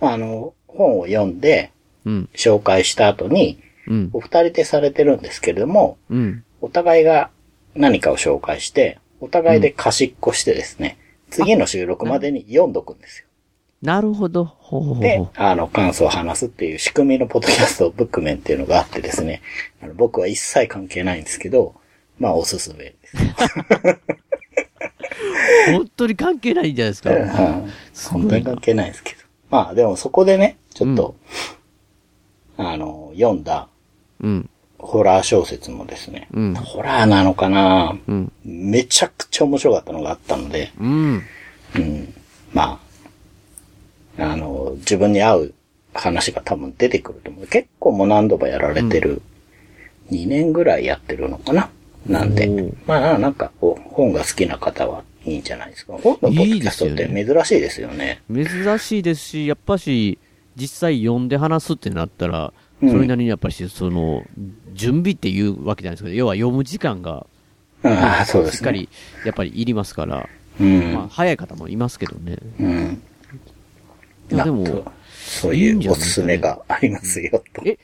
[0.00, 1.72] まああの、本を読んで、
[2.04, 2.28] うん。
[2.34, 4.10] 紹介した後に、うん。
[4.12, 6.44] お二人でされてるんですけれども、うん。
[6.64, 7.30] お互いが
[7.74, 10.96] 何かを紹介して、お互いで貸しっこしてですね、
[11.30, 13.26] 次の収録までに読んどくんですよ。
[13.82, 14.44] なるほど。
[14.46, 19.42] ほうほうほうで、あの、感想を話すっていう仕組みのポッドキャスト、ブックメンっていうのがあってですね、
[19.82, 21.74] あの僕は一切関係ないんですけど、
[22.18, 23.16] まあ、おすすめです。
[25.72, 27.10] 本当に関係ないんじゃないですか？
[27.10, 27.70] うん
[28.10, 29.18] 本当に関係ないですけど。
[29.50, 31.16] まあ、でもそこでね、ちょっと、
[32.56, 33.68] あの、読んだ、
[34.22, 34.50] うん。
[34.78, 36.54] ホラー小説もですね、うん。
[36.54, 38.32] ホラーなのかな、うん。
[38.44, 41.22] めちゃくちゃ面白かったのがあったので、うん。
[41.76, 42.14] うん。
[42.52, 42.80] ま
[44.18, 45.54] あ、あの、自分に合う
[45.94, 47.46] 話が多分出てくると思う。
[47.46, 49.22] 結構もう何度もやられてる。
[50.10, 51.70] 2年ぐらいやってるのかな
[52.06, 52.74] なんで。
[52.86, 55.94] まあ、なんかこう、本が好きな方はいいんじゃないですか。
[55.94, 58.20] 本のポッドキャストって珍しいですよね。
[58.32, 60.18] 珍しいですし、やっぱし、
[60.56, 62.52] 実際読んで話すってなったら、
[62.82, 64.24] うんそれなりにやっぱりその、
[64.74, 67.26] 準備っていうわけじゃないですけど、要は読む時間が、
[67.82, 68.88] ああそうですねしっかり、
[69.24, 70.28] やっぱりいりますから、
[70.60, 72.36] うんまあ、早い方もいますけどね。
[72.60, 73.02] うん。
[74.30, 77.62] いやでもそういうおすすめがありますよ、と。
[77.64, 77.78] え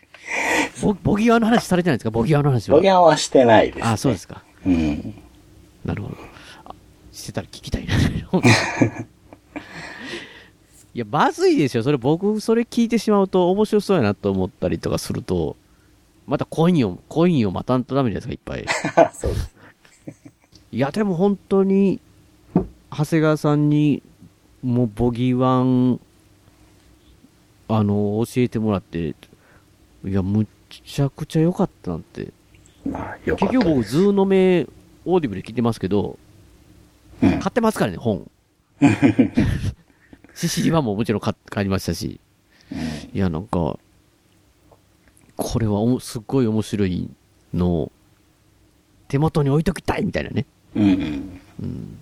[0.83, 2.11] ボボギワの話されてないですか？
[2.11, 2.77] ボギワの話は。
[2.77, 3.85] ボギャンはしてないです、ね。
[3.85, 4.43] あ、そうですか。
[4.67, 5.15] うん。
[5.85, 6.17] なるほど。
[6.65, 6.75] あ
[7.13, 7.95] してたら聞きたいな。
[10.93, 11.83] いや、まずいですよ。
[11.83, 15.57] それ僕、それ聞いてしまうと面白そうやなと思ったりとかすると、
[16.27, 19.11] またコインを、コインを待たんとダメじゃないですか、いっぱい。
[19.15, 19.55] そうです。
[20.73, 22.01] いや、でも本当に、
[22.91, 24.03] 長谷川さんに、
[24.63, 26.01] もうボギワン、
[27.69, 29.15] あの、教えてもらって、い
[30.05, 30.47] や、むっ
[30.85, 32.33] ちゃくちゃ良かったなんて。
[32.85, 34.67] まあ、よかった結局僕、ずうのめ、
[35.05, 36.19] オーディブルで聞いてますけど、
[37.21, 38.31] 買ってますからね、本。
[40.41, 42.19] ししりばももちろん買買いましたし。
[43.13, 43.79] いや、なんか、
[45.37, 47.11] これはおもすっごい面白い
[47.53, 47.93] のを、
[49.09, 50.47] 手元に置いときたいみたいなね。
[50.75, 51.41] うんうん。
[51.63, 51.99] うん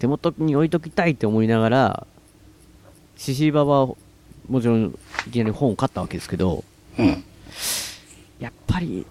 [0.00, 2.06] 手元に置いときたいって思いながら、
[3.16, 3.86] ししりばは、
[4.48, 6.64] もちろん、いきなり本を買ったわけですけど、
[6.98, 7.24] うん。
[8.40, 9.06] やっぱり、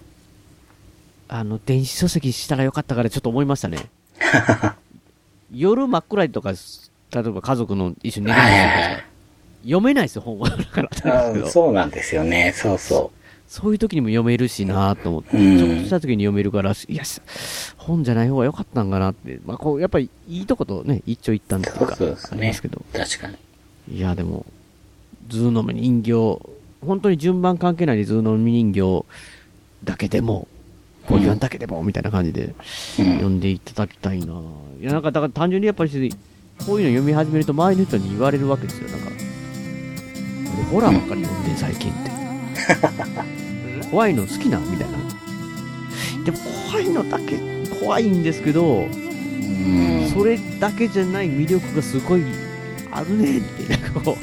[1.28, 3.78] あの、電子書籍したらよかったからちょっと思いましたね。
[5.50, 6.52] 夜真っ暗いとか、
[7.14, 9.04] 例えば家族の一緒に寝てるじゃないで
[9.62, 10.50] 読めないですよ、本は。
[10.50, 12.52] だからあそうなんですよね。
[12.54, 13.12] そうそ
[13.46, 17.20] そういう時にも読めるしなと思って、うんちょっとした時に読めるから、いや、し
[17.76, 21.96] 本じゃない方が良かったんかなって、まあ、こう、やっぱりいいとことね、一長一短っていうか、
[22.32, 22.82] ありますけど。
[22.92, 22.98] う。
[22.98, 23.36] 確かに。
[23.96, 24.44] いや、でも、
[25.28, 26.12] ずうのめ人形、
[26.84, 29.04] 本当に順番関係ないでずうのめ人形
[29.84, 30.48] だけでも、
[31.08, 32.54] ぼぎわんだけでも、みたいな感じで、
[32.96, 34.40] 読んでいただきたいな、
[34.80, 36.14] いや、なんか、だから単純にやっぱり、
[36.66, 38.88] こういうの読み始めると周りの人に言われるわけですよ。
[38.88, 39.10] なんか、
[40.54, 42.10] 俺ホラーばっかり読んでん最近って。
[43.90, 44.98] 怖いの好きなみたいな。
[46.24, 46.38] でも
[46.70, 47.38] 怖いのだけ
[47.80, 48.88] 怖いんですけど、
[50.12, 52.22] それだけじゃない魅力がすごい
[52.90, 54.14] あるねって、こう、そう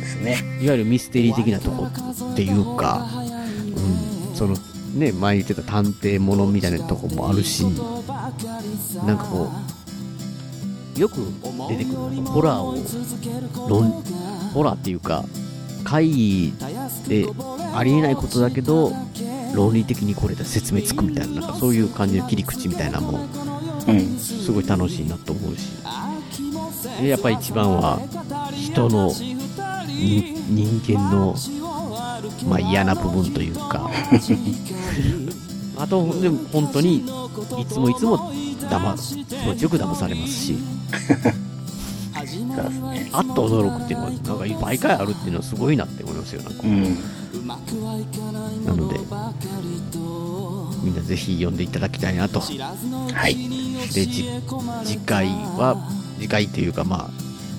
[0.00, 0.38] ですね。
[0.60, 1.88] いわゆるミステリー的なとこ
[2.32, 3.08] っていうか、
[4.30, 4.56] うん、その、
[4.94, 9.69] ね、前言ってた探偵ものみたいなとこもあるし、なんかこう、
[10.96, 11.16] よく
[11.68, 13.90] 出てくるホラーを論、
[14.52, 15.24] ホラーっていうか、
[15.84, 16.54] 会議
[17.08, 17.26] で
[17.74, 18.92] ありえないことだけど、
[19.54, 23.28] 論理的にこれで説明つくみたいな、なんかそういう感じの切り口みたいなのも、
[23.88, 24.18] うん。
[24.18, 25.68] すごい楽しいなと思うし。
[27.00, 27.98] でやっぱり一番は、
[28.54, 29.12] 人の、
[29.88, 31.34] に人間の、
[32.46, 33.90] まあ嫌な部分というか、
[35.80, 37.02] あと、でも本当に、い
[37.66, 38.30] つもいつも
[38.68, 40.58] 騙す、気持ちよく騙されますし、
[43.12, 46.60] あっと驚くっていうのは、なんか毎回あるっていうのはすごいなって思いますよ、なんか。
[46.64, 46.82] うん。
[48.66, 49.00] なので、
[50.82, 52.40] みんなぜひ読んでいただきたいなと。
[52.40, 53.36] はい。
[53.94, 54.26] で、じ
[54.84, 55.76] 次回は、
[56.18, 57.10] 次回というかま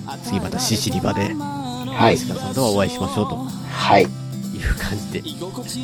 [0.05, 4.20] あ、次またシシリバで、はい石川さんとはお会いしましょうとはい。
[4.61, 5.75] いう感じで、よろし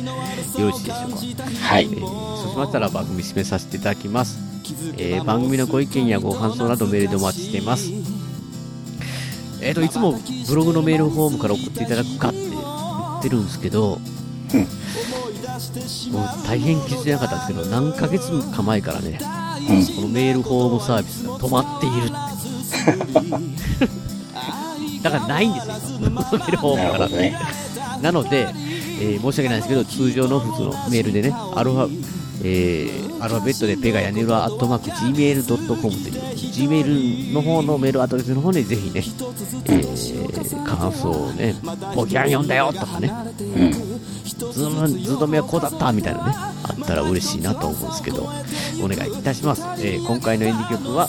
[0.82, 1.44] いでしょうか？
[1.60, 1.86] はいえ。
[1.88, 4.38] ーそうしましたら番組締めさせていただきます。
[4.96, 7.90] えー番組のご意見やご感想などメールでお待ちしています。
[9.60, 10.14] えっ、と、いつも
[10.48, 13.98] ブログのメールフォームから送っていただくかって言ってるんですけど、
[16.12, 22.14] もう大変気づいてなかったんですけど、何ヶ月か前からね、このメールフォームサービスが止まっているって。
[25.02, 27.08] だからないんですよ、今メールフォームから。
[27.08, 27.36] ね
[28.02, 28.48] なので、
[29.00, 32.04] えー申し訳ないですけど、通常の普通のメールでね、アルファ、
[32.44, 39.02] えーアルファベットでペガヤネルアットマーク Gmail.com という Gmail の方のメールアドレスの方にぜひね、
[39.66, 41.54] えー感想をね、
[41.94, 43.10] ポキャン読んだよとかね、
[44.52, 48.22] ズーム、ズードメはこうだったみたいなね、あったら嬉しいなと思うんですけど、
[48.82, 49.62] お願いいたします。
[49.78, 51.08] えー今回のエンディング曲は、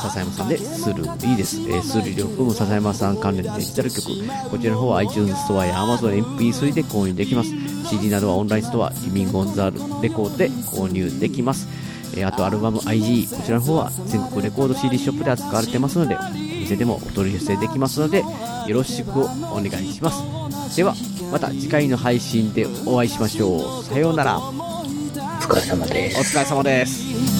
[0.00, 1.56] 笹山さんでスルーいいです。
[1.60, 4.06] えー、スルーを含む笹山さん関連デジタル曲、
[4.50, 7.50] こちらの方は iTunes ストアや Amazon MP3 で購入できます。
[7.88, 9.78] CD などはオンラインストア、リミングオンザレ
[10.10, 11.68] コードで購入できます。
[12.14, 18.26] えーあとアルバム IG、こちらの方は全国レコード CD ショップで扱われてますので、お店でもお取り寄せできますので、よ
[18.74, 19.24] ろしくお
[19.62, 20.76] 願いします。
[20.76, 20.94] では、
[21.30, 23.84] また次回の配信でお会いしましょう。
[23.84, 24.38] さようなら。
[24.38, 26.20] お疲れ様です。
[26.20, 27.39] お疲れ様です。